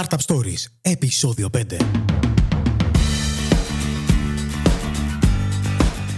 Startup 0.00 0.18
Stories, 0.26 0.64
επεισόδιο 0.82 1.48
5. 1.58 1.60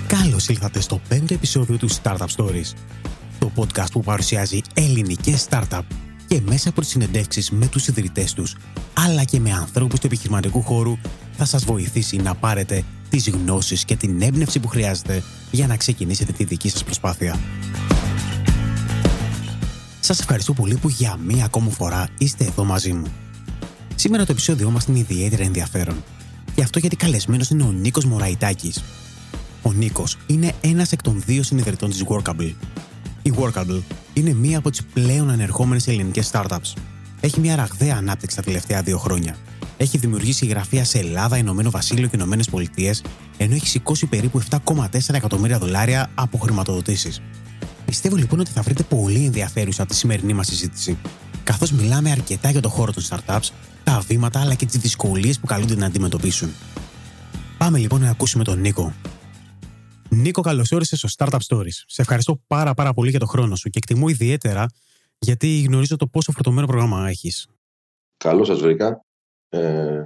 Καλώς 0.06 0.48
ήλθατε 0.48 0.80
στο 0.80 1.00
πέμπτο 1.08 1.34
επεισόδιο 1.34 1.76
του 1.76 1.90
Startup 1.90 2.26
Stories, 2.36 2.72
το 3.38 3.50
podcast 3.56 3.90
που 3.92 4.00
παρουσιάζει 4.00 4.60
ελληνικές 4.74 5.46
startup 5.50 5.80
και 6.26 6.40
μέσα 6.40 6.68
από 6.68 6.80
τις 6.80 6.90
συνεντεύξεις 6.90 7.50
με 7.50 7.66
τους 7.66 7.86
ιδρυτές 7.86 8.32
τους, 8.32 8.56
αλλά 8.92 9.24
και 9.24 9.40
με 9.40 9.52
ανθρώπους 9.52 10.00
του 10.00 10.06
επιχειρηματικού 10.06 10.62
χώρου, 10.62 10.98
θα 11.36 11.44
σας 11.44 11.64
βοηθήσει 11.64 12.16
να 12.16 12.34
πάρετε 12.34 12.84
τις 13.08 13.28
γνώσεις 13.28 13.84
και 13.84 13.96
την 13.96 14.22
έμπνευση 14.22 14.60
που 14.60 14.68
χρειάζεται 14.68 15.22
για 15.50 15.66
να 15.66 15.76
ξεκινήσετε 15.76 16.32
τη 16.32 16.44
δική 16.44 16.68
σας 16.68 16.84
προσπάθεια. 16.84 17.40
Σας 20.00 20.20
ευχαριστώ 20.20 20.52
πολύ 20.52 20.76
που 20.76 20.88
για 20.88 21.16
μία 21.16 21.44
ακόμη 21.44 21.70
φορά 21.70 22.08
είστε 22.18 22.44
εδώ 22.44 22.64
μαζί 22.64 22.92
μου. 22.92 23.25
Σήμερα 23.98 24.24
το 24.24 24.32
επεισόδιό 24.32 24.70
μας 24.70 24.84
είναι 24.84 24.98
ιδιαίτερα 24.98 25.42
ενδιαφέρον. 25.42 26.04
Και 26.54 26.62
αυτό 26.62 26.78
γιατί 26.78 26.96
καλεσμένος 26.96 27.50
είναι 27.50 27.62
ο 27.62 27.72
Νίκος 27.72 28.04
Μωραϊτάκης. 28.04 28.82
Ο 29.62 29.72
Νίκος 29.72 30.16
είναι 30.26 30.52
ένας 30.60 30.92
εκ 30.92 31.02
των 31.02 31.22
δύο 31.26 31.42
συνειδητών 31.42 31.90
της 31.90 32.04
Workable. 32.08 32.52
Η 33.22 33.32
Workable 33.38 33.82
είναι 34.12 34.32
μία 34.32 34.58
από 34.58 34.70
τις 34.70 34.82
πλέον 34.84 35.30
ανερχόμενες 35.30 35.88
ελληνικές 35.88 36.30
startups. 36.32 36.72
Έχει 37.20 37.40
μια 37.40 37.56
ραγδαία 37.56 37.96
ανάπτυξη 37.96 38.36
τα 38.36 38.42
τελευταία 38.42 38.82
δύο 38.82 38.98
χρόνια. 38.98 39.36
Έχει 39.76 39.98
δημιουργήσει 39.98 40.46
γραφεία 40.46 40.84
σε 40.84 40.98
Ελλάδα, 40.98 41.36
Ηνωμένο 41.36 41.70
Βασίλειο 41.70 42.08
και 42.08 42.16
Ηνωμένες 42.16 42.48
Πολιτείες, 42.48 43.02
ενώ 43.36 43.54
έχει 43.54 43.66
σηκώσει 43.68 44.06
περίπου 44.06 44.40
7,4 44.50 45.14
εκατομμύρια 45.14 45.58
δολάρια 45.58 46.10
από 46.14 46.38
χρηματοδοτήσεις. 46.38 47.20
Πιστεύω 47.84 48.16
λοιπόν 48.16 48.40
ότι 48.40 48.50
θα 48.50 48.62
βρείτε 48.62 48.82
πολύ 48.82 49.24
ενδιαφέρουσα 49.24 49.86
τη 49.86 49.94
σημερινή 49.94 50.32
μας 50.32 50.46
συζήτηση, 50.46 50.98
καθώς 51.44 51.72
μιλάμε 51.72 52.10
αρκετά 52.10 52.50
για 52.50 52.60
το 52.60 52.68
χώρο 52.68 52.92
των 52.92 53.02
startups, 53.08 53.48
τα 53.86 54.00
βήματα 54.00 54.40
αλλά 54.40 54.54
και 54.54 54.66
τις 54.66 54.78
δυσκολίες 54.78 55.40
που 55.40 55.46
καλούνται 55.46 55.76
να 55.76 55.86
αντιμετωπίσουν. 55.86 56.50
Πάμε 57.58 57.78
λοιπόν 57.78 58.00
να 58.00 58.10
ακούσουμε 58.10 58.44
τον 58.44 58.60
Νίκο. 58.60 58.94
Νίκο, 60.08 60.40
καλώς 60.40 60.72
όρισες 60.72 60.98
στο 60.98 61.08
Startup 61.16 61.38
Stories. 61.48 61.82
Σε 61.86 62.02
ευχαριστώ 62.02 62.40
πάρα, 62.46 62.74
πάρα 62.74 62.92
πολύ 62.92 63.10
για 63.10 63.18
το 63.18 63.26
χρόνο 63.26 63.56
σου 63.56 63.68
και 63.68 63.78
εκτιμώ 63.78 64.08
ιδιαίτερα 64.08 64.66
γιατί 65.18 65.60
γνωρίζω 65.60 65.96
το 65.96 66.06
πόσο 66.06 66.32
φορτωμένο 66.32 66.66
πρόγραμμα 66.66 67.08
έχεις. 67.08 67.46
Καλώς 68.16 68.46
σας 68.46 68.60
βρήκα. 68.60 69.04
Ε, 69.48 70.04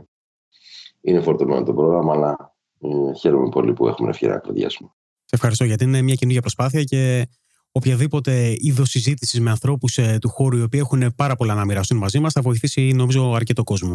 είναι 1.00 1.20
φορτωμένο 1.20 1.62
το 1.62 1.74
πρόγραμμα, 1.74 2.12
αλλά 2.12 2.54
ε, 2.80 3.18
χαίρομαι 3.18 3.48
πολύ 3.48 3.72
που 3.72 3.88
έχουμε 3.88 4.10
ευκαιρία 4.10 4.34
να 4.34 4.40
κρατιάσουμε. 4.40 4.88
Σε 5.24 5.34
ευχαριστώ 5.34 5.64
γιατί 5.64 5.84
είναι 5.84 6.02
μια 6.02 6.14
καινούργια 6.14 6.40
προσπάθεια 6.40 6.82
και 6.82 7.28
οποιαδήποτε 7.72 8.54
είδος 8.58 8.90
συζήτησης 8.90 9.40
με 9.40 9.50
ανθρώπους 9.50 9.98
ε, 9.98 10.18
του 10.20 10.28
χώρου 10.28 10.56
οι 10.56 10.62
οποίοι 10.62 10.80
έχουν 10.82 11.14
πάρα 11.16 11.36
πολλά 11.36 11.54
να 11.54 11.64
μοιραστούν 11.64 11.98
μαζί 11.98 12.18
μας 12.18 12.32
θα 12.32 12.40
βοηθήσει 12.40 12.92
νομίζω 12.92 13.32
αρκετό 13.32 13.62
κόσμο. 13.62 13.94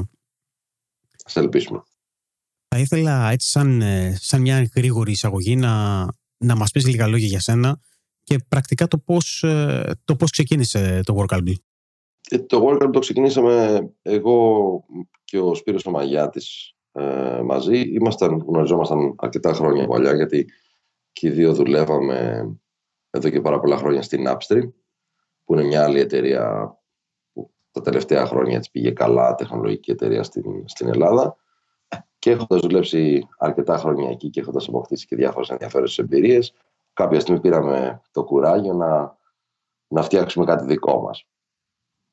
Α 1.34 1.42
ελπίσουμε. 1.42 1.84
Θα 2.67 2.80
ήθελα 2.80 3.32
έτσι 3.32 3.50
σαν, 3.50 3.82
ε, 3.82 4.17
σαν 4.20 4.42
μια 4.42 4.70
γρήγορη 4.76 5.12
εισαγωγή 5.12 5.56
να, 5.56 6.06
να 6.38 6.56
μας 6.56 6.72
πεις 6.72 6.88
λίγα 6.88 7.08
λόγια 7.08 7.28
για 7.28 7.40
σένα 7.40 7.80
και 8.23 8.40
πρακτικά 8.48 8.88
το 8.88 8.98
πώς, 8.98 9.44
ε, 9.44 9.92
το 10.06 10.16
πώς 10.16 10.32
ξεκίνησε 10.32 11.02
το 11.04 11.16
Workalby. 11.20 11.54
Ε, 12.30 12.39
το 12.39 12.67
Workalby 12.67 12.89
το 12.92 13.00
ξεκινήσαμε 13.00 13.86
εγώ 14.02 14.86
και 15.23 15.39
ο 15.39 15.56
Σπύρος 15.56 15.86
ο 15.86 15.92
Μαγιάτης 15.92 16.76
ε, 16.92 17.42
μαζί. 17.42 17.80
Ήμασταν, 17.80 18.44
γνωριζόμασταν 18.48 19.16
αρκετά 19.17 19.54
χρόνια 19.54 19.88
παλιά 19.88 20.16
γιατί 20.16 20.45
και 21.12 21.28
οι 21.28 21.32
δύο 21.32 21.54
δουλεύαμε 21.54 22.48
εδώ 23.16 23.30
και 23.30 23.41
πάρα 23.41 23.59
πολλά 23.59 23.77
χρόνια 23.77 24.02
στην 24.02 24.25
Upstream 24.27 24.71
που 25.44 25.53
είναι 25.53 25.63
μια 25.63 25.83
άλλη 25.83 25.99
εταιρεία 25.99 26.75
που 27.33 27.52
τα 27.71 27.81
τελευταία 27.81 28.25
χρόνια 28.25 28.58
έτσι 28.58 28.71
πήγε 28.71 28.91
καλά, 28.91 29.35
τεχνολογική 29.35 29.91
εταιρεία 29.91 30.23
στην, 30.23 30.67
στην 30.67 30.88
Ελλάδα. 30.88 31.36
Και 32.19 32.31
έχοντας 32.31 32.61
δουλέψει 32.61 33.27
αρκετά 33.38 33.77
χρόνια 33.77 34.09
εκεί 34.09 34.30
και 34.30 34.39
έχοντας 34.39 34.67
αποκτήσει 34.67 35.05
και 35.05 35.16
διάφορες 35.16 35.49
ενδιαφέρουσες 35.49 35.97
εμπειρίες, 35.97 36.53
κάποια 36.93 37.19
στιγμή 37.19 37.39
πήραμε 37.39 38.02
το 38.11 38.23
κουράγιο 38.23 38.73
να, 38.73 39.17
να 39.87 40.02
φτιάξουμε 40.02 40.45
κάτι 40.45 40.65
δικό 40.65 41.02
μας. 41.02 41.27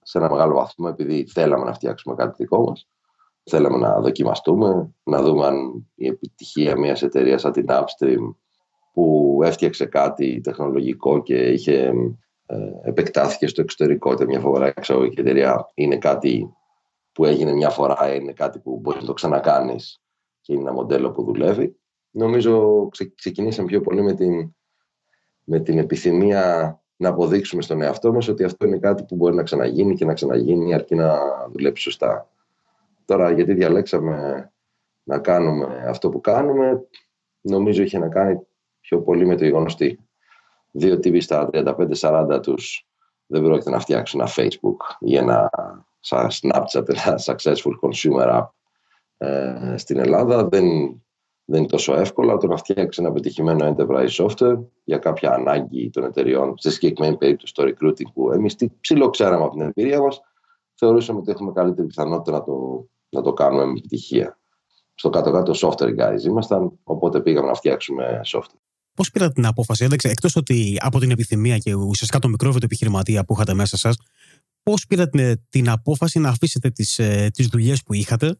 Σε 0.02 0.18
ένα 0.18 0.30
μεγάλο 0.30 0.54
βαθμό, 0.54 0.86
επειδή 0.90 1.26
θέλαμε 1.26 1.64
να 1.64 1.72
φτιάξουμε 1.72 2.14
κάτι 2.14 2.34
δικό 2.36 2.62
μας, 2.62 2.88
θέλαμε 3.50 3.78
να 3.78 4.00
δοκιμαστούμε, 4.00 4.94
να 5.02 5.22
δούμε 5.22 5.46
αν 5.46 5.88
η 5.94 6.06
επιτυχία 6.06 6.78
μιας 6.78 7.02
εταιρείας 7.02 7.40
σαν 7.40 7.52
την 7.52 7.66
Upstream 7.68 8.34
που 8.92 9.38
έφτιαξε 9.44 9.84
κάτι 9.84 10.40
τεχνολογικό 10.40 11.22
και 11.22 11.34
είχε, 11.34 11.92
ε, 12.46 12.56
επεκτάθηκε 12.82 13.46
στο 13.46 13.60
εξωτερικό, 13.60 14.14
μια 14.26 14.40
φορά 14.40 14.66
εξαγωγική 14.66 15.20
εταιρεία, 15.20 15.70
είναι 15.74 15.96
κάτι 15.96 16.52
που 17.12 17.24
έγινε 17.24 17.52
μια 17.52 17.70
φορά, 17.70 18.14
είναι 18.14 18.32
κάτι 18.32 18.58
που 18.58 18.78
μπορείς 18.80 19.00
να 19.00 19.06
το 19.06 19.12
ξανακάνεις 19.12 20.02
και 20.40 20.52
είναι 20.52 20.62
ένα 20.62 20.72
μοντέλο 20.72 21.10
που 21.10 21.24
δουλεύει. 21.24 21.76
Νομίζω 22.10 22.88
ξεκινήσαμε 23.14 23.68
πιο 23.68 23.80
πολύ 23.80 24.02
με 24.02 24.14
την, 24.14 24.54
με 25.44 25.60
την 25.60 25.78
επιθυμία 25.78 26.76
να 26.96 27.08
αποδείξουμε 27.08 27.62
στον 27.62 27.82
εαυτό 27.82 28.12
μας 28.12 28.28
ότι 28.28 28.44
αυτό 28.44 28.66
είναι 28.66 28.78
κάτι 28.78 29.04
που 29.04 29.16
μπορεί 29.16 29.34
να 29.34 29.42
ξαναγίνει 29.42 29.94
και 29.94 30.04
να 30.04 30.12
ξαναγίνει 30.12 30.74
αρκεί 30.74 30.94
να 30.94 31.18
δουλέψει 31.52 31.82
σωστά. 31.82 32.28
Τώρα 33.04 33.30
γιατί 33.30 33.54
διαλέξαμε 33.54 34.46
να 35.02 35.18
κάνουμε 35.18 35.84
αυτό 35.88 36.08
που 36.08 36.20
κάνουμε, 36.20 36.86
νομίζω 37.40 37.82
είχε 37.82 37.98
να 37.98 38.08
κάνει 38.08 38.40
πιο 38.82 39.02
πολύ 39.02 39.26
με 39.26 39.36
το 39.36 39.44
γεγονός 39.44 39.74
ότι 39.74 39.98
δύο 40.70 40.98
τύποι 40.98 41.20
στα 41.20 41.50
35-40 41.52 42.38
τους 42.42 42.86
δεν 43.26 43.42
πρόκειται 43.42 43.70
να 43.70 43.78
φτιάξουν 43.78 44.20
ένα 44.20 44.30
Facebook 44.36 44.76
ή 45.00 45.16
ένα 45.16 45.50
Snapchat, 46.08 46.88
ένα 46.88 47.20
successful 47.24 47.72
consumer 47.82 48.40
app 48.40 48.46
ε, 49.16 49.76
στην 49.76 49.98
Ελλάδα 49.98 50.48
δεν, 50.48 50.64
δεν 51.44 51.58
είναι 51.58 51.66
τόσο 51.66 51.94
εύκολο. 51.94 52.36
Το 52.36 52.46
να 52.46 52.56
φτιάξει 52.56 53.02
ένα 53.02 53.12
πετυχημένο 53.12 53.74
enterprise 53.76 54.08
software 54.08 54.58
για 54.84 54.98
κάποια 54.98 55.32
ανάγκη 55.32 55.90
των 55.90 56.04
εταιριών, 56.04 56.54
στη 56.58 56.70
συγκεκριμένη 56.70 57.16
περίπτωση 57.16 57.54
το 57.54 57.62
recruiting 57.62 58.12
που 58.14 58.32
εμείς 58.32 58.54
τι 58.54 58.68
ψηλό 58.80 59.10
ξέραμε 59.10 59.44
από 59.44 59.52
την 59.52 59.60
εμπειρία 59.60 60.00
μας, 60.00 60.20
θεωρούσαμε 60.74 61.18
ότι 61.18 61.30
έχουμε 61.30 61.52
καλύτερη 61.52 61.86
πιθανότητα 61.86 62.38
να 62.38 62.42
το, 62.44 62.86
να 63.08 63.22
το 63.22 63.32
κάνουμε 63.32 63.64
με 63.64 63.70
επιτυχία. 63.70 64.38
Στο 64.94 65.10
κάτω-κάτω 65.10 65.52
software 65.56 65.98
guys 65.98 66.20
ήμασταν, 66.24 66.78
οπότε 66.84 67.20
πήγαμε 67.20 67.46
να 67.46 67.54
φτιάξουμε 67.54 68.20
software. 68.26 68.61
Πώς 68.94 69.10
πήρατε 69.10 69.32
την 69.32 69.46
απόφαση, 69.46 69.86
εκτός 70.02 70.36
ότι 70.36 70.76
από 70.80 70.98
την 70.98 71.10
επιθυμία 71.10 71.58
και 71.58 71.74
ουσιαστικά 71.74 72.18
το 72.18 72.28
μικρόβιο 72.28 72.58
του 72.58 72.64
επιχειρηματία 72.64 73.24
που 73.24 73.34
είχατε 73.34 73.54
μέσα 73.54 73.76
σας, 73.76 73.96
πώς 74.62 74.86
πήρατε 74.86 75.42
την 75.48 75.68
απόφαση 75.68 76.18
να 76.18 76.28
αφήσετε 76.28 76.70
τις 76.70 76.94
τις 77.32 77.46
ε, 77.46 77.48
δουλειές 77.50 77.82
που 77.82 77.94
είχατε 77.94 78.36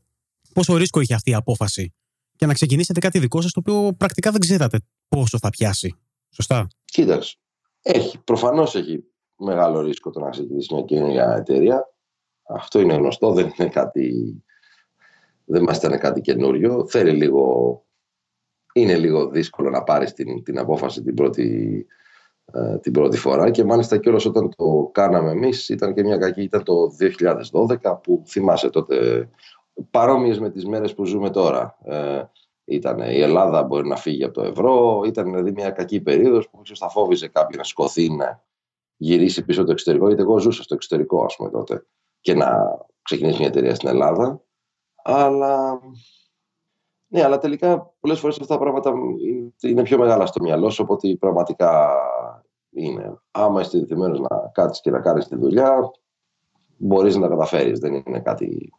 πόσο 0.52 0.76
ρίσκο 0.76 1.00
είχε 1.00 1.14
αυτή 1.14 1.30
η 1.30 1.34
απόφαση 1.34 1.94
και 2.36 2.46
να 2.46 2.54
ξεκινήσετε 2.54 3.00
κάτι 3.00 3.18
δικό 3.18 3.40
σας 3.40 3.52
το 3.52 3.60
οποίο 3.60 3.92
πρακτικά 3.92 4.30
δεν 4.30 4.40
ξέρατε 4.40 4.78
πόσο 5.08 5.38
θα 5.38 5.50
πιάσει. 5.50 5.94
Σωστά; 6.30 6.68
Κοίταξε. 6.84 7.36
Έχει. 7.82 8.18
Προφανώς 8.18 8.74
έχει 8.74 9.04
μεγάλο 9.36 9.80
ρίσκο 9.80 10.10
το 10.10 10.20
να 10.20 10.30
ξεκινήσει 10.30 10.74
μια 10.74 10.82
καινούργια 10.82 11.34
εταιρεία. 11.38 11.86
Αυτό 12.48 12.80
είναι 12.80 12.94
γνωστό. 12.94 13.32
Δεν 13.32 13.52
είναι 13.58 13.68
κάτι. 13.68 14.36
Δεν 15.44 15.62
μας 15.62 15.76
ήταν 15.76 15.98
κάτι 15.98 16.20
καινούριο. 16.20 16.86
Θέλει 16.88 17.12
λίγο. 17.12 17.84
Είναι 18.72 18.96
λίγο 18.96 19.28
δύσκολο 19.28 19.70
να 19.70 19.82
πάρεις 19.82 20.12
την, 20.12 20.42
την 20.42 20.58
απόφαση 20.58 21.02
την 21.02 21.14
πρώτη, 21.14 21.86
ε, 22.52 22.78
την 22.78 22.92
πρώτη 22.92 23.16
φορά 23.16 23.50
και 23.50 23.64
μάλιστα 23.64 23.96
κιόλας 23.96 24.24
όταν 24.24 24.50
το 24.56 24.90
κάναμε 24.92 25.30
εμείς 25.30 25.68
ήταν 25.68 25.94
και 25.94 26.02
μια 26.02 26.16
κακή, 26.16 26.42
ήταν 26.42 26.64
το 26.64 26.74
2012 27.52 28.00
που 28.02 28.22
θυμάσαι 28.26 28.70
τότε 28.70 29.28
παρόμοιες 29.90 30.40
με 30.40 30.50
τις 30.50 30.66
μέρες 30.66 30.94
που 30.94 31.04
ζούμε 31.04 31.30
τώρα. 31.30 31.78
Ε, 31.84 32.22
ήταν 32.64 32.98
η 32.98 33.20
Ελλάδα 33.20 33.62
μπορεί 33.62 33.88
να 33.88 33.96
φύγει 33.96 34.24
από 34.24 34.34
το 34.34 34.42
ευρώ, 34.42 35.02
ήταν 35.06 35.24
δηλαδή 35.24 35.52
μια 35.52 35.70
κακή 35.70 36.00
περίοδος 36.00 36.48
που 36.50 36.60
ίσως 36.64 36.78
θα 36.78 36.88
φόβιζε 36.88 37.28
κάποιον 37.28 37.58
να 37.58 37.64
σκοθεί 37.64 38.10
να 38.10 38.44
γυρίσει 38.96 39.44
πίσω 39.44 39.64
το 39.64 39.72
εξωτερικό, 39.72 40.06
γιατί 40.06 40.22
εγώ 40.22 40.38
ζούσα 40.38 40.62
στο 40.62 40.74
εξωτερικό 40.74 41.24
ας 41.24 41.36
πούμε 41.36 41.50
τότε 41.50 41.86
και 42.20 42.34
να 42.34 42.78
ξεκινήσει 43.02 43.38
μια 43.38 43.46
εταιρεία 43.46 43.74
στην 43.74 43.88
Ελλάδα. 43.88 44.42
Αλλά, 45.02 45.80
ναι, 47.12 47.22
αλλά 47.22 47.38
τελικά 47.38 47.92
πολλές 48.00 48.18
φορές 48.18 48.38
αυτά 48.40 48.54
τα 48.54 48.60
πράγματα 48.60 48.92
είναι 49.60 49.82
πιο 49.82 49.98
μεγάλα 49.98 50.26
στο 50.26 50.42
μυαλό 50.42 50.70
σου 50.70 50.82
από 50.82 50.92
ότι 50.92 51.16
πραγματικά 51.16 51.90
είναι. 52.70 53.18
Άμα 53.30 53.60
είσαι 53.60 53.78
διδυμένος 53.78 54.20
να 54.20 54.50
κάτσεις 54.52 54.82
και 54.82 54.90
να 54.90 55.00
κάνεις 55.00 55.28
τη 55.28 55.36
δουλειά, 55.36 55.90
μπορείς 56.76 57.16
να 57.16 57.22
τα 57.22 57.28
καταφέρεις. 57.28 57.78
Δεν 57.78 57.94
είναι 57.94 58.20
κάτι 58.20 58.72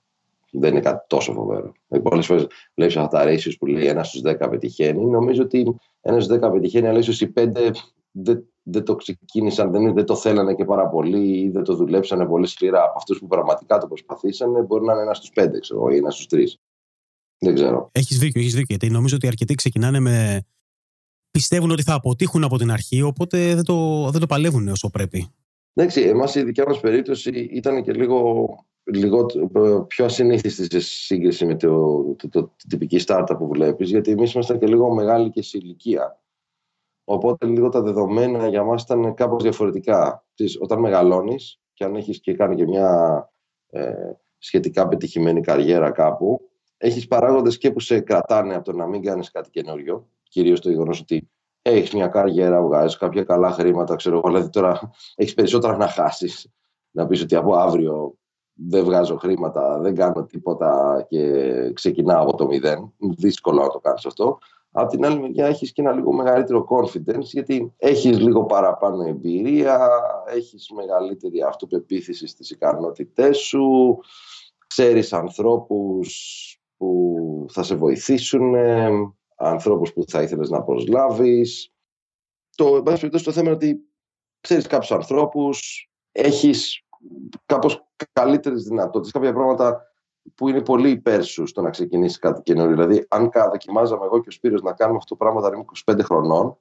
δεν 0.52 0.72
είναι 0.72 0.80
κάτι 0.80 1.06
τόσο 1.08 1.34
φοβερό. 1.34 1.72
Ε, 1.88 2.00
Πολλές 2.00 2.26
φορές 2.26 2.48
βλέπεις 2.76 2.98
αυτά 2.98 3.18
τα 3.18 3.32
ratios 3.32 3.54
που 3.60 3.66
λέει 3.66 3.86
ένας 3.88 4.08
στους 4.08 4.22
10 4.22 4.50
πετυχαίνει. 4.50 5.06
Νομίζω 5.06 5.44
ότι 5.44 5.76
ένας 6.02 6.24
στους 6.24 6.38
10 6.38 6.52
πετυχαίνει, 6.52 6.88
αλλά 6.88 7.00
ίσως 7.00 7.22
οι 7.22 7.34
5 7.36 7.72
δεν, 8.12 8.48
δεν 8.64 8.84
το 8.84 8.96
ξεκίνησαν, 8.96 9.72
δεν, 9.72 9.94
δεν 9.94 10.06
το 10.06 10.16
θέλανε 10.16 10.54
και 10.54 10.66
πάρα 10.66 10.88
πολύ 10.88 11.40
ή 11.40 11.50
δεν 11.50 11.64
το 11.64 11.76
δουλέψανε 11.76 12.26
πολύ 12.26 12.48
σκληρά. 12.48 12.84
Από 12.84 12.94
αυτούς 12.98 13.20
που 13.20 13.28
πραγματικά 13.28 13.78
το 13.78 13.88
προσπαθήσανε, 13.88 14.62
μπορεί 14.62 14.86
να 14.86 14.94
είναι 14.94 15.02
ένας 15.02 15.18
στους 15.18 15.32
5 15.36 15.60
ξέρω, 15.60 15.90
ή 15.90 15.98
ένας 15.98 16.16
στους 16.16 16.28
3. 16.40 16.44
Δεν 17.44 17.54
ξέρω. 17.54 17.90
Έχεις 17.92 18.18
δίκιο, 18.18 18.42
έχεις 18.42 18.54
δίκιο. 18.54 18.66
Γιατί 18.70 18.90
νομίζω 18.90 19.16
ότι 19.16 19.28
αρκετοί 19.28 19.56
ξεκινάνε 19.56 20.00
με. 20.00 20.46
πιστεύουν 21.32 21.72
ότι 21.72 21.84
θα 21.84 21.94
αποτύχουν 21.94 22.44
από 22.44 22.58
την 22.58 22.72
αρχή, 22.72 23.02
οπότε 23.02 23.56
δεν 23.56 23.64
το, 23.64 24.10
δεν 24.12 24.20
το 24.20 24.26
παλεύουν 24.26 24.68
όσο 24.68 24.90
πρέπει. 24.90 25.28
Εντάξει, 25.74 26.02
εμάς 26.02 26.36
η 26.36 26.44
δικιά 26.44 26.66
μας 26.68 26.80
περίπτωση 26.80 27.30
ήταν 27.52 27.84
και 27.84 27.92
λίγο 27.92 29.26
πιο 29.88 30.06
ασυνήθιστη 30.06 30.64
σε 30.64 30.80
σύγκριση 30.80 31.46
με 31.46 31.56
το, 31.56 32.02
το, 32.18 32.30
το, 32.30 32.54
την 32.58 32.70
τυπική 32.70 33.04
startup 33.06 33.36
που 33.38 33.48
βλέπεις 33.48 33.90
γιατί 33.90 34.12
εμείς 34.12 34.34
ήμασταν 34.34 34.60
και 34.60 34.68
λίγο 34.68 34.94
μεγάλοι 34.94 35.30
και 35.30 35.42
σε 35.42 35.58
ηλικία 35.58 36.22
οπότε 37.04 37.46
λίγο 37.46 37.70
τα 37.70 37.82
δεδομένα 37.82 38.48
για 38.48 38.64
μας 38.64 38.84
ήταν 38.84 39.14
κάπως 39.14 39.44
διαφορετικά 39.44 40.26
όταν 40.60 40.80
μεγαλώνεις 40.80 41.60
και 41.74 41.84
αν 41.84 41.96
έχεις 41.96 42.20
και 42.20 42.34
κάνει 42.34 42.56
και 42.56 42.66
μια 42.66 43.32
ε, 43.70 44.12
σχετικά 44.38 44.88
πετυχημένη 44.88 45.42
καριέρα 45.42 45.92
κάπου 45.92 46.53
έχεις 46.84 47.08
παράγοντες 47.08 47.58
και 47.58 47.72
που 47.72 47.80
σε 47.80 48.00
κρατάνε 48.00 48.56
από 48.56 48.64
το 48.64 48.78
να 48.78 48.88
μην 48.88 49.04
κάνεις 49.04 49.32
κάτι 49.32 49.50
καινούριο 49.50 50.08
κυρίως 50.24 50.62
το 50.62 50.70
γεγονός 50.70 51.00
ότι 51.00 51.30
έχεις 51.62 51.94
μια 51.94 52.08
καριέρα, 52.08 52.62
βγάζεις 52.62 52.98
κάποια 52.98 53.24
καλά 53.24 53.52
χρήματα, 53.52 53.96
ξέρω 53.96 54.18
εγώ, 54.18 54.28
δηλαδή 54.28 54.50
τώρα 54.50 54.92
έχεις 55.16 55.34
περισσότερα 55.34 55.78
να 55.78 55.88
χάσεις. 55.88 56.48
Να 56.92 57.08
πεις 57.08 57.22
ότι 57.22 57.36
από 57.36 57.56
αύριο 57.56 58.16
δεν 58.54 58.84
βγάζω 58.84 59.16
χρήματα, 59.16 59.80
δεν 59.80 59.96
κάνω 59.96 60.24
τίποτα 60.24 61.06
και 61.10 61.72
ξεκινάω 61.74 62.22
από 62.24 62.38
το 62.38 62.48
μηδέn. 62.48 62.92
Δύσκολο 63.18 63.62
να 63.62 63.70
το 63.70 63.80
κάνεις 63.80 64.06
αυτό. 64.06 64.38
Από 64.72 64.90
την 64.90 65.06
άλλη 65.06 65.20
μεριά 65.20 65.46
έχεις 65.46 65.72
και 65.72 65.82
ένα 65.82 65.92
λίγο 65.92 66.14
μεγαλύτερο 66.14 66.68
confidence 66.70 67.24
γιατί 67.24 67.74
έχεις 67.78 68.20
λίγο 68.20 68.44
παραπάνω 68.44 69.04
εμπειρία, 69.08 69.90
έχεις 70.36 70.72
μεγαλύτερη 70.76 71.42
αυτοπεποίθηση 71.42 72.28
στις 72.28 72.50
ικανότητές 72.50 73.38
σου, 73.38 74.00
ξέρεις 74.68 75.14
ανθρώπους 75.14 76.58
που 76.84 77.46
θα 77.50 77.64
σε 77.64 77.76
βοηθήσουν, 77.76 78.56
ανθρώπους 79.36 79.94
που 79.94 80.04
θα 80.08 80.22
ήθελες 80.22 80.50
να 80.50 80.64
προσλάβεις. 80.64 81.74
Το, 82.56 82.84
το 82.84 83.32
θέμα 83.32 83.40
είναι 83.40 83.52
ότι 83.52 83.80
ξέρεις 84.40 84.68
κάποιους 84.68 84.92
ανθρώπους, 84.92 85.90
έχεις 86.12 86.86
κάπως 87.46 87.86
καλύτερες 88.12 88.64
δυνατότητες, 88.64 89.12
κάποια 89.12 89.34
πράγματα 89.34 89.82
που 90.36 90.48
είναι 90.48 90.62
πολύ 90.62 90.90
υπέρ 90.90 91.24
σου 91.24 91.46
στο 91.46 91.62
να 91.62 91.70
ξεκινήσεις 91.70 92.20
κάτι 92.20 92.42
καινούριο. 92.42 92.76
Δηλαδή, 92.76 93.06
αν 93.10 93.30
δοκιμάζαμε 93.34 94.06
εγώ 94.06 94.22
και 94.22 94.30
ο 94.30 94.32
Σπύρος 94.32 94.62
να 94.62 94.74
κάνουμε 94.74 94.98
αυτό 94.98 95.16
το 95.16 95.24
πράγμα 95.24 95.40
όταν 95.40 95.54
είμαι 95.54 95.66
25 95.86 96.00
χρονών, 96.04 96.58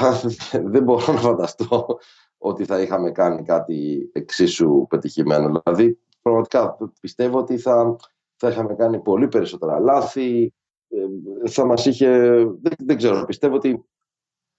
δεν 0.72 0.82
μπορώ 0.82 1.12
να 1.12 1.18
φανταστώ 1.18 1.98
ότι 2.38 2.64
θα 2.64 2.80
είχαμε 2.80 3.10
κάνει 3.10 3.42
κάτι 3.42 4.10
εξίσου 4.12 4.86
πετυχημένο. 4.88 5.62
Δηλαδή, 5.64 5.98
πραγματικά 6.22 6.76
πιστεύω 7.00 7.38
ότι 7.38 7.58
θα, 7.58 7.96
θα 8.36 8.48
είχαμε 8.48 8.74
κάνει 8.74 9.00
πολύ 9.00 9.28
περισσότερα 9.28 9.78
λάθη, 9.78 10.54
ε, 10.88 11.48
θα 11.48 11.64
μας 11.64 11.86
είχε, 11.86 12.08
δεν, 12.44 12.72
δεν 12.78 12.96
ξέρω, 12.96 13.24
πιστεύω 13.24 13.54
ότι 13.54 13.84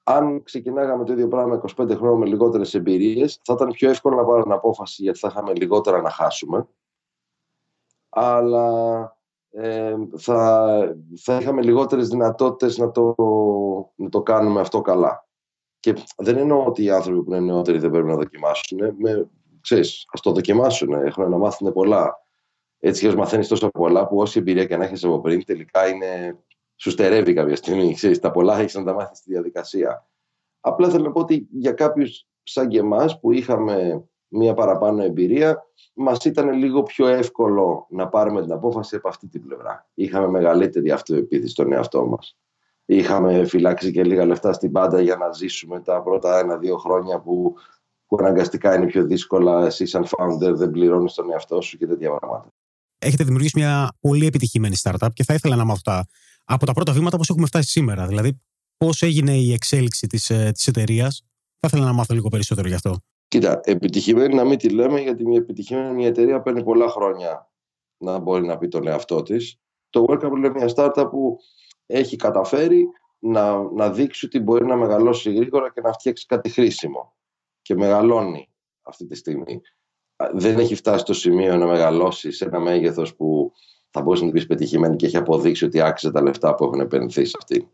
αν 0.04 0.44
ξεκινάγαμε 0.44 1.06
το 1.06 1.13
ίδιο 1.13 1.28
πράγμα 1.28 1.62
25 1.75 1.96
χρόνια 1.96 2.18
με 2.18 2.25
λιγότερες 2.25 2.74
εμπειρίες, 2.74 3.40
θα 3.44 3.54
ήταν 3.54 3.72
πιο 3.72 3.90
εύκολο 3.90 4.16
να 4.16 4.25
πάρουμε 4.25 4.54
απόφαση 4.54 5.04
γιατί 5.04 5.19
θα 5.19 5.28
είχαμε 5.28 5.54
λιγότερα 5.54 6.02
να 6.02 6.10
χάσουμε. 6.10 6.68
Αλλά 8.10 9.18
ε, 9.50 9.96
θα, 10.18 10.69
θα 11.18 11.38
είχαμε 11.38 11.62
λιγότερες 11.62 12.08
δυνατότητες 12.08 12.78
να 12.78 12.92
το, 12.92 13.16
να 13.96 14.10
το 14.10 14.22
κάνουμε 14.22 14.60
αυτό 14.60 14.81
καλά. 14.81 15.28
Και 15.80 15.94
δεν 16.18 16.38
εννοώ 16.38 16.66
ότι 16.66 16.84
οι 16.84 16.90
άνθρωποι 16.90 17.24
που 17.24 17.34
είναι 17.34 17.40
νεότεροι 17.40 17.78
δεν 17.78 17.92
πρέπει 17.92 18.08
να 18.08 18.16
δοκιμάσουν. 18.16 18.80
Με, 18.98 19.30
ξέρεις, 19.62 20.06
ας 20.12 20.22
το 20.22 20.31
δοκιμάσουν, 20.31 20.94
έχουν 20.94 21.30
να 21.30 21.38
μάθουν 21.38 21.74
πολλά 21.74 22.25
έτσι 22.84 23.08
και 23.08 23.16
μαθαίνεις 23.16 23.48
τόσο 23.48 23.69
πολλά 23.69 24.08
που 24.08 24.18
όση 24.18 24.40
εμπειρία 24.40 24.66
και 24.66 24.78
να 24.78 24.84
έχεις 24.84 25.04
από 25.04 25.19
πριν, 25.19 25.46
τελικά 25.46 25.88
είναι, 25.88 26.38
σου 26.75 26.90
στερεύει 26.90 27.34
κάποια 27.34 27.56
στιγμή. 27.56 27.94
Ξέρεις, 27.94 28.19
τα 28.19 28.31
πολλά 28.31 28.60
έχεις 28.60 28.74
να 28.74 28.84
τα 28.84 28.94
μάθεις 28.94 29.18
στη 29.18 29.31
διαδικασία. 29.31 30.08
Απλά 30.60 30.90
θέλω 30.90 31.04
να 31.04 31.12
πω 31.12 31.19
ότι 31.19 31.48
για 31.52 31.72
κάποιους 31.72 32.28
σαν 32.44 32.68
και 32.68 32.80
εμάς 32.80 33.19
που 33.19 33.31
είχαμε 33.31 34.04
μία 34.28 34.54
παραπάνω 34.54 35.04
εμπειρία, 35.04 35.63
μας 35.94 36.25
ήταν 36.25 36.52
λίγο 36.52 36.84
πιο 36.84 37.08
εύκολο 37.08 37.88
να 37.90 38.08
πάρουμε 38.08 38.42
την 38.42 38.52
απόφαση 38.52 38.96
από 38.96 39.08
αυτή 39.08 39.28
την 39.28 39.42
πλευρά. 39.42 39.90
Είχαμε 39.94 40.28
μεγαλύτερη 40.28 40.92
αυτοεπίθεση 40.92 41.52
στον 41.52 41.74
εαυτό 41.74 42.06
μας. 42.06 42.38
Είχαμε 42.86 43.46
φυλάξει 43.46 43.92
και 43.92 44.04
λίγα 44.04 44.25
λεφτά 44.25 44.54
στην 44.54 44.72
πάντα 44.72 45.02
για 45.02 45.16
να 45.16 45.31
ζήσουμε 45.31 45.80
τα 45.80 46.02
πρώτα 46.02 46.40
ένα-δύο 46.40 46.78
χρόνια 46.78 47.19
που, 47.19 47.56
που 48.12 48.18
αναγκαστικά 48.19 48.75
είναι 48.75 48.86
πιο 48.86 49.06
δύσκολα. 49.06 49.66
Εσύ, 49.66 49.86
σαν 49.86 50.06
founder, 50.06 50.54
δεν 50.54 50.72
πληρώνεις 50.72 51.13
τον 51.13 51.31
εαυτό 51.31 51.62
σου 51.62 51.78
και 51.78 51.88
τέτοια 51.88 52.10
πράγματα 52.10 52.50
έχετε 53.02 53.24
δημιουργήσει 53.24 53.60
μια 53.60 53.94
πολύ 54.00 54.25
επιτυχημένη 54.25 54.75
startup 54.81 55.08
και 55.13 55.24
θα 55.24 55.34
ήθελα 55.34 55.56
να 55.56 55.66
μάθω 55.66 55.81
τα, 55.84 56.08
από 56.46 56.66
τα 56.66 56.74
πρώτα 56.74 56.92
βήματα 56.92 57.18
πώς 57.18 57.30
έχουμε 57.30 57.46
φτάσει 57.46 57.69
σήμερα. 57.69 58.08
Δηλαδή, 58.08 58.42
πώς 58.78 59.02
έγινε 59.02 59.38
η 59.38 59.54
εξέλιξη 59.54 60.08
της 60.08 60.25
της 60.25 60.30
ε, 60.30 60.54
εταιρείας. 60.66 61.25
Θα 61.60 61.68
ήθελα 61.68 61.86
να 61.86 61.94
μάθω 61.94 62.13
λίγο 62.13 62.30
περισσότερο 62.30 62.68
γι' 62.68 62.74
αυτό. 62.74 62.96
Κοίτα, 63.28 63.60
επιτυχημένη 63.63 64.36
να 64.36 64.44
μην 64.44 64.58
τη 64.58 64.69
λέμε, 64.69 65.00
γιατί 65.00 65.28
μια 65.28 65.38
επιτυχημένη 65.38 65.94
μια 65.94 66.08
εταιρεία 66.08 66.42
παίρνει 66.42 66.63
πολλά 66.63 66.88
χρόνια 66.88 67.52
να 67.98 68.19
μπορεί 68.19 68.46
να 68.46 68.58
πει 68.58 68.68
τον 68.68 68.88
εαυτό 68.88 69.22
της. 69.22 69.60
Το 69.90 70.06
Welcome 70.10 70.31
είναι 70.36 70.50
μια 70.50 70.74
startup 70.75 71.08
που 71.10 71.38
έχει 71.86 72.16
καταφέρει 72.16 72.88
να, 73.19 73.72
να 73.72 73.92
δείξει 73.92 74.25
ότι 74.25 74.40
μπορεί 74.40 74.66
να 74.66 74.75
μεγαλώσει 74.75 75.34
γρήγορα 75.34 75.72
και 75.72 75.81
να 75.81 75.92
φτιάξει 75.92 76.25
κάτι 76.25 76.50
χρήσιμο. 76.50 77.13
Και 77.62 77.75
μεγαλώνει 77.75 78.50
αυτή 78.81 79.06
τη 79.06 79.16
στιγμή 79.16 79.62
δεν 80.34 80.60
έχει 80.60 80.75
φτάσει 80.75 81.00
στο 81.00 81.13
σημείο 81.13 81.58
να 81.58 81.66
μεγαλώσει 81.66 82.31
σε 82.31 82.46
ένα 82.46 82.60
μέγεθος 82.60 83.16
που 83.16 83.52
θα 83.90 84.02
μπορούσε 84.02 84.24
να 84.24 84.30
την 84.30 84.40
πεις 84.40 84.48
πετυχημένη 84.48 84.96
και 84.96 85.06
έχει 85.06 85.18
αποδείξει 85.18 85.66
ότι 85.66 85.81
άξιζε 85.81 86.12
τα 86.12 86.22
λεφτά 86.22 86.56
που 86.56 86.63
έχουν 86.63 86.80
επενδύσει 86.80 87.25
σε 87.25 87.38
αυτή. 87.40 87.69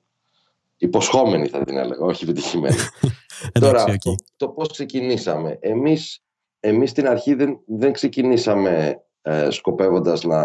Υποσχόμενη 0.77 1.47
θα 1.47 1.63
την 1.63 1.77
έλεγα, 1.77 2.05
όχι 2.05 2.25
πετυχημένη. 2.25 2.75
Τώρα, 3.59 3.83
το, 3.83 4.15
το 4.37 4.49
πώς 4.49 4.71
ξεκινήσαμε. 4.71 5.57
Εμείς 5.61 6.21
εμείς 6.59 6.89
στην 6.89 7.07
αρχή 7.07 7.33
δεν, 7.33 7.59
δεν 7.65 7.91
ξεκινήσαμε 7.91 9.03
ε, 9.21 9.49
σκοπεύοντας 9.49 10.23
να, 10.23 10.41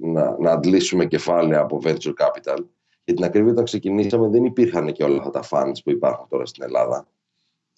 να, 0.00 0.36
να 0.38 0.50
αντλήσουμε 0.50 1.06
κεφάλαια 1.06 1.60
από 1.60 1.80
venture 1.84 2.14
capital. 2.18 2.64
Για 3.04 3.14
την 3.14 3.24
ακρίβεια, 3.24 3.52
όταν 3.52 3.64
ξεκινήσαμε, 3.64 4.28
δεν 4.28 4.44
υπήρχαν 4.44 4.92
και 4.92 5.04
όλα 5.04 5.18
αυτά 5.18 5.30
τα 5.30 5.42
funds 5.50 5.78
που 5.84 5.90
υπάρχουν 5.90 6.28
τώρα 6.28 6.46
στην 6.46 6.62
Ελλάδα. 6.62 7.06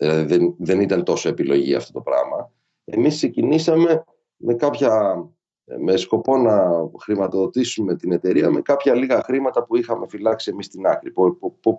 Δηλαδή, 0.03 0.37
δεν, 0.37 0.55
δεν 0.59 0.81
ήταν 0.81 1.05
τόσο 1.05 1.29
επιλογή 1.29 1.75
αυτό 1.75 1.93
το 1.93 2.01
πράγμα. 2.01 2.53
Εμείς 2.85 3.17
ξεκινήσαμε 3.17 4.05
με, 4.37 4.55
κάποια, 4.55 5.25
με 5.79 5.97
σκοπό 5.97 6.37
να 6.37 6.71
χρηματοδοτήσουμε 7.01 7.97
την 7.97 8.13
εταιρεία 8.13 8.51
με 8.51 8.61
κάποια 8.61 8.95
λίγα 8.95 9.23
χρήματα 9.23 9.65
που 9.65 9.77
είχαμε 9.77 10.07
φυλάξει 10.09 10.51
εμείς 10.51 10.67
στην 10.67 10.87
άκρη. 10.87 11.13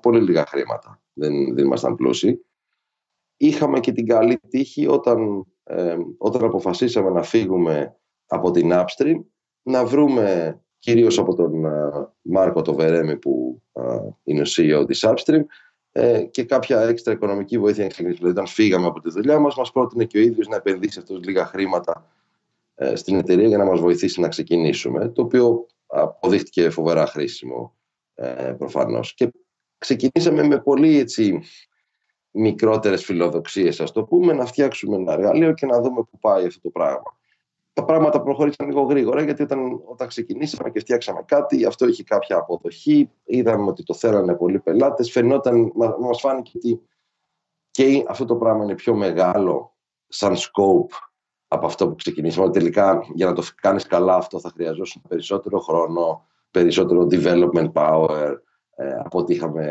πολύ 0.02 0.22
λίγα 0.22 0.46
χρήματα. 0.46 1.02
Δεν, 1.14 1.56
δεν 1.56 1.66
ήμασταν 1.66 1.96
πλούσιοι. 1.96 2.46
Είχαμε 3.38 3.80
και 3.80 3.92
την 3.92 4.08
καλή 4.08 4.40
τύχη 4.50 4.88
όταν, 4.88 5.46
ε, 5.64 5.98
όταν 6.18 6.44
αποφασίσαμε 6.44 7.10
να 7.10 7.24
φύγουμε 7.24 7.98
από 8.26 8.52
την 8.52 8.72
Upstream 8.74 9.24
να 9.64 9.86
βρούμε 9.86 10.58
κυρίως 10.80 11.20
από 11.20 11.36
τον 11.36 11.64
uh, 11.66 12.08
Μάρκο 12.22 12.62
το 12.62 12.74
Βερέμι 12.74 13.18
που 13.18 13.62
uh, 13.72 14.14
είναι 14.24 14.42
ο 14.42 14.46
CEO 14.56 14.84
της 14.88 15.06
Upstream 15.08 15.42
ε, 15.96 16.24
και 16.24 16.44
κάποια 16.44 16.82
έξτρα 16.82 17.14
οικονομική 17.14 17.58
βοήθεια 17.58 17.88
Δηλαδή, 17.88 18.26
όταν 18.26 18.48
φύγαμε 18.48 18.88
από 18.88 19.00
τη 19.00 19.10
δουλειά 19.10 19.40
μας, 19.40 19.56
μας 19.56 19.72
πρότεινε 19.72 20.06
και 20.06 20.18
ο 20.18 20.22
ίδιος 20.22 20.48
να 20.48 20.56
επενδύσει 20.56 21.00
αυτό 21.00 21.16
λίγα 21.16 21.46
χρήματα 21.46 22.06
ε, 22.76 22.96
στην 22.96 23.18
εταιρεία 23.18 23.48
για 23.48 23.58
να 23.58 23.66
μας 23.66 23.80
βοηθήσει 23.80 24.20
να 24.20 24.28
ξεκινήσουμε. 24.28 25.10
Το 25.10 25.22
οποίο 25.22 25.68
αποδείχτηκε 25.88 26.70
φοβερά 26.70 27.06
χρήσιμο 27.06 27.76
ε, 28.16 28.56
προφανώς. 28.58 29.14
Και 29.14 29.32
ξεκινήσαμε 29.78 30.44
με 30.44 30.60
πολύ 30.60 30.98
έτσι, 30.98 31.42
μικρότερες 32.32 33.04
φιλοδοξίες, 33.04 33.80
ας 33.80 33.92
το 33.92 34.04
πούμε, 34.04 34.34
να 34.34 34.46
φτιάξουμε 34.46 34.96
ένα 34.96 35.14
εργαλείο 35.14 35.54
και 35.54 35.66
να 35.66 35.82
δούμε 35.82 36.04
πού 36.04 36.20
πάει 36.20 36.46
αυτό 36.46 36.62
το 36.62 36.70
πράγμα 36.70 37.18
τα 37.74 37.86
πράγματα 37.86 38.22
προχώρησαν 38.22 38.68
λίγο 38.68 38.82
γρήγορα 38.82 39.22
γιατί 39.22 39.42
όταν, 39.44 39.82
όταν 39.86 40.08
ξεκινήσαμε 40.08 40.70
και 40.70 40.80
φτιάξαμε 40.80 41.24
κάτι 41.26 41.66
αυτό 41.66 41.88
είχε 41.88 42.04
κάποια 42.04 42.38
αποδοχή. 42.38 43.10
Είδαμε 43.24 43.70
ότι 43.70 43.84
το 43.84 43.94
θέλανε 43.94 44.36
πολλοί 44.36 44.60
πελάτες. 44.60 45.12
Φαινόταν, 45.12 45.72
μα, 45.76 45.96
μας 46.00 46.20
φάνηκε 46.20 46.52
ότι 46.56 46.82
και 47.72 48.04
αυτό 48.08 48.26
το 48.26 48.36
πράγμα 48.36 48.64
είναι 48.64 48.76
πιο 48.76 48.96
μεγάλο 48.96 49.76
σαν 50.08 50.36
scope 50.36 50.96
από 51.48 51.66
αυτό 51.66 51.88
που 51.88 51.96
ξεκινήσαμε. 51.96 52.50
Τελικά 52.50 53.06
για 53.14 53.26
να 53.26 53.34
το 53.34 53.44
κάνεις 53.62 53.88
καλά 53.88 54.16
αυτό 54.16 54.40
θα 54.40 54.50
χρειαζόταν 54.50 55.02
περισσότερο 55.08 55.60
χρόνο, 55.60 56.28
περισσότερο 56.52 57.08
development 57.12 57.72
power 57.74 58.36
ε, 58.76 58.90
από 59.04 59.20
ό,τι 59.20 59.34
είχαμε 59.34 59.66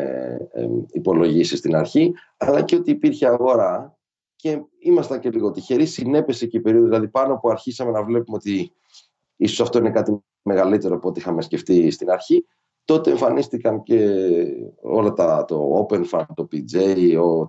ε, 0.51 0.67
υπολογίσει 0.91 1.57
στην 1.57 1.75
αρχή, 1.75 2.13
αλλά 2.37 2.61
και 2.61 2.75
ότι 2.75 2.91
υπήρχε 2.91 3.27
αγορά 3.27 3.97
και 4.43 4.61
ήμασταν 4.79 5.19
και 5.19 5.29
λίγο 5.29 5.51
τυχεροί. 5.51 5.85
Συνέπεσε 5.85 6.45
και 6.45 6.57
η 6.57 6.61
περίοδος, 6.61 6.89
δηλαδή 6.89 7.07
πάνω 7.07 7.37
που 7.37 7.49
αρχίσαμε 7.49 7.91
να 7.91 8.03
βλέπουμε 8.03 8.37
ότι 8.37 8.71
ίσως 9.35 9.59
αυτό 9.59 9.77
είναι 9.77 9.91
κάτι 9.91 10.23
μεγαλύτερο 10.41 10.95
από 10.95 11.07
ό,τι 11.07 11.19
είχαμε 11.19 11.41
σκεφτεί 11.41 11.91
στην 11.91 12.09
αρχή. 12.09 12.45
Τότε 12.85 13.11
εμφανίστηκαν 13.11 13.83
και 13.83 14.27
όλα 14.81 15.13
τα, 15.13 15.45
το 15.45 15.87
Open 15.89 16.03
Fund, 16.11 16.25
το 16.35 16.47
PJ, 16.51 16.75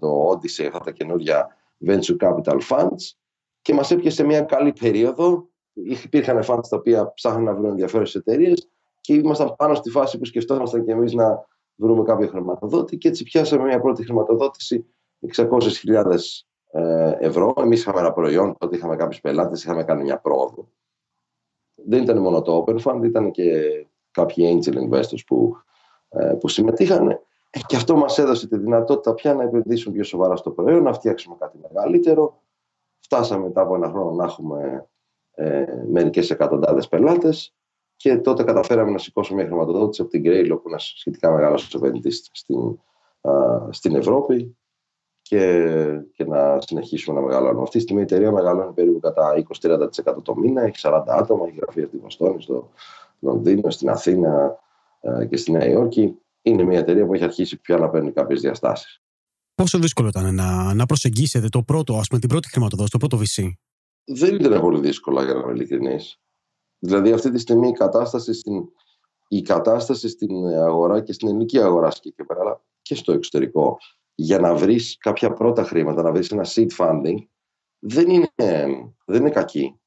το 0.00 0.30
Odyssey, 0.30 0.64
αυτά 0.64 0.78
τα 0.78 0.90
καινούργια 0.90 1.56
Venture 1.86 2.16
Capital 2.20 2.58
Funds 2.68 3.12
και 3.62 3.74
μας 3.74 3.90
έπιασε 3.90 4.24
μια 4.24 4.40
καλή 4.40 4.72
περίοδο. 4.72 5.48
Υπήρχαν 5.72 6.42
funds 6.46 6.68
τα 6.68 6.76
οποία 6.76 7.12
ψάχναν 7.14 7.42
να 7.42 7.54
βρουν 7.54 7.70
ενδιαφέρουσες 7.70 8.14
εταιρείες 8.14 8.68
και 9.00 9.14
ήμασταν 9.14 9.54
πάνω 9.56 9.74
στη 9.74 9.90
φάση 9.90 10.18
που 10.18 10.24
σκεφτόμασταν 10.24 10.84
και 10.84 10.92
εμείς 10.92 11.12
να 11.12 11.46
βρούμε 11.74 12.02
κάποιο 12.02 12.26
χρηματοδότη 12.26 12.96
και 12.96 13.08
έτσι 13.08 13.24
πιάσαμε 13.24 13.64
μια 13.64 13.80
πρώτη 13.80 14.04
χρηματοδότηση 14.04 14.86
600.000 15.36 16.10
ε, 16.10 16.16
ευρώ. 17.18 17.54
Εμείς 17.56 17.80
είχαμε 17.80 18.00
ένα 18.00 18.12
προϊόν, 18.12 18.56
τότε 18.58 18.76
είχαμε 18.76 18.96
κάποιους 18.96 19.20
πελάτες, 19.20 19.62
είχαμε 19.64 19.84
κάνει 19.84 20.02
μια 20.02 20.18
πρόοδο. 20.18 20.68
Δεν 21.74 22.02
ήταν 22.02 22.18
μόνο 22.18 22.42
το 22.42 22.64
Open 22.66 22.78
Fund, 22.82 23.04
ήταν 23.04 23.30
και 23.30 23.62
κάποιοι 24.10 24.60
angel 24.62 24.74
investors 24.74 25.24
που, 25.26 25.56
ε, 26.08 26.34
που 26.40 26.48
συμμετείχαν. 26.48 27.08
Ε, 27.50 27.60
και 27.66 27.76
αυτό 27.76 27.96
μας 27.96 28.18
έδωσε 28.18 28.48
τη 28.48 28.56
δυνατότητα 28.56 29.14
πια 29.14 29.34
να 29.34 29.42
επενδύσουμε 29.42 29.94
πιο 29.94 30.04
σοβαρά 30.04 30.36
στο 30.36 30.50
προϊόν, 30.50 30.82
να 30.82 30.92
φτιάξουμε 30.92 31.36
κάτι 31.38 31.58
μεγαλύτερο. 31.62 32.42
Φτάσαμε 33.00 33.42
μετά 33.42 33.60
από 33.60 33.74
ένα 33.74 33.88
χρόνο 33.88 34.10
να 34.10 34.24
έχουμε 34.24 34.88
ε, 35.34 35.64
μερικές 35.88 36.30
εκατοντάδες 36.30 36.88
πελάτες 36.88 37.54
και 37.96 38.16
τότε 38.16 38.42
καταφέραμε 38.42 38.90
να 38.90 38.98
σηκώσουμε 38.98 39.40
μια 39.40 39.48
χρηματοδότηση 39.48 40.02
από 40.02 40.10
την 40.10 40.22
Grail, 40.24 40.58
που 40.62 40.68
είναι 40.68 40.78
σχετικά 40.78 41.30
μεγάλος 41.32 41.74
επενδυτή 41.74 42.10
στην, 42.10 42.78
στην 43.70 43.94
Ευρώπη 43.94 44.56
και, 45.28 45.66
και 46.12 46.24
να 46.24 46.60
συνεχίσουμε 46.60 47.20
να 47.20 47.26
μεγαλώνουμε. 47.26 47.62
Αυτή 47.62 47.76
τη 47.76 47.82
στιγμή 47.82 48.00
η 48.00 48.04
εταιρεία 48.04 48.32
μεγαλώνει 48.32 48.72
περίπου 48.72 49.00
κατά 49.00 49.44
20-30% 49.62 50.22
το 50.22 50.36
μήνα. 50.36 50.62
Έχει 50.62 50.76
40 50.82 51.02
άτομα, 51.06 51.46
έχει 51.46 51.56
γραφεία 51.60 51.86
στη 51.86 51.96
Βοστόνη, 51.96 52.42
στο 52.42 52.70
Λονδίνο, 53.20 53.70
στην 53.70 53.88
Αθήνα 53.88 54.58
ε, 55.00 55.26
και 55.26 55.36
στη 55.36 55.50
Νέα 55.52 55.68
Υόρκη. 55.68 56.18
Είναι 56.42 56.62
μια 56.62 56.78
εταιρεία 56.78 57.06
που 57.06 57.14
έχει 57.14 57.24
αρχίσει 57.24 57.60
πια 57.60 57.76
να 57.76 57.88
παίρνει 57.88 58.12
κάποιες 58.12 58.40
διαστάσεις. 58.40 59.02
Πόσο 59.54 59.78
δύσκολο 59.78 60.08
ήταν 60.08 60.34
να, 60.34 60.74
να 60.74 60.86
προσεγγίσετε 60.86 61.48
το 61.48 61.62
πρώτο, 61.62 61.96
ας 61.96 62.08
πούμε, 62.08 62.20
την 62.20 62.28
πρώτη 62.28 62.48
χρηματοδότηση, 62.48 62.98
το 62.98 63.06
πρώτο 63.06 63.22
VC; 63.24 63.50
Δεν 64.04 64.34
ήταν 64.34 64.60
πολύ 64.60 64.80
δύσκολο, 64.80 65.22
για 65.24 65.34
να 65.34 65.40
είμαι 65.40 65.52
ειλικρινής. 65.52 66.20
Δηλαδή, 66.78 67.12
αυτή 67.12 67.30
τη 67.30 67.38
στιγμή 67.38 67.68
η 67.68 67.72
κατάσταση 67.72 68.32
στην, 68.32 68.64
η 69.28 69.42
κατάσταση 69.42 70.08
στην 70.08 70.46
αγορά 70.46 71.00
και 71.00 71.12
στην 71.12 71.28
ελληνική 71.28 71.58
αγορά 71.58 71.90
συγκεκριμένα, 71.90 72.40
αλλά 72.40 72.62
και 72.82 72.94
στο 72.94 73.12
εξωτερικό, 73.12 73.78
για 74.14 74.38
να 74.38 74.54
βρεις 74.54 74.96
κάποια 75.00 75.32
πρώτα 75.32 75.64
χρήματα, 75.64 76.02
να 76.02 76.12
βρεις 76.12 76.30
ένα 76.30 76.44
seed 76.46 76.68
funding, 76.76 77.16
δεν 77.78 78.08
είναι, 78.10 78.28
δεν 79.04 79.20
είναι 79.20 79.30
κακή. 79.30 79.80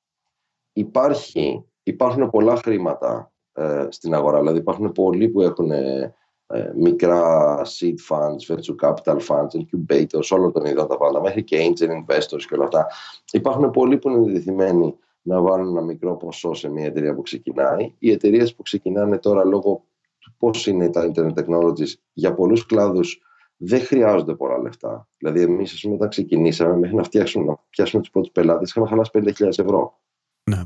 Υπάρχει, 0.73 1.65
υπάρχουν 1.83 2.29
πολλά 2.29 2.55
χρήματα 2.55 3.31
ε, 3.53 3.87
στην 3.89 4.13
αγορά, 4.13 4.39
δηλαδή 4.39 4.57
υπάρχουν 4.57 4.91
πολλοί 4.91 5.29
που 5.29 5.41
έχουν 5.41 5.71
ε, 5.71 6.15
ε, 6.47 6.71
μικρά 6.75 7.61
seed 7.65 7.95
funds, 8.09 8.55
venture 8.55 8.75
capital 8.81 9.17
funds, 9.27 9.49
incubators, 9.51 10.27
όλων 10.29 10.51
των 10.51 10.65
ειδών 10.65 10.87
τα 10.87 10.97
πάντα, 10.97 11.21
μέχρι 11.21 11.43
και 11.43 11.57
angel 11.57 11.89
investors 11.89 12.41
και 12.47 12.53
όλα 12.53 12.63
αυτά. 12.63 12.87
Υπάρχουν 13.31 13.71
πολλοί 13.71 13.97
που 13.97 14.09
είναι 14.09 14.31
διδυμένοι 14.31 14.95
να 15.21 15.41
βάλουν 15.41 15.67
ένα 15.67 15.81
μικρό 15.81 16.15
ποσό 16.17 16.53
σε 16.53 16.69
μια 16.69 16.85
εταιρεία 16.85 17.15
που 17.15 17.21
ξεκινάει. 17.21 17.93
Οι 17.99 18.11
εταιρείες 18.11 18.55
που 18.55 18.61
ξεκινάνε 18.61 19.17
τώρα 19.17 19.45
λόγω 19.45 19.83
του 20.19 20.35
πώς 20.37 20.67
είναι 20.67 20.89
τα 20.89 21.11
internet 21.11 21.33
technologies 21.33 21.93
για 22.13 22.33
πολλούς 22.33 22.65
κλάδους 22.65 23.21
δεν 23.57 23.81
χρειάζονται 23.81 24.35
πολλά 24.35 24.57
λεφτά. 24.57 25.07
Δηλαδή, 25.17 25.41
εμείς, 25.41 25.73
ας 25.73 25.81
πούμε, 25.81 25.95
όταν 25.95 26.09
ξεκινήσαμε, 26.09 26.77
μέχρι 26.77 26.95
να, 26.95 27.03
φτιάξουμε, 27.03 27.45
να 27.45 27.63
πιάσουμε 27.69 28.01
τους 28.01 28.11
πρώτους 28.11 28.31
πελάτες, 28.31 28.69
είχαμε 28.69 28.87
χαλάσει 28.87 29.11
5.000 29.13 29.59
ευρώ. 29.59 29.99
Ναι. 30.43 30.61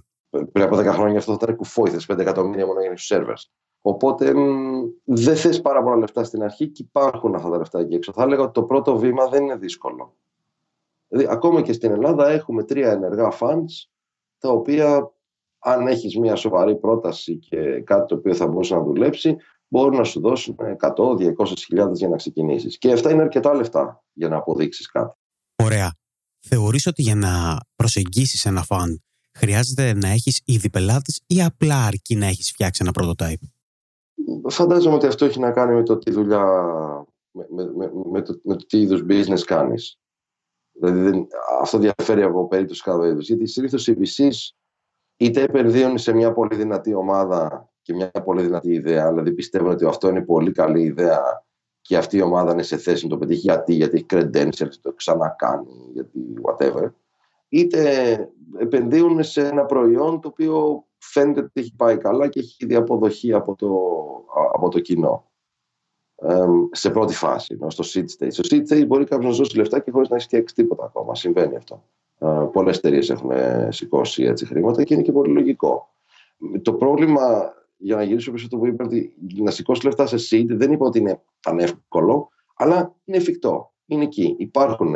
Πριν 0.52 0.66
από 0.66 0.78
10 0.78 0.86
χρόνια 0.86 1.18
αυτό 1.18 1.32
θα 1.32 1.40
ήταν 1.42 1.56
κουφό, 1.56 1.88
θε 1.88 1.98
5 2.08 2.20
εκατομμύρια 2.20 2.66
μόνο 2.66 2.82
για 2.82 2.94
τους 2.94 3.06
σερβερς. 3.06 3.52
Οπότε 3.82 4.34
δεν 5.04 5.36
θες 5.36 5.62
πάρα 5.62 5.84
πολλά 5.84 5.96
λεφτά 5.96 6.24
στην 6.24 6.44
αρχή 6.44 6.68
και 6.68 6.84
υπάρχουν 6.88 7.36
αυτά 7.36 7.50
τα 7.50 7.58
λεφτά 7.58 7.80
εκεί 7.80 7.96
έξω. 7.96 8.12
Θα 8.12 8.24
έλεγα 8.24 8.42
ότι 8.42 8.52
το 8.52 8.64
πρώτο 8.64 8.98
βήμα 8.98 9.28
δεν 9.28 9.44
είναι 9.44 9.56
δύσκολο. 9.56 10.16
Δηλαδή, 11.08 11.28
ακόμα 11.32 11.62
και 11.62 11.74
στην 11.74 11.92
Ελλάδα 11.92 12.30
έχουμε 12.30 12.64
τρία 12.64 12.92
ενεργά 12.92 13.32
funds, 13.40 13.90
τα 14.38 14.50
οποία 14.50 15.12
αν 15.60 15.88
έχεις 15.88 16.18
μια 16.18 16.36
σοβαρή 16.36 16.76
πρόταση 16.76 17.36
και 17.38 17.82
κάτι 17.82 18.06
το 18.06 18.16
οποίο 18.16 18.34
θα 18.34 18.48
μπορούσε 18.48 18.76
να 18.76 18.84
δουλέψει, 18.84 19.38
μπορούν 19.72 19.98
να 19.98 20.04
σου 20.04 20.20
δώσουν 20.20 20.56
100-200 20.80 21.54
χιλιάδες 21.58 21.98
για 21.98 22.08
να 22.08 22.16
ξεκινήσεις. 22.16 22.78
Και 22.78 22.92
αυτά 22.92 23.12
είναι 23.12 23.22
αρκετά 23.22 23.54
λεφτά 23.54 24.04
για 24.14 24.30
να 24.30 24.38
αποδείξεις 24.38 24.88
κάτι. 24.92 25.18
Ωραία. 25.64 25.94
Θεωρείς 26.40 26.88
ότι 26.88 27.02
για 27.02 27.16
να 27.16 27.58
προσεγγίσεις 27.76 28.46
ένα 28.46 28.64
φαν 28.64 29.04
χρειάζεται 29.34 29.94
να 29.94 30.08
έχεις 30.08 30.42
ήδη 30.46 30.70
πελάτες 30.70 31.22
ή 31.28 31.42
απλά 31.42 31.86
αρκεί 31.86 32.16
να 32.16 32.26
έχεις 32.26 32.52
φτιάξει 32.52 32.84
ένα 32.86 32.92
prototype. 33.00 33.48
Φαντάζομαι 34.50 34.96
ότι 34.96 35.08
αυτό 35.08 35.26
έχει 35.26 35.40
να 35.40 35.52
κάνει 35.52 35.74
με 35.74 35.84
το 35.84 35.98
τι 35.98 36.12
δουλειά, 36.12 36.46
με, 37.32 37.46
με, 37.76 37.92
με, 38.12 38.22
το, 38.22 38.40
με 38.44 38.56
το 38.56 38.66
τι 38.66 38.82
είδους 38.82 39.04
business 39.10 39.42
κάνεις. 39.46 40.00
Δηλαδή 40.72 41.28
αυτό 41.62 41.78
διαφέρει 41.78 42.24
από 42.24 42.48
περίπτωση 42.48 42.82
κάθε 42.84 43.00
περίπτωση. 43.00 43.34
Γιατί 43.34 43.52
συνήθως 43.52 43.88
οι 43.88 43.98
VCs 44.00 44.56
είτε 45.18 45.42
επενδύουν 45.42 45.98
σε 45.98 46.14
μια 46.14 46.34
πολύ 46.34 46.56
δυνατή 46.56 46.94
ομάδα 46.94 47.71
και 47.82 47.94
μια 47.94 48.12
πολύ 48.12 48.42
δυνατή 48.42 48.74
ιδέα, 48.74 49.10
δηλαδή 49.10 49.32
πιστεύουν 49.32 49.70
ότι 49.70 49.86
αυτό 49.86 50.10
είναι 50.10 50.22
πολύ 50.22 50.52
καλή 50.52 50.82
ιδέα 50.82 51.44
και 51.82 51.98
αυτή 51.98 52.18
η 52.18 52.22
ομάδα 52.22 52.52
είναι 52.52 52.64
σε 52.64 52.78
θέση 52.78 53.04
να 53.04 53.10
το 53.10 53.18
πετύχει. 53.18 53.40
Γιατί, 53.40 53.74
γιατί 53.74 53.96
έχει 53.96 54.06
credentials, 54.10 54.74
το 54.82 54.94
ξανακάνει, 54.94 55.90
γιατί 55.94 56.20
whatever. 56.44 56.92
Είτε 57.50 58.30
επενδύουν 58.58 59.24
σε 59.24 59.48
ένα 59.48 59.66
προϊόν 59.66 60.22
το 60.22 60.28
οποίο 60.28 60.86
φαίνεται 60.98 61.40
ότι 61.40 61.52
έχει 61.54 61.76
πάει 61.76 61.98
καλά 61.98 62.28
και 62.28 62.40
έχει 62.40 62.56
ήδη 62.60 62.76
αποδοχή 62.76 63.34
από 63.34 63.56
το, 63.56 63.70
από 64.54 64.70
το 64.70 64.80
κοινό. 64.80 65.32
σε 66.72 66.90
πρώτη 66.90 67.14
φάση, 67.14 67.58
στο 67.68 67.84
seed 67.88 68.06
stage. 68.18 68.32
Στο 68.32 68.44
seed 68.50 68.74
stage 68.74 68.88
μπορεί 68.88 69.04
κάποιος 69.04 69.32
να 69.32 69.38
δώσει 69.38 69.58
λεφτά 69.58 69.80
και 69.80 69.92
χωρίς 69.92 70.10
να 70.10 70.16
έχει 70.16 70.26
φτιάξει 70.26 70.56
τίποτα 70.56 70.84
ακόμα. 70.84 71.16
Συμβαίνει 71.16 71.56
αυτό. 71.56 71.84
Ε, 72.20 72.50
Πολλές 72.52 72.78
εταιρείες 72.78 73.10
έχουν 73.10 73.32
σηκώσει 73.70 74.24
έτσι 74.24 74.46
χρήματα 74.46 74.84
και 74.84 74.94
είναι 74.94 75.04
και 75.04 75.12
πολύ 75.12 75.34
λογικό. 75.34 75.90
Το 76.62 76.74
πρόβλημα 76.74 77.54
για 77.82 77.96
να 77.96 78.04
γυρίσω 78.04 78.32
πίσω 78.32 78.48
το 78.48 78.58
που 78.58 78.66
είπα 78.66 78.86
ότι 78.86 79.16
να 79.36 79.52
σηκώσει 79.52 79.86
λεφτά 79.86 80.06
σε 80.06 80.16
seed 80.30 80.46
δεν 80.50 80.72
είπα 80.72 80.86
ότι 80.86 81.00
είναι 81.00 81.22
πανεύκολο, 81.42 82.30
αλλά 82.56 82.96
είναι 83.04 83.18
εφικτό. 83.18 83.74
Είναι 83.86 84.04
εκεί. 84.04 84.36
Υπάρχουν 84.40 84.96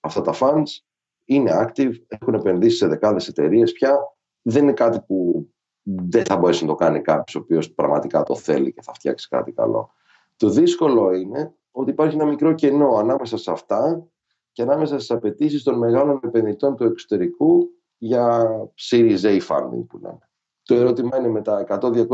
αυτά 0.00 0.20
τα 0.20 0.34
funds, 0.40 0.82
είναι 1.24 1.50
active, 1.54 1.92
έχουν 2.08 2.34
επενδύσει 2.34 2.76
σε 2.76 2.86
δεκάδες 2.86 3.28
εταιρείες 3.28 3.72
πια. 3.72 3.98
Δεν 4.42 4.62
είναι 4.62 4.72
κάτι 4.72 5.00
που 5.06 5.48
δεν 5.82 6.24
θα 6.24 6.36
μπορέσει 6.36 6.64
να 6.64 6.68
το 6.68 6.74
κάνει 6.74 7.00
κάποιος 7.00 7.34
ο 7.34 7.38
οποίος 7.38 7.72
πραγματικά 7.72 8.22
το 8.22 8.34
θέλει 8.34 8.72
και 8.72 8.82
θα 8.82 8.92
φτιάξει 8.92 9.28
κάτι 9.28 9.52
καλό. 9.52 9.90
Το 10.36 10.48
δύσκολο 10.48 11.12
είναι 11.12 11.54
ότι 11.70 11.90
υπάρχει 11.90 12.14
ένα 12.14 12.26
μικρό 12.26 12.52
κενό 12.52 12.88
ανάμεσα 12.88 13.36
σε 13.36 13.50
αυτά 13.50 14.08
και 14.52 14.62
ανάμεσα 14.62 14.94
στις 14.94 15.10
απαιτήσεις 15.10 15.62
των 15.62 15.78
μεγάλων 15.78 16.20
επενδυτών 16.22 16.76
του 16.76 16.84
εξωτερικού 16.84 17.68
για 17.98 18.48
Series 18.90 19.20
A 19.20 19.40
funding 19.40 19.86
που 19.88 19.98
λέμε. 19.98 20.28
Το 20.66 20.74
ερώτημα 20.74 21.18
είναι 21.18 21.28
με 21.28 21.42
τα 21.42 21.66
100-200 21.68 22.06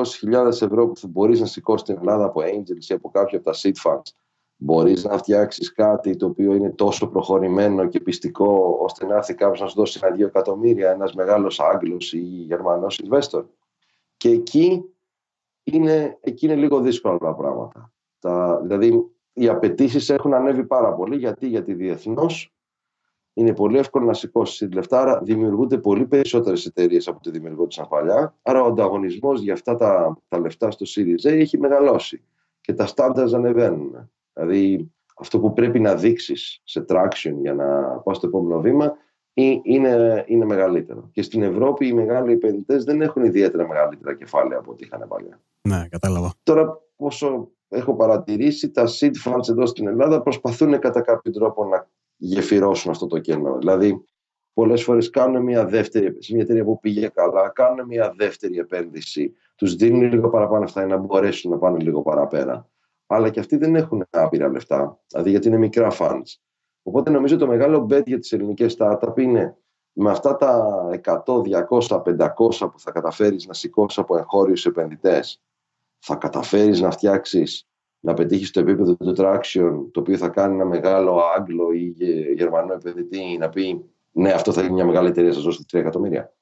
ευρώ 0.48 0.86
που 0.86 0.96
θα 0.96 1.08
μπορείς 1.08 1.40
να 1.40 1.46
σηκώσεις 1.46 1.80
στην 1.80 1.96
Ελλάδα 1.98 2.24
από 2.24 2.40
Angels 2.40 2.84
ή 2.88 2.94
από 2.94 3.10
κάποια 3.10 3.38
από 3.38 3.50
τα 3.50 3.58
seed 3.62 3.90
funds, 3.90 4.12
μπορείς 4.56 5.04
να 5.04 5.18
φτιάξεις 5.18 5.72
κάτι 5.72 6.16
το 6.16 6.26
οποίο 6.26 6.54
είναι 6.54 6.70
τόσο 6.70 7.06
προχωρημένο 7.08 7.88
και 7.88 8.00
πιστικό, 8.00 8.78
ώστε 8.80 9.06
να 9.06 9.16
έρθει 9.16 9.34
κάποιος 9.34 9.60
να 9.60 9.66
σου 9.66 9.74
δώσει 9.74 10.00
ένα-δύο 10.02 10.26
εκατομμύρια, 10.26 10.90
ένας 10.90 11.14
μεγάλος 11.14 11.60
Άγγλος 11.60 12.12
ή 12.12 12.20
Γερμανός 12.20 13.00
investor. 13.04 13.44
Και 14.16 14.28
εκεί 14.28 14.84
είναι, 15.62 16.18
εκεί 16.20 16.46
είναι 16.46 16.54
λίγο 16.54 16.80
δύσκολα 16.80 17.18
τα 17.18 17.34
πράγματα. 17.34 17.92
Τα, 18.18 18.60
δηλαδή, 18.62 19.10
οι 19.32 19.48
απαιτήσεις 19.48 20.10
έχουν 20.10 20.34
ανέβει 20.34 20.64
πάρα 20.64 20.92
πολύ. 20.92 21.16
Γιατί, 21.16 21.46
γιατί 21.46 21.74
διεθνώς 21.74 22.51
είναι 23.34 23.54
πολύ 23.54 23.78
εύκολο 23.78 24.04
να 24.04 24.14
σηκώσεις 24.14 24.72
λεφτά. 24.72 25.00
Άρα 25.00 25.20
δημιουργούνται 25.22 25.78
πολύ 25.78 26.06
περισσότερες 26.06 26.66
εταιρείες 26.66 27.08
από 27.08 27.16
ό,τι 27.16 27.30
δημιουργούνταν 27.30 27.88
παλιά. 27.88 28.34
Άρα 28.42 28.62
ο 28.62 28.66
ανταγωνισμός 28.66 29.40
για 29.40 29.52
αυτά 29.52 29.74
τα, 29.74 30.18
τα 30.28 30.38
λεφτά 30.38 30.70
στο 30.70 30.84
Series 30.88 31.28
A 31.28 31.32
έχει 31.32 31.58
μεγαλώσει 31.58 32.22
και 32.60 32.74
τα 32.74 32.88
standards 32.94 33.32
ανεβαίνουν. 33.34 34.10
Δηλαδή 34.32 34.92
αυτό 35.16 35.40
που 35.40 35.52
πρέπει 35.52 35.80
να 35.80 35.94
δείξεις 35.94 36.60
σε 36.64 36.84
traction 36.88 37.34
για 37.40 37.54
να 37.54 37.82
πας 38.04 38.16
στο 38.16 38.26
επόμενο 38.26 38.60
βήμα 38.60 38.96
είναι, 39.32 40.24
είναι 40.26 40.44
μεγαλύτερο. 40.44 41.08
Και 41.12 41.22
στην 41.22 41.42
Ευρώπη 41.42 41.86
οι 41.86 41.92
μεγάλοι 41.92 42.32
επενδυτές 42.32 42.84
δεν 42.84 43.00
έχουν 43.00 43.24
ιδιαίτερα 43.24 43.68
μεγαλύτερα 43.68 44.14
κεφάλαια 44.16 44.58
από 44.58 44.70
ό,τι 44.70 44.84
είχαν 44.84 45.08
παλιά. 45.08 45.40
Ναι, 45.68 45.88
κατάλαβα. 45.88 46.34
Τώρα, 46.42 46.80
όσο 46.96 47.50
έχω 47.68 47.94
παρατηρήσει, 47.94 48.70
τα 48.70 48.84
seed 48.86 49.12
funds 49.24 49.48
εδώ 49.48 49.66
στην 49.66 49.86
Ελλάδα 49.86 50.22
προσπαθούν 50.22 50.78
κατά 50.78 51.00
κάποιο 51.00 51.32
τρόπο 51.32 51.64
να 51.64 51.88
γεφυρώσουν 52.24 52.90
αυτό 52.90 53.06
το 53.06 53.18
κενό. 53.18 53.58
Δηλαδή, 53.58 54.04
πολλές 54.52 54.82
φορές 54.82 55.10
κάνουν 55.10 55.42
μια 55.42 55.66
δεύτερη, 55.66 56.16
σε 56.18 56.34
μια 56.34 56.42
εταιρεία 56.42 56.64
που 56.64 56.80
πήγε 56.80 57.08
καλά, 57.08 57.48
κάνουν 57.48 57.86
μια 57.86 58.14
δεύτερη 58.16 58.58
επένδυση, 58.58 59.34
τους 59.56 59.74
δίνουν 59.74 60.02
λίγο 60.02 60.30
παραπάνω 60.30 60.64
αυτά 60.64 60.86
για 60.86 60.96
να 60.96 61.02
μπορέσουν 61.02 61.50
να 61.50 61.58
πάνε 61.58 61.78
λίγο 61.78 62.02
παραπέρα. 62.02 62.68
Αλλά 63.06 63.30
και 63.30 63.40
αυτοί 63.40 63.56
δεν 63.56 63.76
έχουν 63.76 64.06
άπειρα 64.10 64.48
λεφτά, 64.48 65.00
δηλαδή 65.06 65.30
γιατί 65.30 65.48
είναι 65.48 65.56
μικρά 65.56 65.88
funds. 65.98 66.36
Οπότε 66.82 67.10
νομίζω 67.10 67.36
το 67.36 67.46
μεγάλο 67.46 67.86
bet 67.90 68.06
για 68.06 68.18
τις 68.18 68.32
ελληνικές 68.32 68.76
startup 68.78 69.18
είναι 69.18 69.56
με 69.92 70.10
αυτά 70.10 70.36
τα 70.36 70.88
100, 71.04 71.42
200, 71.88 72.02
500 72.02 72.68
που 72.70 72.80
θα 72.80 72.90
καταφέρεις 72.90 73.46
να 73.46 73.54
σηκώσεις 73.54 73.98
από 73.98 74.16
εγχώριους 74.16 74.66
επενδυτές, 74.66 75.42
θα 75.98 76.14
καταφέρεις 76.16 76.80
να 76.80 76.90
φτιάξεις 76.90 77.66
να 78.04 78.14
πετύχεις 78.14 78.50
το 78.50 78.60
επίπεδο 78.60 78.96
του 78.96 79.14
traction, 79.16 79.86
το 79.90 80.00
οποίο 80.00 80.16
θα 80.16 80.28
κάνει 80.28 80.54
ένα 80.54 80.64
μεγάλο 80.64 81.20
Άγγλο 81.36 81.72
ή 81.72 81.94
Γερμανό 82.34 82.72
επενδυτή 82.72 83.36
να 83.38 83.48
πει 83.48 83.92
ναι, 84.12 84.30
αυτό 84.32 84.52
θα 84.52 84.60
γίνει 84.60 84.72
μια 84.72 84.84
μεγάλη 84.84 85.08
εταιρεία, 85.08 85.32
σας 85.32 85.42
δώσω 85.42 85.60
3 85.72 85.78
εκατομμύρια. 85.78 86.34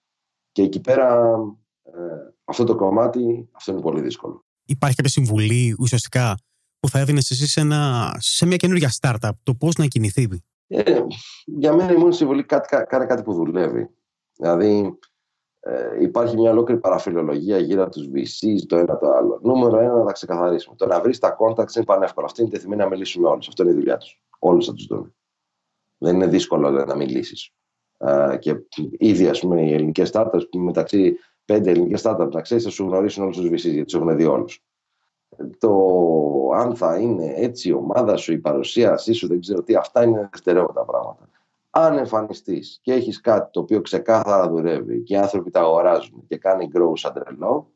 Και 0.52 0.62
εκεί 0.62 0.80
πέρα 0.80 1.36
ε, 1.82 1.90
αυτό 2.44 2.64
το 2.64 2.74
κομμάτι, 2.74 3.48
αυτό 3.52 3.72
είναι 3.72 3.80
πολύ 3.80 4.00
δύσκολο. 4.00 4.44
Υπάρχει 4.64 4.96
κάποια 4.96 5.10
συμβουλή 5.10 5.76
ουσιαστικά 5.78 6.38
που 6.80 6.88
θα 6.88 6.98
έδινες 6.98 7.30
εσύ 7.30 7.46
σε, 7.46 7.60
ένα, 7.60 8.12
σε 8.18 8.46
μια 8.46 8.56
καινούργια 8.56 8.90
startup, 9.00 9.30
το 9.42 9.54
πώς 9.54 9.74
να 9.74 9.86
κινηθεί; 9.86 10.28
Ε, 10.66 11.00
για 11.44 11.72
μένα 11.72 11.92
η 11.92 11.96
μόνη 11.96 12.14
συμβολή 12.14 12.44
κάτι, 12.44 12.84
κάνει 12.86 13.06
κάτι 13.06 13.22
που 13.22 13.34
δουλεύει. 13.34 13.90
Δηλαδή, 14.36 14.98
ε, 15.60 16.02
υπάρχει 16.02 16.36
μια 16.36 16.50
ολόκληρη 16.50 16.80
παραφιλολογία 16.80 17.58
γύρω 17.58 17.82
από 17.82 17.90
τους 17.90 18.06
VCs, 18.06 18.66
το 18.66 18.76
ένα 18.76 18.98
το 18.98 19.10
άλλο. 19.10 19.40
Νούμερο 19.42 19.78
ένα 19.78 19.96
να 19.96 20.04
τα 20.04 20.12
ξεκαθαρίσουμε. 20.12 20.76
Το 20.76 20.86
να 20.86 21.00
βρεις 21.00 21.18
τα 21.18 21.36
contacts 21.40 21.74
είναι 21.76 21.84
πανεύκολο. 21.84 22.26
Αυτοί 22.26 22.42
είναι 22.42 22.50
τεθειμένοι 22.50 22.82
να 22.82 22.88
μιλήσουν 22.88 23.22
με 23.22 23.28
όλους. 23.28 23.48
Αυτό 23.48 23.62
είναι 23.62 23.72
η 23.72 23.74
δουλειά 23.74 23.96
τους. 23.96 24.22
Όλους 24.38 24.66
θα 24.66 24.72
τους 24.72 24.86
δουν. 24.86 25.14
Δεν 25.98 26.14
είναι 26.14 26.26
δύσκολο 26.26 26.70
να 26.70 26.96
μιλήσεις. 26.96 27.50
Ε, 27.98 28.36
και 28.40 28.54
ήδη, 28.98 29.28
ας 29.28 29.40
πούμε, 29.40 29.62
οι 29.62 29.72
ελληνικές 29.72 30.10
startups 30.12 30.48
μεταξύ 30.56 31.16
πέντε 31.44 31.70
ελληνικές 31.70 32.02
startups 32.04 32.24
μεταξύ 32.24 32.60
θα 32.60 32.70
σου 32.70 32.84
γνωρίσουν 32.84 33.22
όλους 33.22 33.36
τους 33.36 33.46
VCs 33.46 33.72
γιατί 33.72 33.84
τους 33.84 33.94
έχουν 33.94 34.16
δει 34.16 34.24
όλους. 34.24 34.64
Το 35.58 35.72
αν 36.54 36.76
θα 36.76 36.98
είναι 36.98 37.32
έτσι 37.36 37.68
η 37.68 37.72
ομάδα 37.72 38.16
σου, 38.16 38.32
η 38.32 38.38
παρουσίασή 38.38 39.12
σου, 39.12 39.26
δεν 39.26 39.40
ξέρω 39.40 39.62
τι, 39.62 39.74
αυτά 39.74 40.02
είναι 40.02 40.28
δευτερεύοντα 40.32 40.84
πράγματα. 40.84 41.28
Αν 41.70 41.98
εμφανιστείς 41.98 42.78
και 42.82 42.92
έχεις 42.92 43.20
κάτι 43.20 43.50
το 43.50 43.60
οποίο 43.60 43.80
ξεκάθαρα 43.80 44.48
δουλεύει 44.48 45.02
και 45.02 45.14
οι 45.14 45.16
άνθρωποι 45.16 45.50
τα 45.50 45.60
αγοράζουν 45.60 46.26
και 46.26 46.36
κάνει 46.36 46.70
grow 46.74 46.92
σαν 46.94 47.12
τρελό, 47.12 47.72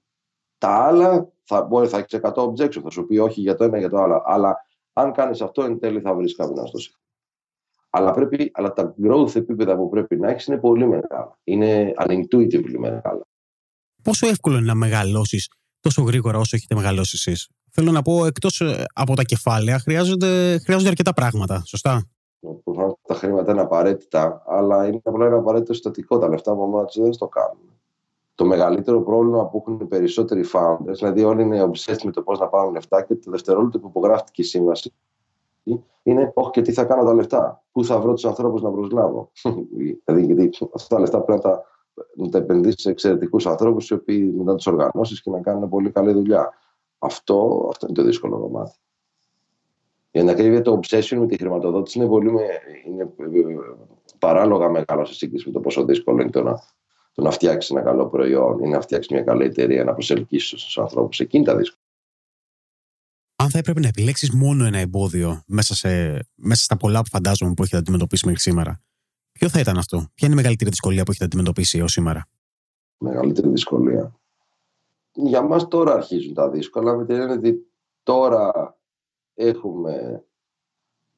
τα 0.59 0.69
άλλα 0.69 1.33
θα 1.45 1.63
μπορεί 1.63 1.89
θα 1.89 1.99
έχεις 1.99 2.21
100 2.23 2.33
objection, 2.35 2.81
θα 2.83 2.91
σου 2.91 3.07
πει 3.07 3.19
όχι 3.19 3.41
για 3.41 3.55
το 3.55 3.65
ένα 3.65 3.79
για 3.79 3.89
το 3.89 3.99
άλλο. 3.99 4.23
Αλλά 4.25 4.57
αν 4.93 5.13
κάνεις 5.13 5.41
αυτό, 5.41 5.63
εν 5.63 5.79
τέλει 5.79 6.01
θα 6.01 6.15
βρεις 6.15 6.37
κάποιον 6.37 6.59
να 6.59 6.67
στο 6.67 6.79
αλλά, 7.97 8.11
πρέπει, 8.11 8.51
αλλά 8.55 8.73
τα 8.73 8.95
growth 9.03 9.37
επίπεδα 9.37 9.77
που 9.77 9.89
πρέπει 9.89 10.17
να 10.17 10.31
έχεις 10.31 10.47
είναι 10.47 10.59
πολύ 10.59 10.87
μεγάλα. 10.87 11.39
Είναι 11.45 11.93
unintuitively 11.97 12.79
μεγάλα. 12.79 13.21
Πόσο 14.03 14.27
εύκολο 14.27 14.57
είναι 14.57 14.67
να 14.67 14.75
μεγαλώσεις 14.75 15.49
τόσο 15.81 16.03
γρήγορα 16.03 16.39
όσο 16.39 16.57
έχετε 16.57 16.75
μεγαλώσει 16.75 17.13
εσείς; 17.15 17.49
Θέλω 17.71 17.91
να 17.91 18.03
πω, 18.03 18.27
εκτός 18.27 18.61
ε, 18.61 18.85
από 18.95 19.15
τα 19.15 19.23
κεφάλαια, 19.23 19.79
χρειάζονται, 19.79 20.59
χρειάζονται 20.59 20.89
αρκετά 20.89 21.13
πράγματα. 21.13 21.63
Σωστά; 21.67 22.09
Προφανώς 22.65 22.95
τα 23.03 23.15
χρήματα 23.15 23.53
είναι 23.53 23.61
απαραίτητα, 23.61 24.43
αλλά 24.47 24.87
είναι 24.87 25.01
απλά 25.05 25.27
ένα 25.27 25.37
απαραίτητο 25.37 25.73
συστατικό. 25.73 26.19
Τα 26.19 26.29
λεφτά 26.29 26.53
από 26.53 26.67
μόνα 26.67 26.85
τους 26.85 27.01
δεν 27.01 27.19
το 27.19 27.29
κάνουν. 27.29 27.73
Το 28.35 28.45
μεγαλύτερο 28.45 29.03
πρόβλημα 29.03 29.47
που 29.47 29.57
έχουν 29.67 29.81
οι 29.81 29.85
περισσότεροι 29.85 30.45
founders, 30.53 30.93
δηλαδή 30.93 31.25
όλοι 31.25 31.43
είναι 31.43 31.71
obsessed 31.71 32.03
με 32.05 32.11
το 32.11 32.23
πώς 32.23 32.39
να 32.39 32.49
πάρουν 32.49 32.73
λεφτά 32.73 33.03
και 33.03 33.15
το 33.15 33.31
δευτερόλεπτο 33.31 33.79
που 33.79 33.89
υπογράφτηκε 33.89 34.43
η 34.43 34.45
σύμβαση, 34.45 34.93
είναι 36.03 36.33
όχι 36.35 36.51
και 36.51 36.63
τι 36.63 36.73
θα 36.73 36.85
κάνω 36.85 37.05
τα 37.05 37.15
λεφτά; 37.15 37.65
Πού 37.73 37.85
θα 37.85 38.01
βρω 38.01 38.13
τους 38.13 38.25
ανθρώπους 38.25 38.63
να 38.63 38.71
προσλάβω; 38.71 39.31
δηλαδή, 40.05 40.25
γιατί 40.25 40.51
αυτά 40.75 40.95
τα 40.95 41.01
λεφτά 41.01 41.21
πρέπει 41.21 41.43
να 41.45 41.51
τα, 41.51 41.65
να 42.15 42.29
τα 42.29 42.39
επενδύσεις 42.39 42.81
σε 42.81 42.91
εξαιρετικούς 42.91 43.47
ανθρώπους, 43.47 43.89
οι 43.89 43.95
οποίοι 43.95 44.35
μετά 44.37 44.55
τους 44.55 44.67
οργανώσεις 44.67 45.23
και 45.23 45.31
να 45.31 45.41
κάνουν 45.41 45.69
πολύ 45.69 45.91
καλή 45.91 46.13
δουλειά. 46.13 46.53
Αυτό, 46.99 47.67
αυτό 47.69 47.87
είναι 47.87 47.97
το 47.97 48.03
δύσκολο 48.03 48.39
κομμάτι. 48.39 48.79
Η 50.15 50.21
ανακρίβεια, 50.21 50.63
το 50.63 50.81
obsession 50.83 51.17
με 51.17 51.27
τη 51.27 51.37
χρηματοδότηση 51.37 51.99
είναι, 51.99 52.09
πολύ, 52.09 52.31
είναι 52.87 53.11
παράλογα 54.19 54.71
μεγάλο 54.71 55.05
σε 55.05 55.15
σύγκριση 55.15 55.47
με 55.47 55.53
το 55.53 55.61
πόσο 55.61 55.85
δύσκολο 55.85 56.21
είναι 56.21 56.31
το 56.31 56.43
να, 56.43 56.63
το 57.13 57.23
να 57.23 57.31
φτιάξεις 57.31 57.71
ένα 57.71 57.83
καλό 57.83 58.09
προϊόν 58.09 58.65
ή 58.65 58.69
να 58.69 58.81
φτιάξεις 58.81 59.11
μια 59.11 59.23
καλή 59.23 59.45
εταιρεία, 59.45 59.85
να 59.85 59.93
προσελκύσεις 59.93 60.65
τους 60.65 60.79
ανθρώπους. 60.79 61.21
Εκείνη 61.21 61.45
τα 61.45 61.57
δύσκολα 61.57 61.85
αν 63.37 63.51
θα 63.51 63.59
έπρεπε 63.59 63.81
να 63.81 63.89
επιλέξεις 63.89 64.31
μόνο 64.31 64.65
ένα 64.65 64.79
εμπόδιο 64.79 65.43
μέσα, 65.47 65.75
σε, 65.75 66.19
μέσα 66.35 66.63
στα 66.63 66.77
πολλά 66.77 67.03
που 67.03 67.09
φαντάζομαι 67.09 67.55
που 67.55 67.63
έχετε 67.63 67.77
αντιμετωπίσει 67.77 68.27
μέχρι 68.27 68.41
σήμερα, 68.41 68.83
ποιο 69.33 69.49
θα 69.49 69.61
ήταν 69.61 69.79
αυτό, 69.79 69.97
Ποια 69.97 70.27
είναι 70.27 70.33
η 70.33 70.37
μεγαλύτερη 70.37 70.71
δυσκολία 70.71 71.03
που 71.03 71.11
έχετε 71.11 71.25
αντιμετωπίσει 71.25 71.79
έως 71.79 71.93
σήμερα, 71.93 72.29
Μεγαλύτερη 72.99 73.49
δυσκολία. 73.49 74.19
Για 75.13 75.43
μας 75.43 75.69
τώρα 75.69 75.95
αρχίζουν 75.95 76.35
τα 76.35 76.51
δύσκολα, 76.51 76.97
με 76.97 77.05
την 77.05 77.15
έννοια 77.15 77.35
ότι 77.35 77.67
τώρα 78.03 78.77
έχουμε 79.35 80.25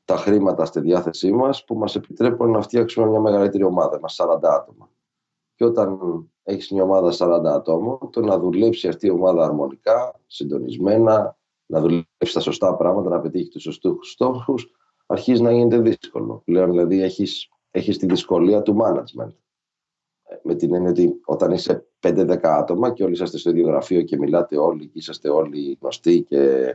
τα 0.04 0.16
χρήματα 0.16 0.64
στη 0.64 0.80
διάθεσή 0.80 1.32
μας 1.32 1.64
που 1.64 1.74
μας 1.74 1.96
επιτρέπουν 1.96 2.50
να 2.50 2.60
φτιάξουμε 2.60 3.06
μια 3.06 3.20
μεγαλύτερη 3.20 3.64
ομάδα, 3.64 4.00
μας 4.00 4.14
40 4.14 4.38
άτομα. 4.42 4.90
Και 5.54 5.64
όταν 5.64 5.98
έχεις 6.42 6.70
μια 6.70 6.82
ομάδα 6.82 7.12
40 7.12 7.44
ατόμων, 7.44 7.98
το 8.10 8.20
να 8.20 8.38
δουλέψει 8.38 8.88
αυτή 8.88 9.06
η 9.06 9.10
ομάδα 9.10 9.44
αρμονικά, 9.44 10.20
συντονισμένα, 10.26 11.36
να 11.66 11.80
δουλεύει 11.80 12.06
τα 12.32 12.40
σωστά 12.40 12.76
πράγματα, 12.76 13.08
να 13.08 13.20
πετύχει 13.20 13.48
τους 13.48 13.62
σωστούς 13.62 14.10
στόχους, 14.10 14.70
αρχίζει 15.06 15.42
να 15.42 15.52
γίνεται 15.52 15.78
δύσκολο. 15.78 16.42
Πλέον 16.44 16.70
δηλαδή 16.70 17.02
έχεις 17.02 17.50
έχεις 17.76 17.98
τη 17.98 18.06
δυσκολία 18.06 18.62
του 18.62 18.76
management. 18.82 19.34
Με 20.42 20.54
την 20.54 20.74
έννοια 20.74 20.90
ότι 20.90 21.20
όταν 21.24 21.50
είσαι 21.50 21.86
5-10 22.00 22.38
άτομα 22.42 22.92
και 22.92 23.04
όλοι 23.04 23.12
είσαστε 23.12 23.38
στο 23.38 23.50
ίδιο 23.50 23.66
γραφείο 23.66 24.02
και 24.02 24.18
μιλάτε 24.18 24.58
όλοι 24.58 24.86
και 24.86 24.98
είσαστε 24.98 25.28
όλοι 25.28 25.78
γνωστοί 25.80 26.22
και 26.22 26.74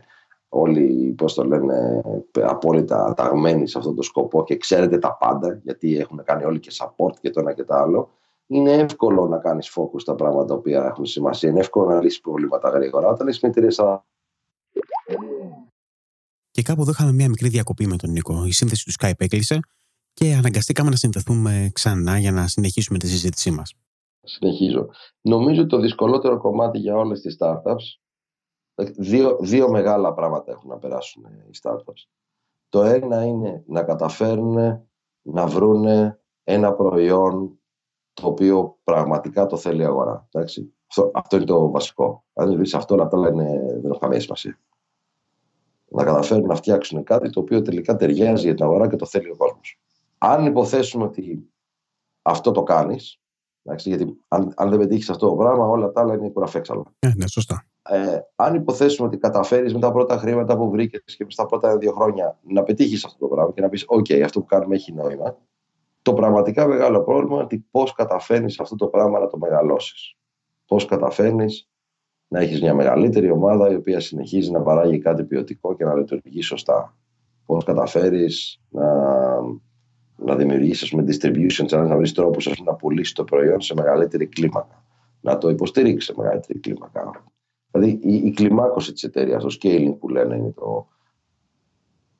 όλοι, 0.53 1.13
πώς 1.17 1.33
το 1.33 1.43
λένε, 1.43 2.01
απόλυτα 2.41 3.13
ταγμένοι 3.13 3.67
σε 3.67 3.77
αυτόν 3.77 3.95
τον 3.95 4.03
σκοπό 4.03 4.43
και 4.43 4.57
ξέρετε 4.57 4.97
τα 4.97 5.17
πάντα, 5.17 5.59
γιατί 5.63 5.97
έχουν 5.97 6.23
κάνει 6.23 6.43
όλοι 6.43 6.59
και 6.59 6.71
support 6.73 7.13
και 7.21 7.29
το 7.29 7.39
ένα 7.39 7.53
και 7.53 7.63
το 7.63 7.73
άλλο, 7.73 8.09
είναι 8.47 8.71
εύκολο 8.71 9.27
να 9.27 9.37
κάνεις 9.37 9.73
focus 9.75 9.99
στα 9.99 10.15
πράγματα 10.15 10.45
τα 10.45 10.53
οποία 10.53 10.85
έχουν 10.85 11.05
σημασία. 11.05 11.49
Είναι 11.49 11.59
εύκολο 11.59 11.89
να 11.89 12.01
λύσεις 12.01 12.21
προβλήματα 12.21 12.69
γρήγορα. 12.69 13.07
Όταν 13.07 13.27
είσαι 13.27 13.39
με 13.41 13.49
εταιρείε 13.49 13.69
και 16.51 16.61
κάπου 16.61 16.81
εδώ 16.81 16.91
είχαμε 16.91 17.11
μια 17.11 17.29
μικρή 17.29 17.49
διακοπή 17.49 17.87
με 17.87 17.95
τον 17.95 18.11
Νίκο. 18.11 18.45
Η 18.45 18.51
σύνθεση 18.51 18.85
του 18.85 18.91
Skype 18.99 19.19
έκλεισε 19.21 19.59
και 20.13 20.33
αναγκαστήκαμε 20.33 20.89
να 20.89 20.95
συνδεθούμε 20.95 21.69
ξανά 21.73 22.17
για 22.17 22.31
να 22.31 22.47
συνεχίσουμε 22.47 22.97
τη 22.97 23.07
συζήτησή 23.07 23.51
μας. 23.51 23.73
Συνεχίζω. 24.23 24.89
Νομίζω 25.21 25.65
το 25.65 25.79
δυσκολότερο 25.79 26.37
κομμάτι 26.37 26.77
για 26.77 26.95
όλες 26.95 27.21
τις 27.21 27.37
startups. 27.39 27.99
Δύο, 28.83 29.37
δύο 29.41 29.69
μεγάλα 29.69 30.13
πράγματα 30.13 30.51
έχουν 30.51 30.69
να 30.69 30.77
περάσουν 30.77 31.23
οι 31.23 31.59
startups. 31.61 32.07
Το 32.69 32.83
ένα 32.83 33.23
είναι 33.23 33.63
να 33.67 33.83
καταφέρουν 33.83 34.85
να 35.21 35.47
βρουν 35.47 35.85
ένα 36.43 36.73
προϊόν 36.73 37.59
το 38.13 38.27
οποίο 38.27 38.77
πραγματικά 38.83 39.45
το 39.45 39.57
θέλει 39.57 39.81
η 39.81 39.85
αγορά. 39.85 40.27
Αυτό, 40.87 41.11
αυτό 41.13 41.35
είναι 41.35 41.45
το 41.45 41.71
βασικό. 41.71 42.23
Αν 42.33 42.55
δεν 42.55 42.75
αυτό, 42.75 42.93
όλα 42.93 43.07
τα 43.07 43.17
άλλα 43.17 43.31
δεν 43.31 43.39
έχουν 43.83 43.99
καμία 43.99 44.19
σημασία 44.19 44.59
να 45.91 46.03
καταφέρουν 46.03 46.47
να 46.47 46.55
φτιάξουν 46.55 47.03
κάτι 47.03 47.29
το 47.29 47.39
οποίο 47.39 47.61
τελικά 47.61 47.95
ταιριάζει 47.95 48.45
για 48.45 48.53
την 48.53 48.63
αγορά 48.63 48.87
και 48.87 48.95
το 48.95 49.05
θέλει 49.05 49.29
ο 49.29 49.35
κόσμος. 49.35 49.79
Αν 50.17 50.45
υποθέσουμε 50.45 51.03
ότι 51.03 51.49
αυτό 52.21 52.51
το 52.51 52.63
κάνεις, 52.63 53.19
γιατί 53.77 54.17
αν, 54.27 54.53
αν 54.55 54.69
δεν 54.69 54.79
πετύχεις 54.79 55.09
αυτό 55.09 55.27
το 55.29 55.35
πράγμα, 55.35 55.67
όλα 55.67 55.91
τα 55.91 56.01
άλλα 56.01 56.13
είναι 56.13 56.29
κουραφέξαλα. 56.29 56.83
Ε, 56.99 57.11
ναι, 57.15 57.27
σωστά. 57.27 57.65
Ε, 57.93 58.19
αν 58.35 58.55
υποθέσουμε 58.55 59.07
ότι 59.07 59.17
καταφέρεις 59.17 59.73
με 59.73 59.79
τα 59.79 59.91
πρώτα 59.91 60.17
χρήματα 60.17 60.57
που 60.57 60.69
βρήκες 60.69 61.15
και 61.17 61.25
στα 61.27 61.45
πρώτα 61.45 61.77
δύο 61.77 61.91
χρόνια 61.91 62.39
να 62.41 62.63
πετύχεις 62.63 63.05
αυτό 63.05 63.17
το 63.17 63.27
πράγμα 63.27 63.51
και 63.53 63.61
να 63.61 63.69
πεις: 63.69 63.85
OK, 63.87 64.21
αυτό 64.21 64.39
που 64.39 64.45
κάνουμε 64.45 64.75
έχει 64.75 64.93
νόημα. 64.93 65.37
Το 66.01 66.13
πραγματικά 66.13 66.67
μεγάλο 66.67 67.03
πρόβλημα 67.03 67.33
είναι 67.33 67.43
ότι 67.43 67.65
πώς 67.71 67.93
καταφέρνεις 67.93 68.59
αυτό 68.59 68.75
το 68.75 68.87
πράγμα 68.87 69.19
να 69.19 69.27
το 69.27 69.37
μεγαλώσεις. 69.37 70.15
Πώς 70.65 70.85
καταφέρνεις 70.85 71.69
να 72.27 72.39
έχεις 72.39 72.61
μια 72.61 72.73
μεγαλύτερη 72.73 73.31
ομάδα 73.31 73.71
η 73.71 73.75
οποία 73.75 73.99
συνεχίζει 73.99 74.51
να 74.51 74.61
παράγει 74.61 74.99
κάτι 74.99 75.23
ποιοτικό 75.23 75.75
και 75.75 75.85
να 75.85 75.95
λειτουργεί 75.95 76.41
σωστά. 76.41 76.97
Πώς 77.45 77.63
καταφέρεις 77.63 78.61
να, 78.69 78.85
να 80.15 80.35
δημιουργήσεις 80.35 80.91
με 80.91 81.03
distribution 81.07 81.65
channels, 81.67 81.87
να 81.87 81.97
βρεις 81.97 82.13
τρόπους 82.13 82.61
να 82.65 82.75
πουλήσεις 82.75 83.13
το 83.13 83.23
προϊόν 83.23 83.61
σε 83.61 83.73
μεγαλύτερη 83.73 84.27
κλίμακα. 84.27 84.85
Να 85.21 85.37
το 85.37 85.49
υποστηρίξεις 85.49 86.05
σε 86.05 86.13
μεγαλύτερη 86.17 86.59
κλίμακα. 86.59 87.30
Δηλαδή 87.71 87.99
η, 88.03 88.15
η 88.15 88.31
κλιμάκωση 88.31 88.93
της 88.93 89.03
εταιρείας, 89.03 89.43
το 89.43 89.57
scaling 89.61 89.95
που 89.99 90.09
λένε 90.09 90.35
είναι 90.35 90.51
το. 90.51 90.87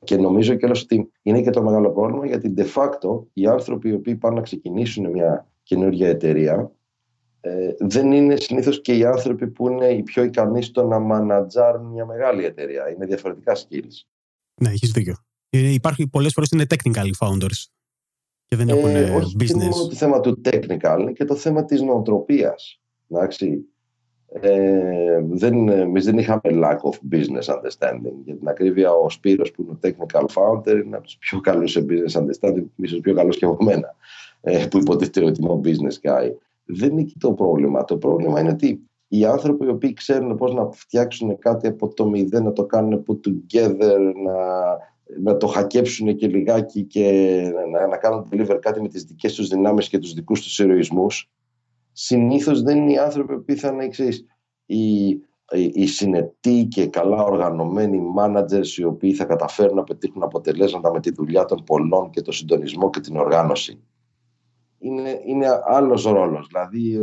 Και 0.04 0.16
νομίζω 0.16 0.54
κιόλα 0.54 0.76
ότι 0.82 1.10
είναι 1.22 1.42
και 1.42 1.50
το 1.50 1.62
μεγάλο 1.62 1.90
πρόβλημα 1.90 2.26
γιατί 2.26 2.54
de 2.56 2.66
facto 2.74 3.24
οι 3.32 3.46
άνθρωποι 3.46 3.88
οι 3.88 3.92
οποίοι 3.92 4.16
πάνε 4.16 4.34
να 4.34 4.42
ξεκινήσουν 4.42 5.10
μια 5.10 5.46
καινούργια 5.62 6.08
εταιρεία 6.08 6.72
ε, 7.44 7.74
δεν 7.78 8.12
είναι 8.12 8.36
συνήθως 8.36 8.80
και 8.80 8.96
οι 8.96 9.04
άνθρωποι 9.04 9.46
που 9.46 9.68
είναι 9.68 9.86
οι 9.86 10.02
πιο 10.02 10.22
ικανοί 10.22 10.62
στο 10.62 10.86
να 10.86 10.98
μανατζάρουν 10.98 11.86
μια 11.86 12.06
μεγάλη 12.06 12.44
εταιρεία. 12.44 12.90
Είναι 12.90 13.06
διαφορετικά 13.06 13.56
skills. 13.56 14.06
Ναι, 14.60 14.68
έχεις 14.68 14.90
δίκιο. 14.90 15.16
Ε, 15.50 15.72
υπάρχουν 15.72 16.10
πολλές 16.10 16.32
φορές 16.32 16.50
είναι 16.50 16.66
technical 16.68 17.10
founders 17.18 17.64
και 18.44 18.56
δεν 18.56 18.68
έχουν 18.68 18.96
ε, 18.96 19.10
όχι 19.10 19.36
business. 19.38 19.50
Είναι 19.50 19.64
μόνο 19.64 19.86
το 19.88 19.94
θέμα 19.94 20.20
του 20.20 20.40
technical, 20.44 20.96
είναι 21.00 21.12
και 21.12 21.24
το 21.24 21.36
θέμα 21.36 21.64
της 21.64 21.80
νοοτροπίας. 21.80 22.80
Ε, 24.40 25.20
δεν, 25.30 25.68
εμείς 25.68 26.04
δεν 26.04 26.18
είχαμε 26.18 26.40
lack 26.44 26.76
of 26.76 27.14
business 27.14 27.54
understanding. 27.54 28.14
Για 28.24 28.36
την 28.36 28.48
ακρίβεια, 28.48 28.92
ο 28.92 29.10
Σπύρος 29.10 29.50
που 29.50 29.62
είναι 29.62 29.72
ο 29.72 29.78
technical 29.82 30.24
founder 30.34 30.84
είναι 30.84 30.96
από 30.96 31.04
τους 31.04 31.16
πιο 31.18 31.40
καλούς 31.40 31.70
σε 31.70 31.86
business 31.88 32.20
understanding, 32.20 32.64
ίσω 32.76 33.00
πιο 33.00 33.14
καλός 33.14 33.38
και 33.38 33.44
από 33.44 33.64
μένα, 33.64 33.94
ε, 34.40 34.66
που 34.70 34.78
υποτίθεται 34.78 35.24
ότι 35.24 35.40
είμαι 35.40 35.50
ο 35.52 35.60
business 35.64 36.08
guy 36.08 36.30
δεν 36.64 36.90
είναι 36.90 37.00
εκεί 37.00 37.14
το 37.18 37.32
πρόβλημα. 37.32 37.84
Το 37.84 37.96
πρόβλημα 37.96 38.40
είναι 38.40 38.50
ότι 38.50 38.80
οι 39.08 39.24
άνθρωποι 39.24 39.66
οι 39.66 39.68
οποίοι 39.68 39.92
ξέρουν 39.92 40.36
πώς 40.36 40.54
να 40.54 40.70
φτιάξουν 40.70 41.38
κάτι 41.38 41.66
από 41.66 41.94
το 41.94 42.08
μηδέν, 42.08 42.44
να 42.44 42.52
το 42.52 42.64
κάνουν 42.64 43.04
put 43.08 43.28
together, 43.28 43.98
να, 44.24 44.36
να 45.20 45.36
το 45.36 45.46
χακέψουν 45.46 46.16
και 46.16 46.26
λιγάκι 46.26 46.82
και 46.82 47.42
να, 47.72 47.86
να 47.86 47.96
κάνουν 47.96 48.28
deliver 48.30 48.58
κάτι 48.60 48.80
με 48.80 48.88
τις 48.88 49.04
δικές 49.04 49.34
τους 49.34 49.48
δυνάμεις 49.48 49.88
και 49.88 49.98
τους 49.98 50.12
δικούς 50.12 50.42
τους 50.42 50.58
ηρωισμούς, 50.58 51.30
συνήθως 51.92 52.62
δεν 52.62 52.76
είναι 52.76 52.92
οι 52.92 52.98
άνθρωποι 52.98 53.40
που 53.40 53.56
θα 53.56 53.68
είναι 53.68 53.84
εξής. 53.84 54.26
Οι, 54.66 55.08
οι 55.72 55.86
συνετοί 55.86 56.66
και 56.70 56.86
καλά 56.86 57.22
οργανωμένοι 57.22 58.00
managers 58.18 58.76
οι 58.76 58.84
οποίοι 58.84 59.12
θα 59.12 59.24
καταφέρουν 59.24 59.76
να 59.76 59.84
πετύχουν 59.84 60.22
αποτελέσματα 60.22 60.92
με 60.92 61.00
τη 61.00 61.12
δουλειά 61.12 61.44
των 61.44 61.64
πολλών 61.64 62.10
και 62.10 62.20
το 62.20 62.32
συντονισμό 62.32 62.90
και 62.90 63.00
την 63.00 63.16
οργάνωση. 63.16 63.82
Είναι, 64.78 65.20
είναι 65.26 65.46
άλλος 65.64 66.04
ρόλος. 66.04 66.46
Δηλαδή 66.46 66.98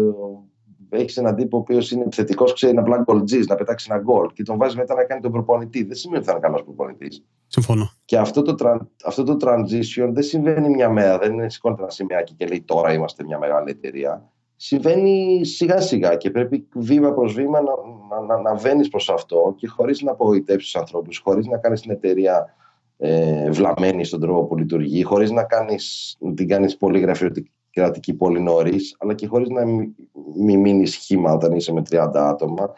έχεις 0.89 1.17
έναν 1.17 1.35
τύπο 1.35 1.57
ο 1.57 1.59
οποίος 1.59 1.91
είναι 1.91 2.03
επιθετικός, 2.03 2.53
ξέρει 2.53 2.73
να 2.73 2.83
πλάνει 2.83 3.03
γκολτζή, 3.03 3.39
να 3.39 3.55
πετάξει 3.55 3.87
ένα 3.91 4.01
γκολ 4.01 4.27
και 4.33 4.43
τον 4.43 4.57
βάζεις 4.57 4.75
μετά 4.75 4.95
να 4.95 5.03
κάνει 5.03 5.21
τον 5.21 5.31
προπονητή. 5.31 5.83
Δεν 5.83 5.95
σημαίνει 5.95 6.17
ότι 6.17 6.27
θα 6.27 6.31
είναι 6.31 6.41
καλός 6.41 6.63
προπονητής. 6.63 7.25
Συμφωνώ. 7.47 7.89
Και 8.05 8.17
αυτό 8.17 8.41
το, 8.41 8.79
αυτό 9.05 9.23
το 9.23 9.37
transition 9.41 10.09
δεν 10.11 10.23
συμβαίνει 10.23 10.69
μια 10.69 10.89
μέρα. 10.89 11.17
Δεν 11.17 11.33
είναι 11.33 11.49
σηκώνεται 11.49 11.81
ένα 11.81 11.91
σημαίακι 11.91 12.33
και 12.33 12.45
λέει 12.45 12.61
τώρα 12.61 12.93
είμαστε 12.93 13.23
μια 13.23 13.39
μεγάλη 13.39 13.69
εταιρεία. 13.69 14.31
Συμβαίνει 14.61 15.45
σιγά 15.45 15.81
σιγά 15.81 16.15
και 16.15 16.31
πρέπει 16.31 16.67
βήμα 16.75 17.13
προς 17.13 17.33
βήμα 17.33 17.61
να, 17.61 17.71
να, 18.09 18.25
να, 18.25 18.41
να 18.41 18.55
βαίνεις 18.55 18.87
προς 18.87 19.09
αυτό 19.09 19.53
και 19.57 19.67
χωρίς 19.67 20.01
να 20.01 20.11
απογοητεύσεις 20.11 20.71
τους 20.71 20.81
ανθρώπους, 20.81 21.17
χωρίς 21.17 21.45
να 21.45 21.57
κάνεις 21.57 21.81
την 21.81 21.91
εταιρεία 21.91 22.55
ε, 22.97 23.49
βλαμμένη 23.49 24.03
στον 24.03 24.19
τρόπο 24.19 24.45
που 24.45 24.57
λειτουργεί, 24.57 25.03
χωρίς 25.03 25.31
να, 25.31 25.43
κάνεις, 25.43 26.15
να 26.19 26.33
την 26.33 26.47
κάνεις 26.47 26.77
πολύ 26.77 26.99
γραφειοκρατική 26.99 27.51
κρατική 27.69 28.13
πολύ 28.13 28.41
νωρίς, 28.41 28.95
αλλά 28.99 29.13
και 29.13 29.27
χωρίς 29.27 29.49
να 29.49 29.65
μην 29.65 29.95
μη 30.35 30.57
μείνεις 30.57 30.91
σχήμα 30.91 31.33
όταν 31.33 31.51
είσαι 31.51 31.73
με 31.73 31.81
30 31.89 32.09
άτομα. 32.13 32.73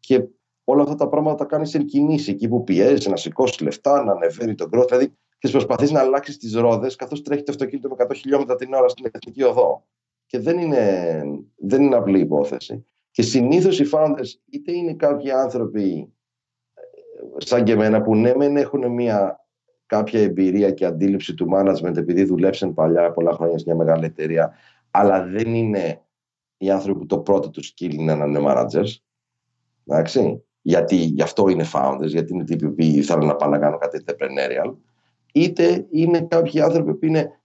Και 0.00 0.24
όλα 0.64 0.82
αυτά 0.82 0.94
τα 0.94 1.08
πράγματα 1.08 1.36
τα 1.36 1.44
κάνεις 1.44 1.74
εν 1.74 1.84
κινήσει 1.84 2.30
εκεί 2.30 2.48
που 2.48 2.64
πιέζεις, 2.64 3.06
να 3.06 3.16
σηκώσεις 3.16 3.60
λεφτά, 3.60 4.04
να 4.04 4.12
ανεβαίνει 4.12 4.54
τον 4.54 4.70
growth. 4.72 4.88
Δηλαδή, 4.88 5.12
και 5.38 5.48
προσπαθείς 5.48 5.90
να 5.90 6.00
αλλάξεις 6.00 6.38
τις 6.38 6.54
ρόδες 6.54 6.96
καθώς 6.96 7.22
τρέχει 7.22 7.42
το 7.42 7.52
αυτοκίνητο 7.52 7.88
με 7.88 7.94
100 8.08 8.10
χιλιόμετρα 8.14 8.56
την 8.56 8.74
ώρα 8.74 8.88
στην 8.88 9.04
εθνική 9.12 9.42
οδό. 9.42 9.84
Και 10.26 10.38
δεν 10.38 10.58
είναι, 10.58 11.22
δεν 11.56 11.82
είναι 11.82 11.96
απλή 11.96 12.20
υπόθεση. 12.20 12.84
Και 13.10 13.22
συνήθως 13.22 13.80
οι 13.80 13.88
founders 13.92 14.28
είτε 14.50 14.72
είναι 14.72 14.94
κάποιοι 14.94 15.30
άνθρωποι 15.30 16.12
ε, 16.74 16.80
σαν 17.36 17.64
και 17.64 17.72
εμένα 17.72 18.02
που 18.02 18.16
ναι, 18.16 18.34
μεν 18.34 18.56
έχουν 18.56 18.92
μια 18.92 19.46
κάποια 19.86 20.20
εμπειρία 20.20 20.70
και 20.70 20.84
αντίληψη 20.84 21.34
του 21.34 21.48
management 21.54 21.96
επειδή 21.96 22.24
δουλέψαν 22.24 22.74
παλιά 22.74 23.12
πολλά 23.12 23.32
χρόνια 23.32 23.58
σε 23.58 23.64
μια 23.66 23.76
μεγάλη 23.76 24.04
εταιρεία, 24.04 24.52
αλλά 24.90 25.24
δεν 25.24 25.54
είναι 25.54 26.02
οι 26.56 26.70
άνθρωποι 26.70 26.98
που 26.98 27.06
το 27.06 27.18
πρώτο 27.18 27.50
τους 27.50 27.74
skill 27.74 27.92
είναι 27.92 28.14
να 28.14 28.24
είναι 28.24 28.40
managers. 28.42 28.94
Εντάξει. 29.86 30.40
Γιατί 30.62 30.96
γι' 30.96 31.22
αυτό 31.22 31.48
είναι 31.48 31.64
founders, 31.72 32.06
γιατί 32.06 32.32
είναι 32.32 32.44
τύποι 32.44 32.70
που 32.70 33.02
θέλουν 33.02 33.26
να 33.26 33.36
πάνε 33.36 33.56
να 33.56 33.62
κάνουν 33.62 33.78
κάτι 33.78 34.04
entrepreneurial. 34.06 34.74
Είτε 35.32 35.86
είναι 35.90 36.20
κάποιοι 36.20 36.60
άνθρωποι 36.60 36.94
που 36.94 37.06
είναι 37.06 37.40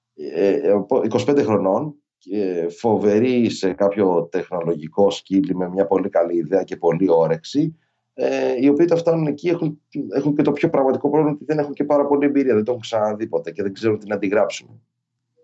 25 1.09 1.37
ε, 1.37 1.43
χρονών 1.43 1.95
και 2.23 2.67
φοβεροί 2.77 3.49
σε 3.49 3.73
κάποιο 3.73 4.27
τεχνολογικό 4.31 5.07
skill 5.11 5.53
με 5.53 5.69
μια 5.69 5.85
πολύ 5.85 6.09
καλή 6.09 6.37
ιδέα 6.37 6.63
και 6.63 6.75
πολύ 6.75 7.09
όρεξη 7.09 7.75
ε, 8.13 8.53
οι 8.59 8.69
οποίοι 8.69 8.85
τα 8.85 8.95
φτάνουν 8.95 9.27
εκεί 9.27 9.49
έχουν, 9.49 9.81
έχουν 10.15 10.35
και 10.35 10.41
το 10.41 10.51
πιο 10.51 10.69
πραγματικό 10.69 11.09
πρόβλημα 11.09 11.35
ότι 11.35 11.45
δεν 11.45 11.59
έχουν 11.59 11.73
και 11.73 11.83
πάρα 11.83 12.05
πολύ 12.05 12.25
εμπειρία, 12.25 12.53
δεν 12.53 12.63
το 12.63 12.71
έχουν 12.71 12.83
ξαναδεί 12.83 13.27
ποτέ 13.27 13.51
και 13.51 13.63
δεν 13.63 13.73
ξέρουν 13.73 13.99
τι 13.99 14.07
να 14.07 14.15
αντιγράψουν. 14.15 14.81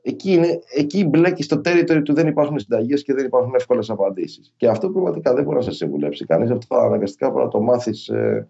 Εκεί, 0.01 0.31
είναι, 0.31 0.59
εκεί 0.75 1.05
μπλέκει 1.05 1.43
στο 1.43 1.61
territory 1.65 2.01
του 2.03 2.13
δεν 2.13 2.27
υπάρχουν 2.27 2.59
συνταγές 2.59 3.03
και 3.03 3.13
δεν 3.13 3.25
υπάρχουν 3.25 3.55
εύκολες 3.55 3.89
απαντήσεις. 3.89 4.53
Και 4.57 4.67
αυτό 4.67 4.89
πραγματικά 4.89 5.33
δεν 5.33 5.43
μπορεί 5.43 5.55
να 5.55 5.61
σε 5.61 5.71
συμβουλέψει 5.71 6.25
κανείς. 6.25 6.49
Αυτό 6.49 6.75
αναγκαστικά 6.75 7.29
μπορεί 7.29 7.43
να 7.43 7.49
το 7.49 7.61
μάθεις 7.61 8.07
ε, 8.07 8.47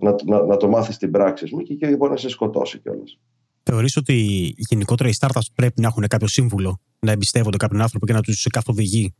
να, 0.00 0.14
να, 0.24 0.44
να, 0.44 0.56
το 0.56 0.68
μάθεις 0.68 0.94
στην 0.94 1.10
πράξη 1.10 1.46
σου 1.46 1.56
και, 1.56 1.74
και 1.74 1.96
μπορεί 1.96 2.10
να 2.10 2.16
σε 2.16 2.28
σκοτώσει 2.28 2.78
κιόλας. 2.78 3.18
Θεωρείς 3.68 3.96
ότι 3.96 4.14
γενικότερα 4.56 5.08
οι 5.08 5.12
startups 5.20 5.46
πρέπει 5.54 5.80
να 5.80 5.86
έχουν 5.86 6.06
κάποιο 6.06 6.26
σύμβουλο, 6.26 6.80
να 6.98 7.12
εμπιστεύονται 7.12 7.56
κάποιον 7.56 7.80
άνθρωπο 7.80 8.06
και 8.06 8.12
να 8.12 8.20
τους 8.20 8.46
καθοδηγεί; 8.52 9.14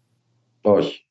Όχι. 0.61 1.07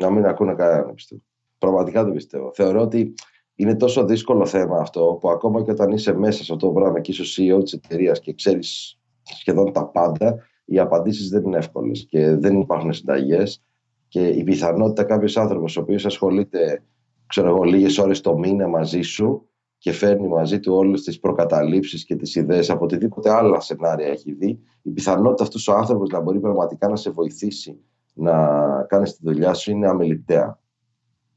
Να 0.00 0.10
μην 0.10 0.26
ακούνε 0.26 0.54
κανέναν, 0.54 0.94
πιστεύω. 0.94 1.22
Πραγματικά 1.58 2.04
το 2.04 2.10
πιστεύω. 2.10 2.50
Θεωρώ 2.54 2.80
ότι 2.80 3.14
είναι 3.54 3.76
τόσο 3.76 4.04
δύσκολο 4.04 4.46
θέμα 4.46 4.78
αυτό 4.78 5.18
που 5.20 5.30
ακόμα 5.30 5.62
και 5.62 5.70
όταν 5.70 5.90
είσαι 5.90 6.12
μέσα 6.12 6.44
σε 6.44 6.52
αυτό 6.52 6.66
το 6.66 6.72
πράγμα 6.72 7.00
και 7.00 7.10
είσαι 7.10 7.42
CEO 7.42 7.62
της 7.62 7.72
εταιρείας 7.72 8.20
και 8.20 8.32
ξέρεις 8.34 8.98
σχεδόν 9.22 9.72
τα 9.72 9.86
πάντα, 9.86 10.46
οι 10.64 10.78
απαντήσεις 10.78 11.28
δεν 11.28 11.42
είναι 11.44 11.56
εύκολες 11.56 12.06
και 12.08 12.34
δεν 12.34 12.60
υπάρχουν 12.60 12.92
συνταγές. 12.92 13.62
Και 14.08 14.28
η 14.28 14.42
πιθανότητα 14.42 15.04
κάποιος 15.04 15.36
άνθρωπος 15.36 15.76
ο 15.76 15.80
οποίος 15.80 16.06
ασχολείται, 16.06 16.82
ξέρω 17.26 17.48
εγώ, 17.48 17.62
λίγες 17.62 17.98
ώρες 17.98 18.20
το 18.20 18.38
μήνα 18.38 18.68
μαζί 18.68 19.00
σου 19.00 19.47
και 19.78 19.92
φέρνει 19.92 20.28
μαζί 20.28 20.60
του 20.60 20.74
όλες 20.74 21.02
τις 21.02 21.20
προκαταλήψεις 21.20 22.04
και 22.04 22.16
τις 22.16 22.34
ιδέες 22.34 22.70
από 22.70 22.84
οτιδήποτε 22.84 23.30
άλλα 23.30 23.60
σενάρια 23.60 24.06
έχει 24.06 24.32
δει, 24.32 24.60
η 24.82 24.90
πιθανότητα 24.90 25.42
αυτός 25.42 25.68
ο 25.68 25.72
άνθρωπος 25.72 26.08
να 26.08 26.20
μπορεί 26.20 26.40
πραγματικά 26.40 26.88
να 26.88 26.96
σε 26.96 27.10
βοηθήσει 27.10 27.80
να 28.14 28.66
κάνεις 28.88 29.16
τη 29.16 29.22
δουλειά 29.22 29.54
σου 29.54 29.70
είναι 29.70 29.88
αμεληταία. 29.88 30.60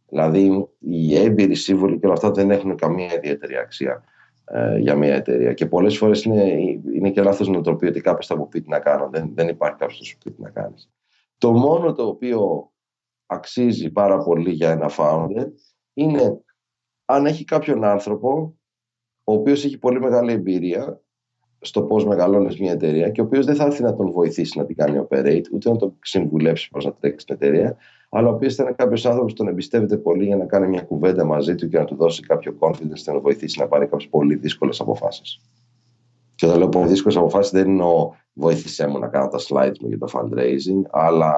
Δηλαδή, 0.08 0.68
οι 0.80 1.18
έμπειροι 1.18 1.56
σύμβολοι 1.56 2.00
και 2.00 2.06
όλα 2.06 2.16
αυτά 2.16 2.32
δεν 2.32 2.52
έχουν 2.52 2.76
καμία 2.76 3.16
ιδιαίτερη 3.16 3.58
αξία 3.58 4.04
ε, 4.46 4.78
για 4.78 4.96
μια 4.96 5.16
εταιρεία. 5.16 5.54
Και 5.54 5.66
πολλές 5.66 5.98
φορές 5.98 6.24
είναι, 6.24 6.44
είναι 6.96 7.10
και 7.10 7.22
λάθος 7.22 7.48
νοοτροπία 7.48 7.90
ότι 7.90 8.02
κάποιος 8.02 8.28
θα 8.28 8.38
μου 8.38 8.48
πει 8.48 8.62
τι 8.62 8.70
να 8.70 8.80
κάνω. 8.80 9.10
Δεν, 9.10 9.32
δεν 9.34 9.48
υπάρχει 9.48 9.78
κάποιος 9.78 9.98
που 9.98 10.06
σου 10.06 10.18
πει 10.18 10.32
τι 10.32 10.42
να 10.42 10.50
κάνεις. 10.50 10.92
Το 11.38 11.52
μόνο 11.52 11.94
το 11.94 12.08
οποίο 12.08 12.72
αξίζει 13.26 13.92
πάρα 13.92 14.18
πολύ 14.18 14.52
για 14.52 14.72
ένα 14.72 14.92
founder 14.98 15.46
είναι 15.94 16.42
αν 17.06 17.26
έχει 17.26 17.44
κάποιον 17.44 17.84
άνθρωπο 17.84 18.56
ο 19.24 19.34
οποίος 19.34 19.66
έχει 19.66 19.78
πολύ 19.78 20.00
μεγάλη 20.00 20.32
εμπειρία 20.32 21.02
στο 21.60 21.84
πώς 21.84 22.06
μεγαλώνεις 22.06 22.60
μια 22.60 22.72
εταιρεία 22.72 23.10
και 23.10 23.22
ο 23.22 23.24
οποίος 23.24 23.46
δεν 23.46 23.56
θα 23.56 23.66
έρθει 23.66 23.84
να 23.84 23.96
τον 23.96 24.12
βοηθήσει 24.12 24.58
να 24.58 24.66
την 24.66 24.76
κάνει 24.76 25.06
operate, 25.10 25.44
ούτε 25.54 25.70
να 25.70 25.76
τον 25.76 25.98
συμβουλέψει 26.02 26.70
πώς 26.70 26.86
να 26.86 26.94
τρέξει 26.94 27.26
την 27.26 27.36
εταιρεία, 27.36 27.78
αλλά 28.10 28.30
ο 28.30 28.34
οποίος 28.34 28.56
θα 28.56 28.64
είναι 28.64 28.74
κάποιος 28.78 29.06
άνθρωπος 29.06 29.32
που 29.32 29.38
τον 29.38 29.48
εμπιστεύεται 29.48 29.98
πολύ 29.98 30.26
για 30.26 30.36
να 30.36 30.46
κάνει 30.46 30.68
μια 30.68 30.82
κουβέντα 30.82 31.26
μαζί 31.26 31.56
του 31.56 31.68
και 31.68 31.78
να 31.78 31.86
του 31.86 31.96
δώσει 31.96 32.22
κάποιο 32.22 32.56
confidence 32.60 32.94
και 32.94 33.04
να 33.06 33.14
τον 33.14 33.22
βοηθήσει 33.22 33.60
να 33.60 33.68
πάρει 33.68 33.88
κάποιες 33.88 34.10
πολύ 34.10 34.36
δύσκολες 34.36 34.80
αποφάσεις. 34.80 35.40
Και 36.36 36.46
όταν 36.46 36.60
λέω 36.60 36.70
πολύ 36.70 36.88
δύσκολες 36.88 37.18
αποφάσεις, 37.18 37.52
δεν 37.52 37.68
εννοώ 37.68 38.12
βοήθησέ 38.34 38.88
μου 38.88 39.00
να 39.00 39.08
κάνω 39.08 39.28
τα 39.28 39.40
slides 39.40 39.78
μου 39.82 39.88
για 39.88 39.98
το 39.98 40.08
fundraising, 40.14 40.82
αλλά 40.90 41.36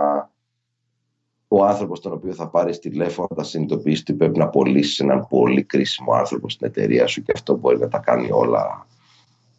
ο 1.56 1.66
άνθρωπος 1.66 2.00
τον 2.00 2.14
οποίο 2.14 2.34
θα 2.34 2.50
πάρεις 2.50 2.80
τηλέφωνο 2.80 3.28
θα 3.36 3.44
συνειδητοποιήσεις 3.44 4.02
ότι 4.02 4.14
πρέπει 4.14 4.38
να 4.38 4.50
πωλήσεις 4.50 5.00
έναν 5.00 5.28
πολύ 5.30 5.64
κρίσιμο 5.64 6.14
άνθρωπο 6.14 6.50
στην 6.50 6.68
εταιρεία 6.68 7.08
σου 7.08 7.22
και 7.22 7.32
αυτό 7.36 7.56
μπορεί 7.56 7.80
να 7.80 7.88
τα 7.88 7.98
κάνει 7.98 8.32
όλα, 8.32 8.88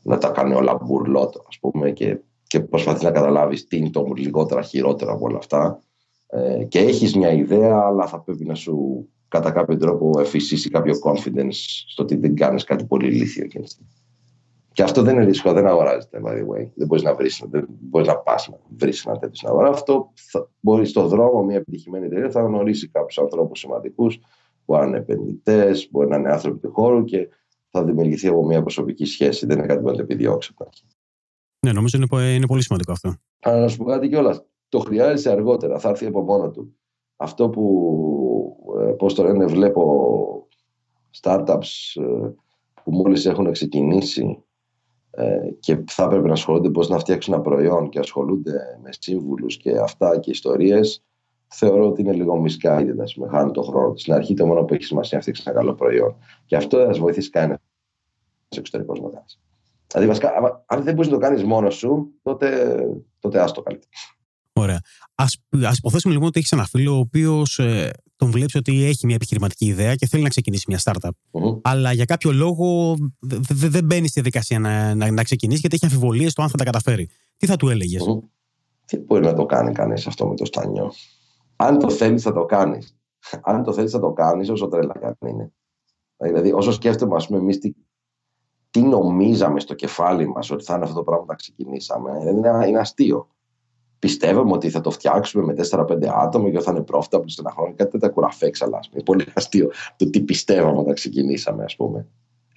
να 0.02 0.18
τα 0.18 0.28
κάνει 0.28 0.54
όλα 0.54 0.78
μπουρλότο, 0.82 1.44
ας 1.48 1.58
πούμε, 1.58 1.90
και, 1.90 2.18
και 2.46 2.60
προσπαθείς 2.60 3.02
να 3.02 3.10
καταλάβεις 3.10 3.66
τι 3.66 3.76
είναι 3.76 3.90
το 3.90 4.12
λιγότερα 4.16 4.62
χειρότερο 4.62 5.12
από 5.12 5.24
όλα 5.24 5.38
αυτά. 5.38 5.80
Ε, 6.26 6.64
και 6.64 6.78
έχεις 6.78 7.16
μια 7.16 7.32
ιδέα 7.32 7.80
αλλά 7.86 8.06
θα 8.06 8.20
πρέπει 8.20 8.44
να 8.44 8.54
σου 8.54 9.08
κατά 9.28 9.50
κάποιο 9.50 9.76
τρόπο 9.76 10.20
εφησίσει 10.20 10.70
κάποιο 10.70 10.94
confidence 11.04 11.54
στο 11.88 12.02
ότι 12.02 12.16
δεν 12.16 12.34
κάνεις 12.34 12.64
κάτι 12.64 12.84
πολύ 12.84 13.06
ηλίθιο 13.06 13.46
και 14.74 14.82
αυτό 14.82 15.02
δεν 15.02 15.14
είναι 15.14 15.24
ρίσκο, 15.24 15.52
δεν 15.52 15.66
αγοράζεται 15.66 16.20
by 16.24 16.30
the 16.30 16.40
way. 16.40 16.70
Δεν 16.74 16.86
μπορείς 16.86 17.02
να 17.02 17.14
βρεις, 17.14 17.44
δεν 17.50 17.66
μπορείς 17.68 18.08
να 18.08 18.16
πας 18.16 18.48
να 18.48 18.58
βρεις 18.76 19.06
ένα 19.06 19.18
τέτοιο 19.18 19.34
στην 19.34 19.48
αγορά. 19.48 19.68
Αυτό 19.68 20.12
θα, 20.14 20.50
μπορείς 20.60 20.90
στον 20.90 21.08
δρόμο 21.08 21.42
μια 21.42 21.56
επιτυχημένη 21.56 22.06
εταιρεία 22.06 22.30
θα 22.30 22.42
γνωρίσει 22.42 22.88
κάποιους 22.88 23.18
ανθρώπους 23.18 23.58
σημαντικούς, 23.58 24.18
μπορεί 24.64 24.80
να 24.80 24.86
είναι 24.86 24.96
επενδυτές, 24.96 25.88
μπορεί 25.90 26.08
να 26.08 26.16
είναι 26.16 26.32
άνθρωποι 26.32 26.58
του 26.58 26.72
χώρου 26.72 27.04
και 27.04 27.28
θα 27.70 27.84
δημιουργηθεί 27.84 28.28
από 28.28 28.44
μια 28.46 28.60
προσωπική 28.60 29.04
σχέση. 29.04 29.46
Δεν 29.46 29.58
είναι 29.58 29.66
κάτι 29.66 29.80
που 29.80 29.86
να 29.86 29.94
το 29.94 30.00
επιδιώξει 30.00 30.54
από 30.56 30.70
Ναι, 31.66 31.72
νομίζω 31.72 31.98
είναι, 31.98 32.34
είναι 32.34 32.46
πολύ 32.46 32.62
σημαντικό 32.62 32.92
αυτό. 32.92 33.14
Αλλά 33.40 33.60
να 33.60 33.68
σου 33.68 33.76
πω 33.76 33.84
κάτι 33.84 34.08
κιόλας 34.08 34.44
το 34.68 34.78
χρειάζεσαι 34.78 35.30
αργότερα, 35.30 35.78
θα 35.78 35.88
έρθει 35.88 36.06
από 36.06 36.22
μόνο 36.22 36.50
του. 36.50 36.76
Αυτό 37.16 37.48
που, 37.48 37.64
ε, 38.80 38.84
πώς 38.84 39.14
το 39.14 39.22
λένε, 39.22 39.46
βλέπω 39.46 40.48
startups 41.20 41.92
ε, 41.94 42.28
που 42.84 42.90
μόλις 42.90 43.26
έχουν 43.26 43.52
ξεκινήσει 43.52 44.22
ε, 44.22 44.43
και 45.60 45.84
θα 45.86 46.04
έπρεπε 46.04 46.26
να 46.26 46.32
ασχολούνται 46.32 46.70
πώς 46.70 46.88
να 46.88 46.98
φτιάξουν 46.98 47.34
ένα 47.34 47.42
προϊόν 47.42 47.88
και 47.88 47.98
ασχολούνται 47.98 48.78
με 48.82 48.88
σύμβουλους 48.98 49.56
και 49.56 49.78
αυτά 49.78 50.18
και 50.18 50.30
ιστορίες, 50.30 51.04
θεωρώ 51.48 51.86
ότι 51.88 52.00
είναι 52.00 52.12
λίγο 52.12 52.36
μισκά 52.40 52.84
να 52.84 53.04
με 53.16 53.28
χάνει 53.28 53.50
το 53.50 53.62
χρόνο. 53.62 53.96
Στην 53.96 54.12
αρχή 54.12 54.34
το 54.34 54.46
μόνο 54.46 54.64
που 54.64 54.74
έχει 54.74 54.84
σημασία 54.84 55.18
είναι 55.18 55.26
να 55.26 55.32
φτιάξεις 55.32 55.46
ένα 55.46 55.56
καλό 55.56 55.74
προϊόν. 55.74 56.16
Και 56.46 56.56
αυτό 56.56 56.76
δεν 56.78 56.94
θα 56.94 57.00
βοηθήσει 57.00 57.30
κανένα 57.30 57.60
εξωτερικός 58.48 59.00
να 59.00 59.08
κάνει. 59.08 59.24
Δηλαδή, 59.92 60.08
βασικά, 60.08 60.64
αν 60.66 60.82
δεν 60.82 60.94
μπορείς 60.94 61.10
να 61.10 61.18
το 61.18 61.22
κάνεις 61.22 61.44
μόνος 61.44 61.74
σου, 61.74 62.12
τότε, 62.22 62.78
τότε 63.20 63.40
άστο 63.40 63.62
καλύτερα. 63.62 63.90
Ωραία. 64.56 64.80
Α 65.14 65.24
ας 65.66 65.78
υποθέσουμε 65.78 66.12
λοιπόν 66.12 66.28
ότι 66.28 66.38
έχεις 66.38 66.52
ένα 66.52 66.64
φίλο 66.64 66.94
ο 66.94 66.98
οποίος 66.98 67.58
ε, 67.58 67.90
τον 68.16 68.30
βλέπεις 68.30 68.54
ότι 68.54 68.84
έχει 68.84 69.06
μια 69.06 69.14
επιχειρηματική 69.14 69.66
ιδέα 69.66 69.94
και 69.94 70.06
θέλει 70.06 70.22
να 70.22 70.28
ξεκινήσει 70.28 70.64
μια 70.68 70.80
startup. 70.82 71.10
Αλλά 71.62 71.92
για 71.92 72.04
κάποιο 72.04 72.32
λόγο 72.32 72.96
δεν 73.48 73.84
μπαίνει 73.84 74.08
στη 74.08 74.20
διαδικασία 74.20 74.58
να, 74.58 74.94
να, 74.94 75.10
να 75.10 75.22
ξεκινήσει 75.22 75.60
γιατί 75.60 75.74
έχει 75.74 75.84
αμφιβολίες 75.84 76.32
στο 76.32 76.42
αν 76.42 76.48
θα 76.48 76.56
τα 76.56 76.64
καταφέρει. 76.64 77.08
Τι 77.36 77.46
θα 77.46 77.56
του 77.56 77.68
έλεγες; 77.68 78.02
Τι 78.86 78.98
μπορεί 78.98 79.24
να 79.24 79.34
το 79.34 79.46
κάνει 79.46 79.72
κανείς 79.72 80.06
αυτό 80.06 80.26
με 80.26 80.34
το 80.34 80.44
στάνιο; 80.44 80.92
Αν 81.56 81.78
το 81.78 81.90
θέλεις, 81.90 82.22
θα 82.22 82.32
το 82.32 82.44
κάνεις. 82.44 82.96
Αν 83.42 83.62
το 83.62 83.72
θέλεις, 83.72 83.90
θα 83.90 84.00
το 84.00 84.12
κάνεις 84.12 84.48
όσο 84.48 84.68
τρέλα 84.68 84.94
κάνει 85.00 85.16
είναι. 85.32 85.52
Δηλαδή, 86.16 86.52
όσο 86.52 86.72
σκέφτομαι, 86.72 87.16
ας 87.16 87.26
πούμε, 87.26 87.38
εμείς 87.38 87.58
τι, 87.58 87.72
τι 88.70 88.82
νομίζαμε 88.82 89.60
στο 89.60 89.74
κεφάλι 89.74 90.28
μας 90.28 90.50
ότι 90.50 90.64
θα 90.64 90.74
είναι 90.74 90.84
αυτό 90.84 90.96
το 90.96 91.02
πράγμα 91.02 91.24
που 91.24 91.30
θα 91.30 91.36
ξεκινήσαμε, 91.36 92.10
είναι, 92.30 92.66
είναι 92.66 92.78
αστείο 92.78 93.33
πιστεύαμε 94.04 94.52
ότι 94.52 94.70
θα 94.70 94.80
το 94.80 94.90
φτιάξουμε 94.90 95.44
με 95.44 95.54
4-5 95.70 96.04
άτομα 96.06 96.50
και 96.50 96.60
θα 96.60 96.70
είναι 96.70 96.84
profitable 96.92 97.24
σε 97.24 97.40
ένα 97.40 97.50
χρόνο. 97.50 97.74
Κάτι 97.76 97.90
τέτοια 97.90 98.08
κουραφέξαλα. 98.08 98.80
Είναι 98.92 99.02
πολύ 99.02 99.24
αστείο 99.34 99.70
το 99.96 100.10
τι 100.10 100.20
πιστεύαμε 100.20 100.78
όταν 100.78 100.94
ξεκινήσαμε, 100.94 101.64
ας 101.64 101.76
πούμε. 101.76 102.06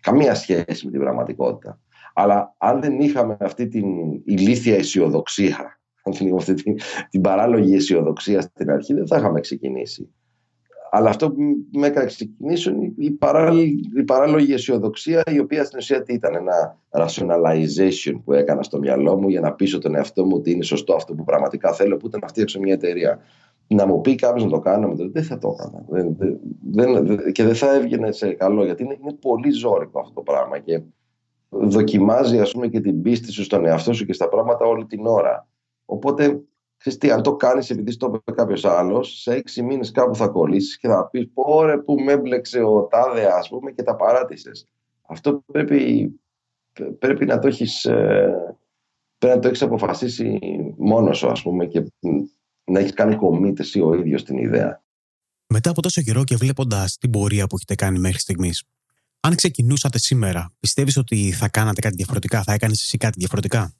Καμία 0.01 0.35
σχέση 0.35 0.85
με 0.85 0.91
την 0.91 0.99
πραγματικότητα. 0.99 1.79
Αλλά 2.13 2.55
αν 2.57 2.81
δεν 2.81 2.99
είχαμε 2.99 3.37
αυτή 3.39 3.67
την 3.67 3.85
ηλίθια 4.25 4.75
αισιοδοξία, 4.75 5.79
αν 6.03 6.35
αυτή 6.35 6.53
την, 6.53 6.75
την 7.09 7.21
παράλογη 7.21 7.75
αισιοδοξία 7.75 8.41
στην 8.41 8.71
αρχή, 8.71 8.93
δεν 8.93 9.07
θα 9.07 9.17
είχαμε 9.17 9.39
ξεκινήσει. 9.39 10.13
Αλλά 10.91 11.09
αυτό 11.09 11.31
που 11.31 11.41
με 11.73 11.87
έκανε 11.87 12.05
να 12.05 12.11
ξεκινήσω 12.11 12.71
είναι 12.71 12.93
η, 12.97 13.11
παράλογη, 13.11 13.79
η 13.95 14.03
παράλογη 14.03 14.53
αισιοδοξία, 14.53 15.23
η 15.31 15.39
οποία 15.39 15.63
στην 15.63 15.77
ουσία 15.77 16.03
ήταν 16.07 16.35
ένα 16.35 16.77
rationalization 16.89 18.21
που 18.23 18.33
έκανα 18.33 18.63
στο 18.63 18.79
μυαλό 18.79 19.17
μου 19.17 19.29
για 19.29 19.39
να 19.39 19.53
πείσω 19.53 19.77
τον 19.79 19.95
εαυτό 19.95 20.25
μου 20.25 20.31
ότι 20.35 20.51
είναι 20.51 20.63
σωστό 20.63 20.93
αυτό 20.95 21.13
που 21.13 21.23
πραγματικά 21.23 21.73
θέλω, 21.73 21.97
που 21.97 22.07
ήταν 22.07 22.19
να 22.21 22.27
φτιάξω 22.27 22.59
μια 22.59 22.73
εταιρεία. 22.73 23.19
Να 23.67 23.85
μου 23.85 24.01
πει 24.01 24.15
κάποιος 24.15 24.43
να 24.43 24.49
το 24.49 24.59
κάνω, 24.59 24.95
δεν 24.95 25.23
θα 25.23 25.37
το 25.37 25.55
έκανα. 25.59 25.85
Δεν, 25.89 26.17
δεν, 26.71 27.31
και 27.31 27.43
δεν 27.43 27.55
θα 27.55 27.73
έβγαινε 27.73 28.11
σε 28.11 28.33
καλό, 28.33 28.65
γιατί 28.65 28.83
είναι, 28.83 28.97
είναι 29.01 29.13
πολύ 29.13 29.51
ζώρικο 29.51 29.99
αυτό 29.99 30.13
το 30.13 30.21
πράγμα. 30.21 30.59
Και 30.59 30.81
δοκιμάζει, 31.49 32.39
ας 32.39 32.51
πούμε, 32.51 32.67
και 32.67 32.79
την 32.79 33.01
πίστη 33.01 33.31
σου 33.31 33.43
στον 33.43 33.65
εαυτό 33.65 33.93
σου 33.93 34.05
και 34.05 34.13
στα 34.13 34.29
πράγματα 34.29 34.65
όλη 34.65 34.85
την 34.85 35.05
ώρα. 35.05 35.47
Οπότε 35.85 36.41
Ξέρεις 36.77 36.99
τι, 36.99 37.11
αν 37.11 37.23
το 37.23 37.35
κάνεις 37.35 37.69
επειδή 37.69 37.91
στο 37.91 38.11
είπε 38.15 38.31
κάποιος 38.31 38.65
άλλος, 38.65 39.21
σε 39.21 39.33
έξι 39.33 39.61
μήνες 39.61 39.91
κάπου 39.91 40.15
θα 40.15 40.27
κολλήσεις 40.27 40.77
και 40.77 40.87
θα 40.87 41.09
πεις: 41.09 41.29
Πόρε 41.33 41.77
που 41.77 41.95
με 41.99 42.11
έμπλεξε 42.11 42.61
ο 42.61 42.83
τάδε, 42.83 43.25
ας 43.25 43.49
πούμε, 43.49 43.71
και 43.71 43.83
τα 43.83 43.95
παράτησες. 43.95 44.65
Αυτό 45.07 45.43
πρέπει, 45.45 46.11
πρέπει 46.99 47.25
να 47.25 47.39
το 47.39 47.47
έχεις 47.47 47.85
ε, 47.85 48.57
πρέπει 49.17 49.35
να 49.35 49.41
το 49.41 49.47
έχεις 49.47 49.61
αποφασίσει 49.61 50.39
μόνος 50.77 51.17
σου, 51.17 51.27
ας 51.27 51.41
πούμε, 51.41 51.65
και 51.65 51.83
να 52.63 52.79
έχεις 52.79 52.93
κάνει 52.93 53.15
κομίτε 53.15 53.61
εσύ 53.61 53.81
ο 53.81 53.93
ίδιος 53.93 54.23
την 54.23 54.37
ιδέα. 54.37 54.83
Μετά 55.47 55.69
από 55.69 55.81
τόσο 55.81 56.01
καιρό 56.01 56.23
και 56.23 56.35
βλέποντας 56.35 56.97
την 56.97 57.09
πορεία 57.09 57.47
που 57.47 57.55
έχετε 57.55 57.75
κάνει 57.75 57.99
μέχρι 57.99 58.19
στιγμής, 58.19 58.63
αν 59.19 59.35
ξεκινούσατε 59.35 59.99
σήμερα, 59.99 60.53
πιστεύεις 60.59 60.97
ότι 60.97 61.31
θα 61.31 61.49
κάνατε 61.49 61.81
κάτι 61.81 61.95
διαφορετικά, 61.95 62.43
θα 62.43 62.53
έκανες 62.53 62.81
εσύ 62.81 62.97
κάτι 62.97 63.19
διαφορετικά; 63.19 63.73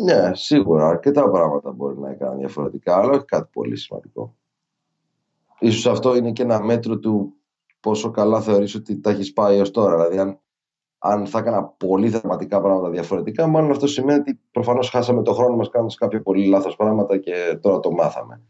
Ναι, 0.00 0.34
σίγουρα. 0.34 0.88
Αρκετά 0.88 1.30
πράγματα 1.30 1.72
μπορεί 1.72 1.98
να 1.98 2.10
έκανε 2.10 2.36
διαφορετικά, 2.36 2.96
αλλά 2.96 3.12
όχι 3.12 3.24
κάτι 3.24 3.48
πολύ 3.52 3.76
σημαντικό. 3.76 4.34
Ίσως 5.58 5.86
αυτό 5.86 6.16
είναι 6.16 6.32
και 6.32 6.42
ένα 6.42 6.62
μέτρο 6.62 6.98
του 6.98 7.34
πόσο 7.80 8.10
καλά 8.10 8.40
θεωρείς 8.40 8.74
ότι 8.74 9.00
τα 9.00 9.10
έχεις 9.10 9.32
πάει 9.32 9.60
ως 9.60 9.70
τώρα. 9.70 9.96
Δηλαδή, 9.96 10.18
αν, 10.18 10.40
αν 10.98 11.26
θα 11.26 11.38
έκανα 11.38 11.64
πολύ 11.64 12.08
δραματικά 12.08 12.60
πράγματα 12.60 12.90
διαφορετικά, 12.90 13.46
μάλλον 13.46 13.70
αυτό 13.70 13.86
σημαίνει 13.86 14.20
ότι 14.20 14.40
προφανώς 14.50 14.90
χάσαμε 14.90 15.22
το 15.22 15.32
χρόνο 15.32 15.56
μας 15.56 15.68
κάνοντας 15.68 15.94
κάποια 15.94 16.22
πολύ 16.22 16.46
λάθος 16.46 16.76
πράγματα 16.76 17.18
και 17.18 17.58
τώρα 17.60 17.80
το 17.80 17.90
μάθαμε. 17.90 18.42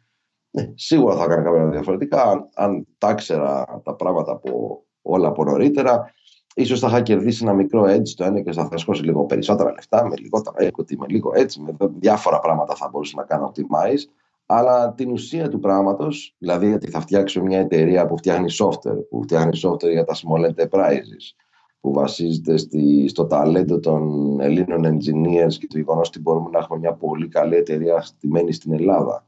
Ναι, 0.50 0.72
σίγουρα 0.74 1.16
θα 1.16 1.24
έκανα 1.24 1.42
κάποια 1.42 1.66
διαφορετικά. 1.66 2.22
Αν, 2.22 2.48
αν 2.54 2.86
τα 2.98 3.14
ξέρα 3.14 3.80
τα 3.84 3.94
πράγματα 3.94 4.32
από 4.32 4.82
όλα 5.02 5.28
από 5.28 5.44
νωρίτερα, 5.44 6.12
ίσως 6.54 6.80
θα 6.80 6.86
είχα 6.88 7.00
κερδίσει 7.00 7.44
ένα 7.44 7.52
μικρό 7.52 7.86
έτσι 7.86 8.16
το 8.16 8.24
ένα 8.24 8.40
και 8.40 8.52
θα 8.52 8.66
θρασκώσει 8.66 9.02
λίγο 9.02 9.24
περισσότερα 9.24 9.72
λεφτά, 9.72 10.06
με 10.08 10.16
λιγότερα 10.16 10.70
equity, 10.70 10.96
με 10.98 11.06
λίγο 11.08 11.32
έτσι, 11.34 11.60
με 11.60 11.76
διάφορα 11.98 12.40
πράγματα 12.40 12.74
θα 12.74 12.88
μπορούσα 12.92 13.16
να 13.16 13.22
κάνω 13.22 13.52
optimize. 13.54 14.10
Αλλά 14.46 14.92
την 14.92 15.10
ουσία 15.10 15.48
του 15.48 15.58
πράγματος, 15.58 16.34
δηλαδή 16.38 16.72
ότι 16.72 16.90
θα 16.90 17.00
φτιάξω 17.00 17.42
μια 17.42 17.58
εταιρεία 17.58 18.06
που 18.06 18.16
φτιάχνει 18.16 18.52
software, 18.58 19.08
που 19.10 19.22
φτιάχνει 19.22 19.60
software 19.62 19.90
για 19.90 20.04
τα 20.04 20.14
small 20.14 20.50
enterprises, 20.50 21.34
που 21.80 21.92
βασίζεται 21.92 22.56
στη, 22.56 23.08
στο 23.08 23.26
ταλέντο 23.26 23.80
των 23.80 24.40
Ελλήνων 24.40 24.84
engineers 24.84 25.54
και 25.58 25.66
το 25.66 25.78
γεγονός 25.78 26.08
ότι 26.08 26.20
μπορούμε 26.20 26.50
να 26.50 26.58
έχουμε 26.58 26.78
μια 26.78 26.92
πολύ 26.92 27.28
καλή 27.28 27.56
εταιρεία 27.56 28.00
στημένη 28.00 28.52
στην 28.52 28.72
Ελλάδα 28.72 29.26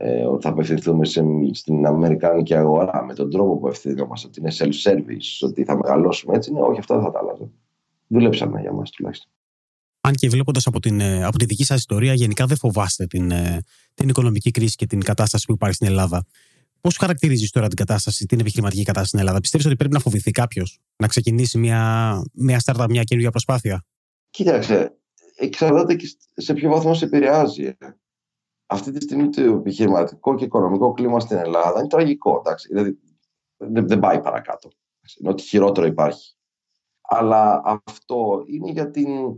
ε, 0.00 0.24
ότι 0.24 0.42
θα 0.42 0.48
απευθυνθούμε 0.48 1.04
σε, 1.04 1.24
στην 1.52 1.86
Αμερικάνικη 1.86 2.54
αγορά 2.54 3.04
με 3.04 3.14
τον 3.14 3.30
τρόπο 3.30 3.58
που 3.58 3.68
ευθυνόμαστε, 3.68 4.26
ότι 4.26 4.40
είναι 4.40 4.52
self-service, 4.58 5.46
ότι 5.46 5.64
θα 5.64 5.76
μεγαλώσουμε 5.76 6.36
έτσι. 6.36 6.52
Ναι, 6.52 6.60
όχι, 6.60 6.78
αυτά 6.78 6.94
δεν 6.94 7.04
θα 7.04 7.10
τα 7.10 7.18
αλλάζω. 7.18 7.50
Δουλέψαμε 8.06 8.60
για 8.60 8.72
μας 8.72 8.90
τουλάχιστον. 8.90 9.30
Αν 10.00 10.14
και 10.14 10.28
βλέποντας 10.28 10.66
από, 10.66 10.80
την, 10.80 11.00
ε, 11.00 11.24
από 11.24 11.38
τη 11.38 11.44
δική 11.44 11.64
σας 11.64 11.78
ιστορία, 11.78 12.14
γενικά 12.14 12.46
δεν 12.46 12.56
φοβάστε 12.56 13.06
την, 13.06 13.30
ε, 13.30 13.62
την 13.94 14.08
οικονομική 14.08 14.50
κρίση 14.50 14.76
και 14.76 14.86
την 14.86 15.02
κατάσταση 15.02 15.46
που 15.46 15.52
υπάρχει 15.52 15.74
στην 15.74 15.86
Ελλάδα. 15.86 16.24
Πώς 16.80 16.96
χαρακτηρίζεις 16.96 17.50
τώρα 17.50 17.66
την 17.68 17.76
κατάσταση, 17.76 18.26
την 18.26 18.40
επιχειρηματική 18.40 18.82
κατάσταση 18.82 19.08
στην 19.08 19.20
Ελλάδα, 19.20 19.40
Πιστεύεις 19.40 19.66
ότι 19.66 19.76
πρέπει 19.76 19.94
να 19.94 20.00
φοβηθεί 20.00 20.30
κάποιος 20.30 20.80
να 20.96 21.06
ξεκινήσει 21.06 21.58
μια, 21.58 22.22
μια 22.32 22.60
startup, 22.64 22.86
μια 22.88 23.02
καινούργια 23.02 23.30
προσπάθεια; 23.30 23.84
Κοίταξε, 24.30 24.96
εξαρτάται 25.36 25.94
και 25.94 26.16
σε 26.34 26.54
ποιο 26.54 26.70
βαθμό 26.70 26.94
σε 26.94 27.04
επηρεάζει 27.04 27.76
αυτή 28.70 28.90
τη 28.90 29.00
στιγμή 29.02 29.28
το 29.28 29.42
επιχειρηματικό 29.42 30.34
και 30.34 30.44
οικονομικό 30.44 30.92
κλίμα 30.92 31.20
στην 31.20 31.36
Ελλάδα 31.36 31.78
είναι 31.78 31.88
τραγικό. 31.88 32.36
Εντάξει. 32.38 32.68
Δηλαδή, 32.68 32.98
δεν, 33.56 33.98
πάει 33.98 34.20
παρακάτω. 34.20 34.70
Είναι 35.18 35.30
ότι 35.30 35.42
χειρότερο 35.42 35.86
υπάρχει. 35.86 36.36
Αλλά 37.00 37.62
αυτό 37.84 38.44
είναι 38.46 38.70
για 38.70 38.90
την 38.90 39.36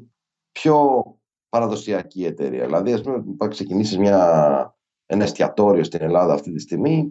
πιο 0.53 1.05
παραδοσιακή 1.49 2.25
εταιρεία. 2.25 2.65
Δηλαδή, 2.65 2.93
ας 2.93 3.03
πούμε, 3.03 3.25
θα 3.39 3.49
ξεκινήσεις 3.49 3.99
μια, 3.99 4.77
ένα 5.07 5.25
εστιατόριο 5.25 5.85
στην 5.85 6.03
Ελλάδα 6.03 6.33
αυτή 6.33 6.53
τη 6.53 6.61
στιγμή, 6.61 7.11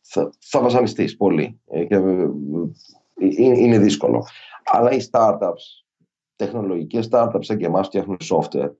θα, 0.00 0.30
θα 0.38 0.60
βασανιστείς 0.60 1.16
πολύ. 1.16 1.60
Ε, 1.66 1.84
και, 1.84 1.94
ε, 1.94 2.28
είναι 3.38 3.78
δύσκολο. 3.78 4.26
Αλλά 4.64 4.90
οι 4.90 4.98
startups, 5.10 5.84
τεχνολογικές 6.36 7.08
startups 7.10 7.38
σαν 7.40 7.56
και 7.56 7.66
εμάς 7.66 7.86
φτιάχνουν 7.86 8.16
software, 8.20 8.70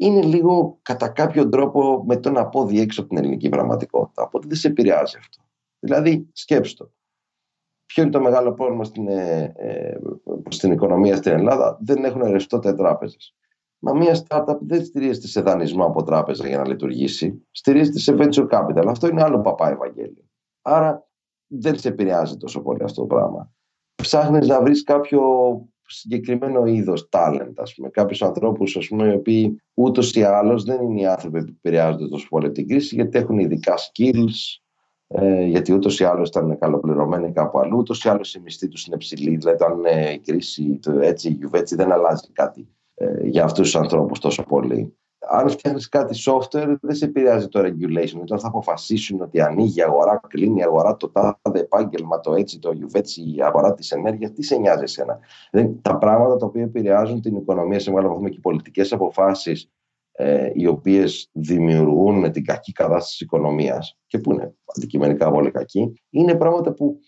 είναι 0.00 0.22
λίγο 0.22 0.78
κατά 0.82 1.08
κάποιο 1.08 1.48
τρόπο 1.48 2.04
με 2.06 2.16
τον 2.16 2.36
απόδι 2.36 2.80
έξω 2.80 3.00
από 3.00 3.08
την 3.08 3.18
ελληνική 3.18 3.48
πραγματικότητα. 3.48 4.22
Οπότε 4.22 4.46
δεν 4.46 4.56
σε 4.56 4.68
επηρεάζει 4.68 5.16
αυτό. 5.18 5.42
Δηλαδή, 5.78 6.28
σκέψτε 6.32 6.84
το. 6.84 6.90
Ποιο 7.86 8.02
είναι 8.02 8.12
το 8.12 8.20
μεγάλο 8.20 8.52
πρόβλημα 8.52 8.84
στην, 8.84 9.08
ε, 9.08 9.52
ε, 9.56 9.98
στην 10.48 10.72
οικονομία 10.72 11.16
στην 11.16 11.32
Ελλάδα, 11.32 11.78
δεν 11.80 12.04
έχουν 12.04 12.22
ρευστότητα 12.22 12.74
τράπεζε. 12.74 13.16
Μα 13.78 13.92
μια 13.92 14.24
startup 14.26 14.58
δεν 14.60 14.84
στηρίζεται 14.84 15.26
σε 15.26 15.40
δανεισμό 15.40 15.84
από 15.84 16.02
τράπεζα 16.02 16.48
για 16.48 16.58
να 16.58 16.68
λειτουργήσει, 16.68 17.46
στηρίζεται 17.50 17.98
σε 17.98 18.14
venture 18.18 18.48
capital. 18.48 18.84
Αυτό 18.86 19.06
είναι 19.06 19.22
άλλο 19.22 19.40
παπά 19.40 19.70
Ευαγγέλιο. 19.70 20.24
Άρα 20.62 21.08
δεν 21.46 21.78
σε 21.78 21.88
επηρεάζει 21.88 22.36
τόσο 22.36 22.62
πολύ 22.62 22.82
αυτό 22.82 23.00
το 23.00 23.06
πράγμα. 23.06 23.52
Ψάχνεις 23.94 24.46
να 24.46 24.62
βρεις 24.62 24.82
κάποιο 24.82 25.22
συγκεκριμένο 25.92 26.66
είδος 26.66 27.08
talent, 27.12 27.52
ας 27.56 27.74
πούμε. 27.74 27.88
Κάποιους 27.88 28.22
ανθρώπους, 28.22 28.76
ας 28.76 28.86
πούμε, 28.86 29.06
οι 29.06 29.14
οποίοι 29.14 29.62
ούτως 29.74 30.14
ή 30.14 30.22
άλλως 30.22 30.64
δεν 30.64 30.82
είναι 30.82 31.00
οι 31.00 31.06
άνθρωποι 31.06 31.44
που 31.44 31.52
επηρεάζονται 31.62 32.08
τόσο 32.08 32.26
πολύ 32.28 32.46
από 32.46 32.54
την 32.54 32.68
κρίση, 32.68 32.94
γιατί 32.94 33.18
έχουν 33.18 33.38
ειδικά 33.38 33.74
skills, 33.78 34.60
ε, 35.06 35.44
γιατί 35.44 35.72
ούτως 35.72 36.00
ή 36.00 36.04
άλλως 36.04 36.28
ήταν 36.28 36.58
καλοπληρωμένοι 36.58 37.32
κάπου 37.32 37.58
αλλού, 37.58 37.76
ούτως 37.78 38.04
ή 38.04 38.08
άλλως 38.08 38.34
η 38.34 38.40
μισθή 38.40 38.68
τους 38.68 38.86
είναι 38.86 38.96
ψηλή. 38.96 39.36
Δηλαδή, 39.36 39.64
όταν 39.64 39.84
ε, 39.84 40.12
η 40.12 40.18
κρίση, 40.18 40.78
το 40.82 41.00
έτσι, 41.00 41.28
η 41.28 41.32
γιουβέτσι 41.32 41.74
δεν 41.76 41.92
αλλάζει 41.92 42.32
κάτι 42.32 42.68
ε, 42.94 43.26
για 43.26 43.44
αυτούς 43.44 43.64
τους 43.70 43.76
ανθρώπους 43.76 44.18
τόσο 44.18 44.42
πολύ 44.42 44.94
αν 45.28 45.48
φτιάχνεις 45.48 45.88
κάτι 45.88 46.18
software, 46.26 46.76
δεν 46.80 46.94
σε 46.94 47.04
επηρεάζει 47.04 47.48
το 47.48 47.60
regulation. 47.60 48.20
Όταν 48.20 48.38
θα 48.38 48.46
αποφασίσουν 48.46 49.20
ότι 49.20 49.40
ανοίγει 49.40 49.78
η 49.78 49.82
αγορά, 49.82 50.20
κλείνει 50.28 50.60
η 50.60 50.62
αγορά, 50.62 50.96
το 50.96 51.10
τάδε 51.10 51.60
επάγγελμα, 51.60 52.20
το 52.20 52.34
έτσι, 52.34 52.58
το 52.58 52.72
γιουβέτσι, 52.72 53.22
η 53.36 53.42
αγορά 53.42 53.74
της 53.74 53.90
ενέργειας, 53.90 54.32
τι 54.32 54.42
σε 54.42 54.56
νοιάζει 54.56 54.82
εσένα; 54.82 55.18
τα 55.82 55.98
πράγματα 55.98 56.36
τα 56.36 56.46
οποία 56.46 56.62
επηρεάζουν 56.62 57.20
την 57.20 57.36
οικονομία 57.36 57.80
σε 57.80 57.90
μεγάλο 57.90 58.08
βαθμό 58.08 58.28
και 58.28 58.36
οι 58.36 58.40
πολιτικές 58.40 58.92
αποφάσεις 58.92 59.70
ε, 60.12 60.50
οι 60.54 60.66
οποίες 60.66 61.30
δημιουργούν 61.32 62.32
την 62.32 62.44
κακή 62.44 62.72
κατάσταση 62.72 63.10
της 63.10 63.20
οικονομίας 63.20 63.98
και 64.06 64.18
που 64.18 64.32
είναι 64.32 64.54
αντικειμενικά 64.76 65.30
πολύ 65.30 65.50
κακή, 65.50 65.94
είναι 66.10 66.34
πράγματα 66.34 66.72
που 66.72 67.00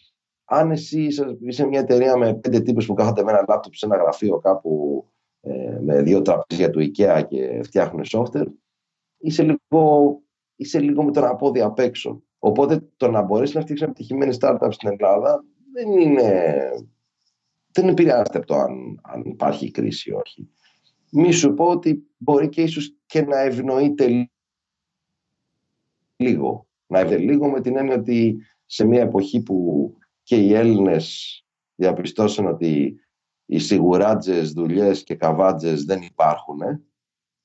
αν 0.44 0.70
εσύ 0.70 1.08
είσαι 1.40 1.66
μια 1.66 1.80
εταιρεία 1.80 2.16
με 2.16 2.34
πέντε 2.34 2.60
τύπους 2.60 2.86
που 2.86 2.94
κάθονται 2.94 3.22
με 3.22 3.30
ένα 3.30 3.44
λάπτοπ 3.48 3.74
σε 3.74 3.86
ένα 3.86 3.96
γραφείο 3.96 4.38
κάπου 4.38 5.04
ε, 5.44 5.78
με 5.80 6.02
δύο 6.02 6.22
τραπέζια 6.22 6.70
του 6.70 6.80
IKEA 6.80 7.22
και 7.28 7.60
φτιάχνουν 7.62 8.04
software, 8.10 8.46
είσαι 9.18 9.42
λίγο, 9.42 10.20
είσαι 10.56 10.80
λίγο 10.80 11.02
με 11.04 11.12
τον 11.12 11.24
απόδι 11.24 11.60
απ' 11.60 11.78
έξω. 11.78 12.22
Οπότε 12.38 12.88
το 12.96 13.10
να 13.10 13.22
μπορέσει 13.22 13.56
να 13.56 13.62
φτιάξεις 13.62 13.86
ένα 13.86 13.94
επιτυχημένη 13.96 14.36
startup 14.40 14.68
στην 14.70 14.88
Ελλάδα 14.88 15.44
δεν 15.72 15.98
είναι. 15.98 16.58
Δεν 17.72 17.88
επηρεάζεται 17.88 18.38
από 18.38 18.46
το 18.46 18.54
αν, 18.54 19.00
αν 19.02 19.22
υπάρχει 19.24 19.70
κρίση 19.70 20.10
ή 20.10 20.12
όχι. 20.12 20.48
Μη 21.10 21.32
σου 21.32 21.54
πω 21.54 21.64
ότι 21.64 22.06
μπορεί 22.16 22.48
και 22.48 22.62
ίσως 22.62 22.96
και 23.06 23.22
να 23.22 23.38
ευνοείται 23.38 24.28
λίγο. 26.16 26.66
Να 26.86 26.98
ευνοείται 26.98 27.24
λίγο 27.24 27.50
με 27.50 27.60
την 27.60 27.76
έννοια 27.76 27.94
ότι 27.94 28.36
σε 28.66 28.84
μια 28.86 29.00
εποχή 29.00 29.42
που 29.42 29.88
και 30.22 30.36
οι 30.36 30.54
Έλληνες 30.54 31.36
διαπιστώσαν 31.74 32.46
ότι 32.46 33.00
οι 33.52 33.58
σιγουράτζες, 33.58 34.52
δουλειές 34.52 35.02
και 35.02 35.14
καβάτζες 35.14 35.84
δεν 35.84 36.02
υπάρχουν 36.02 36.58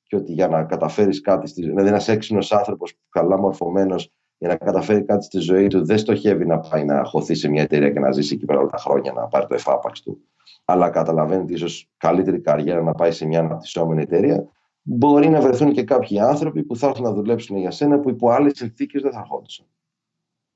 και 0.04 0.16
ότι 0.16 0.34
για 0.34 0.48
να 0.48 0.64
καταφέρεις 0.64 1.22
κάτι, 1.22 1.48
στη... 1.48 1.62
δηλαδή 1.62 1.88
ένας 1.88 2.08
έξυπνος 2.08 2.52
άνθρωπος 2.52 2.94
καλά 3.10 3.38
μορφωμένος 3.38 4.12
για 4.38 4.48
να 4.48 4.56
καταφέρει 4.56 5.04
κάτι 5.04 5.24
στη 5.24 5.40
ζωή 5.40 5.68
του 5.68 5.86
δεν 5.86 5.98
στοχεύει 5.98 6.46
να 6.46 6.60
πάει 6.60 6.86
να 6.86 7.04
χωθεί 7.04 7.36
σε 7.36 7.50
μια 7.50 7.62
εταιρεία 7.62 7.92
και 7.92 8.00
να 8.00 8.12
ζήσει 8.12 8.34
εκεί 8.34 8.46
πέρα 8.46 8.60
όλα 8.60 8.70
τα 8.70 8.78
χρόνια 8.78 9.12
να 9.14 9.28
πάρει 9.28 9.46
το 9.48 9.54
εφάπαξ 9.54 10.02
του 10.02 10.20
αλλά 10.66 10.90
καταλαβαίνει 10.90 11.42
ότι 11.42 11.54
ίσως 11.54 11.90
καλύτερη 11.98 12.40
καριέρα 12.40 12.82
να 12.82 12.92
πάει 12.92 13.12
σε 13.12 13.26
μια 13.26 13.40
αναπτυσσόμενη 13.40 14.02
εταιρεία 14.02 14.48
μπορεί 14.82 15.30
να 15.30 15.42
βρεθούν 15.42 15.72
και 15.72 15.84
κάποιοι 15.84 16.20
άνθρωποι 16.20 16.64
που 16.64 16.76
θα 16.76 16.88
έρθουν 16.88 17.04
να 17.04 17.14
δουλέψουν 17.14 17.58
για 17.58 17.72
σένα 17.72 18.00
που 18.00 18.10
υπό 18.10 18.30
άλλες 18.30 18.52
συνθήκες 18.56 19.02
δεν 19.02 19.12
θα 19.12 19.20
ερχόντουσαν. 19.20 19.66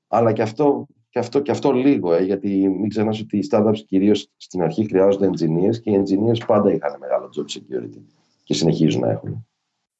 Αλλά 0.08 0.32
και 0.32 0.42
αυτό, 0.42 0.86
και 1.12 1.18
αυτό, 1.18 1.40
και 1.40 1.50
αυτό 1.50 1.72
λίγο, 1.72 2.14
ε, 2.14 2.22
γιατί 2.22 2.68
μην 2.68 2.88
ξεχνάς 2.88 3.20
ότι 3.20 3.38
οι 3.38 3.48
startups 3.50 3.78
κυρίως 3.86 4.30
στην 4.36 4.62
αρχή 4.62 4.86
χρειάζονται 4.86 5.28
engineers 5.28 5.76
και 5.82 5.90
οι 5.90 6.02
engineers 6.02 6.46
πάντα 6.46 6.72
είχαν 6.72 6.96
μεγάλο 7.00 7.30
job 7.36 7.56
security 7.56 8.00
και 8.44 8.54
συνεχίζουν 8.54 9.00
να 9.00 9.10
έχουν. 9.10 9.46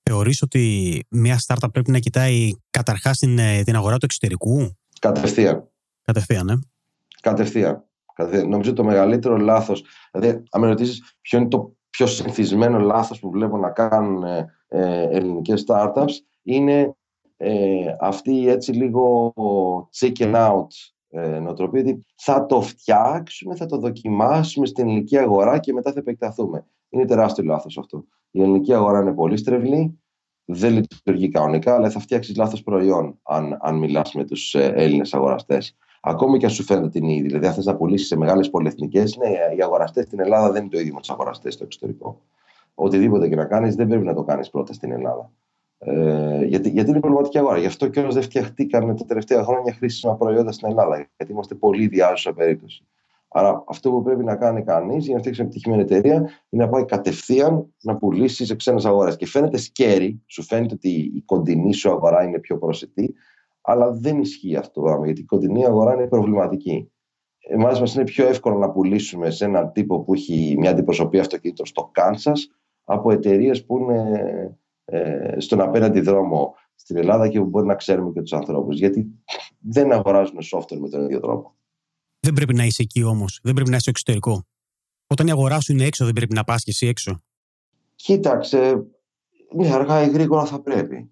Θεωρείς 0.02 0.42
ότι 0.42 1.04
μια 1.08 1.38
startup 1.46 1.68
πρέπει 1.72 1.90
να 1.90 1.98
κοιτάει 1.98 2.50
καταρχάς 2.70 3.18
την, 3.18 3.38
ε, 3.38 3.62
την 3.62 3.76
αγορά 3.76 3.98
του 3.98 4.04
εξωτερικού; 4.04 4.76
Κατευθείαν. 5.00 5.68
Κατευθείαν, 6.02 6.46
ναι. 6.46 6.54
Κατευθείαν. 7.20 7.84
Κατευθείαν. 8.14 8.48
Νομίζω 8.48 8.72
το 8.72 8.84
μεγαλύτερο 8.84 9.36
λάθος, 9.36 9.84
δηλαδή 10.12 10.42
αν 10.50 10.60
με 10.60 10.66
ρωτήσεις 10.66 11.16
ποιο 11.20 11.38
είναι 11.38 11.48
το 11.48 11.76
πιο 11.90 12.06
συνηθισμένο 12.06 12.78
λάθος 12.78 13.18
που 13.18 13.30
βλέπω 13.30 13.56
να 13.56 13.70
κάνουν 13.70 14.22
ε, 14.22 14.52
ε 14.68 15.02
ελληνικές 15.10 15.64
startups 15.68 16.12
είναι 16.42 16.96
ε, 17.36 17.96
αυτή 18.00 18.48
έτσι 18.48 18.72
λίγο 18.72 19.34
chicken 20.00 20.34
out 20.34 20.66
ε, 21.14 21.38
νοοτροπία 21.38 21.80
ότι 21.80 22.06
θα 22.16 22.46
το 22.46 22.60
φτιάξουμε, 22.60 23.56
θα 23.56 23.66
το 23.66 23.76
δοκιμάσουμε 23.76 24.66
στην 24.66 24.88
ελληνική 24.88 25.18
αγορά 25.18 25.58
και 25.58 25.72
μετά 25.72 25.92
θα 25.92 25.98
επεκταθούμε. 25.98 26.66
Είναι 26.88 27.04
τεράστιο 27.04 27.44
λάθος 27.44 27.78
αυτό. 27.78 28.04
Η 28.30 28.42
ελληνική 28.42 28.74
αγορά 28.74 29.00
είναι 29.00 29.12
πολύ 29.12 29.36
στρεβλή, 29.36 30.00
δεν 30.44 30.72
λειτουργεί 30.72 31.28
κανονικά, 31.28 31.74
αλλά 31.74 31.90
θα 31.90 32.00
φτιάξεις 32.00 32.36
λάθος 32.36 32.62
προϊόν 32.62 33.18
αν, 33.22 33.58
αν 33.60 33.76
μιλάς 33.76 34.14
με 34.14 34.24
τους 34.24 34.54
ε, 34.54 34.72
Έλληνες 34.76 35.14
αγοραστές. 35.14 35.76
Ακόμη 36.00 36.38
και 36.38 36.46
αν 36.46 36.52
σου 36.52 36.62
φαίνεται 36.62 36.88
την 36.88 37.04
ίδια. 37.04 37.22
Δηλαδή, 37.22 37.46
αν 37.46 37.52
θες 37.54 37.64
να 37.64 37.76
πουλήσεις 37.76 38.06
σε 38.06 38.16
μεγάλες 38.16 38.50
πολυεθνικές, 38.50 39.16
ναι, 39.16 39.28
οι 39.56 39.62
αγοραστές 39.62 40.04
στην 40.04 40.20
Ελλάδα 40.20 40.52
δεν 40.52 40.62
είναι 40.62 40.70
το 40.70 40.78
ίδιο 40.78 40.94
με 40.94 41.00
τους 41.00 41.10
αγοραστές 41.10 41.54
στο 41.54 41.64
εξωτερικό. 41.64 42.20
Οτιδήποτε 42.74 43.28
και 43.28 43.36
να 43.36 43.44
κάνεις, 43.44 43.74
δεν 43.74 43.88
πρέπει 43.88 44.04
να 44.04 44.14
το 44.14 44.22
κάνεις 44.22 44.50
πρώτα 44.50 44.72
στην 44.72 44.92
Ελλάδα. 44.92 45.30
Ε, 45.84 46.44
γιατί, 46.44 46.68
γιατί 46.70 46.90
είναι 46.90 47.00
προβληματική 47.00 47.38
αγορά. 47.38 47.58
Γι' 47.58 47.66
αυτό 47.66 47.88
κιόλας 47.88 48.14
δεν 48.14 48.22
φτιαχτήκαν 48.22 48.96
τα 48.96 49.04
τελευταία 49.04 49.42
χρόνια 49.42 49.72
χρήσιμα 49.72 50.16
προϊόντα 50.16 50.52
στην 50.52 50.68
Ελλάδα. 50.68 50.96
Γιατί 51.16 51.32
είμαστε 51.32 51.54
πολύ 51.54 51.86
διάζουσα 51.86 52.32
περίπτωση. 52.32 52.86
Άρα, 53.28 53.64
αυτό 53.66 53.90
που 53.90 54.02
πρέπει 54.02 54.24
να 54.24 54.36
κάνει 54.36 54.62
κανείς 54.62 55.04
για 55.04 55.14
να 55.14 55.20
φτιάξει 55.20 55.40
μια 55.40 55.50
επιτυχημένη 55.50 55.82
εταιρεία 55.82 56.16
είναι 56.48 56.64
να 56.64 56.68
πάει 56.68 56.84
κατευθείαν 56.84 57.74
να 57.82 57.96
πουλήσει 57.96 58.46
σε 58.46 58.56
ξένες 58.56 58.84
αγορές. 58.84 59.16
Και 59.16 59.26
φαίνεται 59.26 59.56
σκέρι, 59.56 60.22
σου 60.26 60.42
φαίνεται 60.42 60.74
ότι 60.74 60.88
η 60.90 61.22
κοντινή 61.24 61.74
σου 61.74 61.90
αγορά 61.90 62.22
είναι 62.22 62.38
πιο 62.38 62.58
προσιτή, 62.58 63.14
αλλά 63.60 63.92
δεν 63.92 64.20
ισχύει 64.20 64.56
αυτό 64.56 64.72
το 64.72 64.80
πράγμα, 64.80 65.04
γιατί 65.04 65.20
η 65.20 65.24
κοντινή 65.24 65.66
αγορά 65.66 65.94
είναι 65.94 66.06
προβληματική. 66.06 66.92
Εμάς 67.48 67.80
μας 67.80 67.94
είναι 67.94 68.04
πιο 68.04 68.26
εύκολο 68.26 68.58
να 68.58 68.70
πουλήσουμε 68.70 69.30
σε 69.30 69.44
έναν 69.44 69.72
τύπο 69.72 70.00
που 70.00 70.14
έχει 70.14 70.54
μια 70.58 70.70
αντιπροσωπεία 70.70 71.20
αυτοκίνητων 71.20 71.66
στο 71.66 71.88
Κάνσα 71.92 72.32
από 72.84 73.12
εταιρείες 73.12 73.64
που 73.64 73.78
είναι 73.78 74.56
ε, 74.84 75.40
στον 75.40 75.60
απέναντι 75.60 76.00
δρόμο 76.00 76.54
στην 76.74 76.96
Ελλάδα 76.96 77.28
και 77.28 77.38
που 77.38 77.46
μπορεί 77.46 77.66
να 77.66 77.74
ξέρουμε 77.74 78.12
και 78.12 78.20
τους 78.20 78.32
ανθρώπους. 78.32 78.78
Γιατί 78.78 79.06
δεν 79.58 79.92
αγοράζουν 79.92 80.38
software 80.52 80.78
με 80.78 80.88
τον 80.88 81.04
ίδιο 81.04 81.20
τρόπο. 81.20 81.54
Δεν 82.20 82.32
πρέπει 82.32 82.54
να 82.54 82.64
είσαι 82.64 82.82
εκεί 82.82 83.02
όμως. 83.02 83.40
Δεν 83.42 83.54
πρέπει 83.54 83.70
να 83.70 83.76
είσαι 83.76 83.90
εξωτερικό. 83.90 84.46
Όταν 85.06 85.26
η 85.26 85.30
αγοράς 85.30 85.64
σου 85.64 85.72
είναι 85.72 85.84
έξω, 85.84 86.04
δεν 86.04 86.12
πρέπει 86.12 86.34
να 86.34 86.44
πας 86.44 86.64
και 86.64 86.70
εσύ 86.70 86.86
έξω. 86.86 87.22
Κοίταξε. 87.94 88.86
Ναι, 89.54 89.72
αργά 89.72 90.02
ή 90.02 90.10
γρήγορα 90.10 90.44
θα 90.44 90.60
πρέπει. 90.60 91.10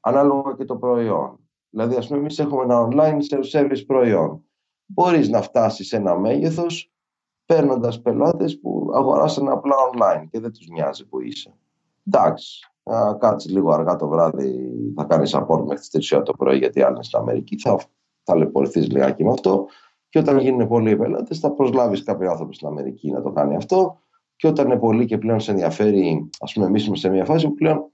Ανάλογα 0.00 0.54
και 0.56 0.64
το 0.64 0.76
προϊόν. 0.76 1.38
Δηλαδή, 1.70 1.96
ας 1.96 2.06
πούμε, 2.06 2.18
εμείς 2.18 2.38
έχουμε 2.38 2.62
ένα 2.62 2.88
online 2.88 3.18
service 3.52 3.86
προϊόν. 3.86 4.44
Μπορείς 4.86 5.28
να 5.28 5.42
φτάσεις 5.42 5.86
σε 5.86 5.96
ένα 5.96 6.18
μέγεθος 6.18 6.92
παίρνοντας 7.46 8.02
πελάτες 8.02 8.60
που 8.60 8.90
αγοράσαν 8.94 9.48
απλά 9.48 9.74
online 9.92 10.26
και 10.30 10.40
δεν 10.40 10.52
τους 10.52 10.66
νοιάζει 10.66 11.06
που 11.06 11.20
είσαι. 11.20 11.54
Εντάξει, 12.06 12.58
κάτσει 13.18 13.50
λίγο 13.50 13.70
αργά 13.70 13.96
το 13.96 14.08
βράδυ, 14.08 14.72
θα 14.96 15.04
κάνεις 15.04 15.36
support 15.36 15.64
μέχρι 15.66 15.86
τις 15.88 16.14
3 16.14 16.22
το 16.24 16.32
πρωί 16.32 16.58
γιατί 16.58 16.82
άλλοι 16.82 17.04
στην 17.04 17.18
Αμερική. 17.18 17.58
Θα 17.58 17.78
ταλαιπωρηθείς 18.22 18.90
λιγάκι 18.90 19.24
με 19.24 19.30
αυτό. 19.30 19.66
Και 20.08 20.18
όταν 20.18 20.38
γίνουν 20.38 20.68
πολλοί 20.68 20.90
οι 20.90 20.96
πελάτες, 20.96 21.38
θα 21.38 21.52
προσλάβεις 21.52 22.02
κάποιο 22.02 22.30
άνθρωπο 22.30 22.52
στην 22.52 22.66
Αμερική 22.66 23.10
να 23.10 23.22
το 23.22 23.30
κάνει 23.30 23.56
αυτό. 23.56 23.98
Και 24.36 24.46
όταν 24.46 24.66
είναι 24.66 24.78
πολλοί 24.78 25.04
και 25.04 25.18
πλέον 25.18 25.40
σε 25.40 25.50
ενδιαφέρει, 25.50 26.30
ας 26.40 26.52
πούμε, 26.52 26.66
εμείς 26.66 26.86
είμαστε 26.86 27.08
σε 27.08 27.14
μια 27.14 27.24
φάση 27.24 27.46
που 27.46 27.54
πλέον 27.54 27.90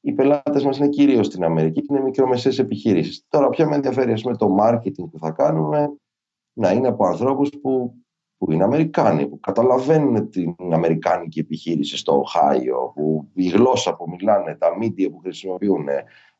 οι 0.00 0.12
πελάτες 0.12 0.64
μας 0.64 0.78
είναι 0.78 0.88
κυρίως 0.88 1.26
στην 1.26 1.44
Αμερική 1.44 1.80
και 1.80 1.86
είναι 1.90 2.02
μικρομεσαίες 2.02 2.58
επιχειρήσεις. 2.58 3.24
Τώρα, 3.28 3.48
πια 3.48 3.68
με 3.68 3.74
ενδιαφέρει, 3.74 4.12
ας 4.12 4.22
πούμε, 4.22 4.36
το 4.36 4.56
marketing 4.60 5.10
που 5.10 5.18
θα 5.18 5.30
κάνουμε 5.30 5.96
να 6.52 6.72
είναι 6.72 6.88
από 6.88 7.06
ανθρώπους 7.06 7.50
που, 7.62 7.94
που 8.40 8.52
είναι 8.52 8.64
Αμερικάνοι, 8.64 9.28
που 9.28 9.40
καταλαβαίνουν 9.40 10.30
την 10.30 10.54
Αμερικάνικη 10.70 11.40
επιχείρηση 11.40 11.96
στο 11.96 12.18
Οχάιο, 12.18 12.92
που 12.94 13.28
η 13.34 13.48
γλώσσα 13.48 13.96
που 13.96 14.04
μιλάνε, 14.08 14.54
τα 14.54 14.68
media 14.80 15.10
που 15.10 15.18
χρησιμοποιούν 15.18 15.86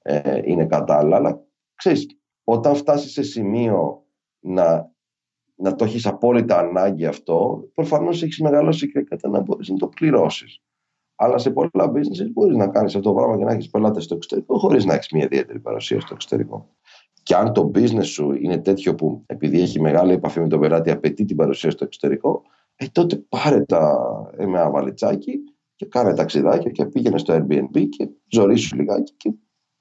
ε, 0.03 0.41
είναι 0.45 0.67
κατάλληλα. 0.67 1.17
Αλλά 1.17 1.43
ξέρεις, 1.75 2.07
όταν 2.45 2.75
φτάσεις 2.75 3.13
σε 3.13 3.23
σημείο 3.23 4.05
να, 4.41 4.93
να 5.55 5.75
το 5.75 5.85
έχεις 5.85 6.07
απόλυτα 6.07 6.59
ανάγκη 6.59 7.07
αυτό, 7.07 7.69
προφανώς 7.75 8.23
έχεις 8.23 8.41
μεγαλώσει 8.41 8.91
και 8.91 9.01
κατά 9.01 9.29
να 9.29 9.41
μπορείς 9.41 9.69
να 9.69 9.77
το 9.77 9.89
πληρώσεις. 9.89 10.63
Αλλά 11.15 11.39
σε 11.39 11.51
πολλά 11.51 11.93
business 11.95 12.31
μπορείς 12.33 12.57
να 12.57 12.69
κάνεις 12.69 12.95
αυτό 12.95 13.09
το 13.09 13.15
πράγμα 13.15 13.37
και 13.37 13.45
να 13.45 13.53
έχεις 13.53 13.71
πελάτες 13.71 14.05
στο 14.05 14.15
εξωτερικό, 14.15 14.59
χωρίς 14.59 14.85
να 14.85 14.95
έχεις 14.95 15.11
μια 15.13 15.25
ιδιαίτερη 15.25 15.61
παρουσία 15.61 16.01
στο 16.01 16.15
εξωτερικό. 16.15 16.69
Και 17.31 17.37
αν 17.37 17.53
το 17.53 17.71
business 17.75 18.05
σου 18.05 18.33
είναι 18.33 18.59
τέτοιο 18.59 18.95
που 18.95 19.23
επειδή 19.27 19.61
έχει 19.61 19.81
μεγάλη 19.81 20.13
επαφή 20.13 20.41
με 20.41 20.49
τον 20.49 20.61
πελάτη, 20.61 20.91
απαιτεί 20.91 21.25
την 21.25 21.37
παρουσία 21.37 21.71
στο 21.71 21.85
εξωτερικό, 21.85 22.43
ε, 22.77 22.87
τότε 22.93 23.17
πάρε 23.17 23.61
τα 23.65 23.99
ε, 24.37 24.47
με 24.47 24.59
ένα 24.59 24.71
βαλιτσάκι 24.71 25.39
και 25.77 25.87
κάνε 25.87 26.15
ταξιδάκια 26.15 26.71
και 26.71 26.85
πήγαινε 26.85 27.19
στο 27.19 27.35
Airbnb 27.35 27.89
και 27.89 28.09
ζωρίσου 28.29 28.77
λιγάκι 28.77 29.13
και 29.17 29.33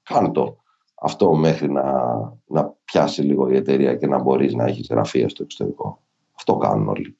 κάνε 0.02 0.30
το 0.30 0.56
αυτό 0.94 1.34
μέχρι 1.34 1.70
να, 1.70 1.82
να 2.46 2.74
πιάσει 2.84 3.22
λίγο 3.22 3.48
η 3.48 3.56
εταιρεία 3.56 3.94
και 3.96 4.06
να 4.06 4.22
μπορείς 4.22 4.54
να 4.54 4.64
έχεις 4.64 4.86
γραφεία 4.90 5.28
στο 5.28 5.42
εξωτερικό. 5.42 6.02
Αυτό 6.36 6.56
κάνουν 6.56 6.88
όλοι. 6.88 7.16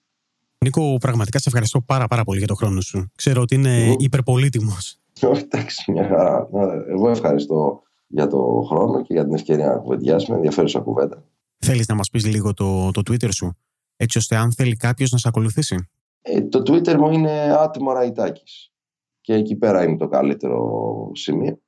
Νίκο, 0.64 0.97
πραγματικά 1.01 1.38
σε 1.38 1.45
ευχαριστώ 1.49 1.81
πάρα, 1.81 2.07
πάρα 2.07 2.25
πολύ 2.25 2.38
για 2.38 2.47
τον 2.47 2.57
χρόνο 2.57 2.81
σου. 2.81 3.11
Ξέρω 3.16 3.40
ότι 3.40 3.55
είναι 3.55 3.93
mm. 3.93 3.95
υπερπολίτημος. 3.99 4.99
Εντάξει, 5.43 5.93
μια 5.93 6.09
χαρά. 6.09 6.49
Εγώ 6.88 7.09
ευχαριστώ 7.09 7.83
για 8.11 8.27
τον 8.27 8.64
χρόνο 8.66 9.03
και 9.03 9.12
για 9.12 9.25
την 9.25 9.35
ευκαιρία 9.35 9.66
να 9.66 9.77
κουβεντιάσουμε. 9.77 10.37
Ενδιαφέρουσα 10.37 10.81
κουβέντα. 10.81 11.25
Θέλεις 11.59 11.87
να 11.87 11.94
μας 11.94 12.11
πεις 12.11 12.27
λίγο 12.27 12.55
το, 12.55 12.90
το 12.90 13.01
Twitter 13.11 13.29
σου, 13.33 13.57
έτσι 13.96 14.18
ώστε 14.18 14.37
αν 14.37 14.53
θέλει 14.53 14.77
κάποιος 14.77 15.11
να 15.11 15.18
σε 15.18 15.29
ακολουθήσει; 15.29 15.88
Ε, 16.23 16.42
το 16.42 16.59
Twitter 16.59 16.96
μου 16.96 17.11
είναι 17.11 17.57
άτιμο 17.59 17.92
Ραϊτάκης. 17.92 18.73
Και 19.20 19.35
εκεί 19.35 19.57
πέρα 19.57 19.85
είναι 19.85 19.96
το 19.96 20.09
καλύτερο 20.09 21.11
σημείο 21.14 21.61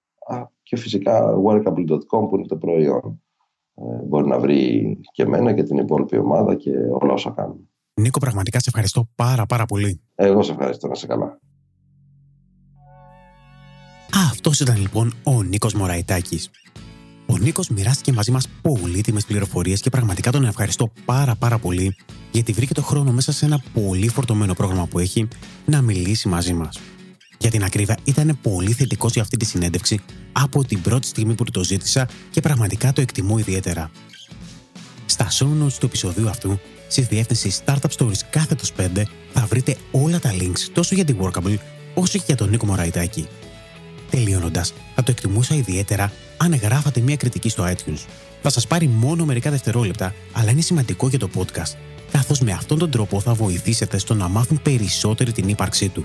και 0.63 0.77
φυσικά 0.77 1.35
workable.com 1.47 2.29
που 2.29 2.37
είναι 2.37 2.47
το 2.47 2.57
προϊόν. 2.57 3.23
Ε, 3.75 4.05
μπορεί 4.05 4.27
να 4.27 4.39
βρει 4.39 4.99
και 5.13 5.23
εμένα 5.23 5.55
και 5.55 5.63
την 5.63 5.79
υπόλοιπη 5.79 6.19
ομάδα 6.19 6.55
και 6.55 6.71
όλα 6.71 7.13
όσα 7.13 7.31
κάνουμε. 7.31 7.61
Νίκο, 8.01 8.19
πραγματικά 8.19 8.59
σε 8.59 8.65
ευχαριστώ 8.69 9.09
πάρα 9.15 9.47
πάρα 9.47 9.65
πολύ. 9.65 10.01
Εγώ 10.15 10.43
σε 10.43 10.53
ευχαριστώ, 10.53 10.89
να 10.89 10.95
σε 10.95 11.07
καλά. 11.07 11.41
Α, 14.43 14.51
αυτός 14.51 14.61
ήταν 14.61 14.81
λοιπόν 14.81 15.15
ο 15.23 15.43
Νίκος 15.43 15.75
Μωραϊτάκης. 15.75 16.51
Ο 17.27 17.39
Νίκος 17.39 17.69
μοιράστηκε 17.69 18.13
μαζί 18.13 18.31
μας 18.31 18.49
πολύτιμες 18.63 19.25
πληροφορίες 19.25 19.81
και 19.81 19.91
πραγματικά 19.91 20.31
τον 20.31 20.45
ευχαριστώ 20.45 20.93
πάρα 21.05 21.35
πάρα 21.35 21.59
πολύ 21.59 21.97
γιατί 22.31 22.53
βρήκε 22.53 22.75
το 22.75 22.83
χρόνο 22.83 23.13
μέσα 23.13 23.33
σε 23.33 23.45
ένα 23.45 23.63
πολύ 23.73 24.09
φορτωμένο 24.09 24.55
πρόγραμμα 24.55 24.87
που 24.87 24.99
έχει 24.99 25.29
να 25.65 25.83
μιλήσει 25.83 26.29
μαζί 26.29 26.53
μας. 26.53 26.81
Για 27.39 27.51
την 27.51 27.65
ακρίβεια, 27.65 27.99
ήταν 28.05 28.39
πολύ 28.43 28.73
θετικός 28.73 29.13
για 29.13 29.23
αυτή 29.23 29.37
τη 29.37 29.45
συνέντευξη 29.45 30.01
από 30.33 30.65
την 30.65 30.81
πρώτη 30.81 31.07
στιγμή 31.07 31.35
που 31.35 31.45
το 31.45 31.65
ζήτησα 31.65 32.09
και 32.31 32.41
πραγματικά 32.41 32.93
το 32.93 33.01
εκτιμώ 33.01 33.39
ιδιαίτερα. 33.39 33.91
Στα 35.07 35.29
show 35.31 35.65
notes 35.65 35.73
του 35.79 35.87
επεισοδίου 35.87 36.29
αυτού, 36.29 36.59
στη 36.89 37.03
διεύθυνση 37.03 37.63
Startup 37.65 37.91
Stories 37.99 38.21
κάθετος 38.31 38.73
5, 38.79 39.03
θα 39.33 39.47
βρείτε 39.47 39.77
όλα 39.91 40.19
τα 40.19 40.33
links 40.33 40.61
τόσο 40.73 40.95
για 40.95 41.05
την 41.05 41.17
Workable 41.21 41.57
όσο 41.95 42.19
και 42.19 42.25
για 42.27 42.37
τον 42.37 42.49
Νίκο 42.49 42.67
Μωραϊτάκη. 42.67 43.29
Τελειώνοντας, 44.13 44.73
θα 44.95 45.03
το 45.03 45.11
εκτιμούσα 45.11 45.55
ιδιαίτερα 45.55 46.13
αν 46.37 46.55
γράφατε 46.55 47.01
μια 47.01 47.17
κριτική 47.17 47.49
στο 47.49 47.65
iTunes. 47.65 48.07
Θα 48.43 48.51
σας 48.51 48.67
πάρει 48.67 48.89
μόνο 48.89 49.25
μερικά 49.25 49.51
δευτερόλεπτα, 49.51 50.15
αλλά 50.33 50.51
είναι 50.51 50.61
σημαντικό 50.61 51.09
για 51.09 51.19
το 51.19 51.31
podcast, 51.35 51.77
καθώς 52.11 52.41
με 52.41 52.53
αυτόν 52.53 52.79
τον 52.79 52.91
τρόπο 52.91 53.21
θα 53.21 53.35
βοηθήσετε 53.35 53.99
στο 53.99 54.15
να 54.15 54.29
μάθουν 54.29 54.63
περισσότεροι 54.63 55.33
την 55.33 55.49
ύπαρξή 55.49 55.89
του. 55.89 56.05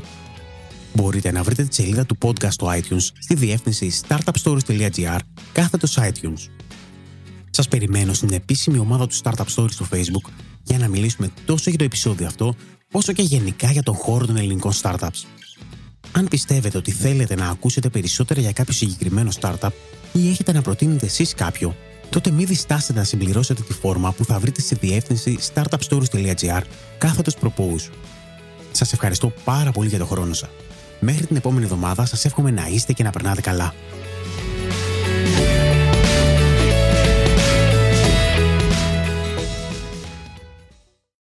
Μπορείτε 0.94 1.32
να 1.32 1.44
βρείτε 1.44 1.64
τη 1.64 1.76
σελίδα 1.76 2.06
του 2.06 2.18
podcast 2.22 2.52
στο 2.52 2.68
iTunes 2.68 3.10
στη 3.20 3.36
διεύθυνση 3.36 3.92
startupstories.gr 4.08 5.20
κάθετος 5.54 5.98
iTunes. 6.00 6.50
Σας 7.50 7.68
περιμένω 7.68 8.14
στην 8.14 8.34
επίσημη 8.34 8.78
ομάδα 8.78 9.08
του 9.08 9.16
Startup 9.24 9.46
Stories 9.56 9.72
στο 9.72 9.88
Facebook 9.92 10.30
για 10.64 10.78
να 10.78 10.88
μιλήσουμε 10.88 11.32
τόσο 11.46 11.70
για 11.70 11.80
το 11.80 11.86
επεισόδιο 11.86 12.28
αυτό, 12.28 12.56
όσο 12.92 13.14
και 13.14 13.22
γενικά 13.22 13.72
για 13.72 13.84
τον 13.84 13.96
χώρο 13.96 14.26
των 14.26 14.38
ελληνικών 14.38 14.72
startups. 14.82 15.26
Αν 16.18 16.28
πιστεύετε 16.28 16.78
ότι 16.78 16.92
θέλετε 16.92 17.36
να 17.36 17.50
ακούσετε 17.50 17.90
περισσότερα 17.90 18.42
για 18.42 18.52
κάποιο 18.52 18.74
συγκεκριμένο 18.74 19.30
startup 19.40 19.70
ή 20.12 20.30
έχετε 20.30 20.52
να 20.52 20.62
προτείνετε 20.62 21.06
εσείς 21.06 21.34
κάποιο, 21.34 21.76
τότε 22.10 22.32
μην 22.32 22.46
διστάσετε 22.46 23.00
να 23.00 23.06
συμπληρώσετε 23.06 23.62
τη 23.62 23.74
φόρμα 23.74 24.12
που 24.12 24.26
θα 24.26 24.40
βρείτε 24.40 24.62
στη 24.62 24.76
διεύθυνση 24.76 25.38
startupstories.gr 25.54 26.62
κάθετος 26.98 27.36
propose. 27.42 27.90
Σας 28.72 28.94
ευχαριστώ 28.94 29.34
πάρα 29.44 29.72
πολύ 29.72 29.90
για 29.90 29.98
τον 29.98 30.08
χρόνο 30.08 30.34
σας. 30.34 30.50
Μέχρι 31.00 31.26
την 31.26 31.36
επόμενη 31.36 31.64
εβδομάδα 31.64 32.06
σας 32.06 32.26
εύχομαι 32.26 32.52
να 32.52 32.68
είστε 32.68 32.94
και 32.94 33.04
να 33.04 33.10
περνάτε 33.10 33.42
καλά. 33.42 33.74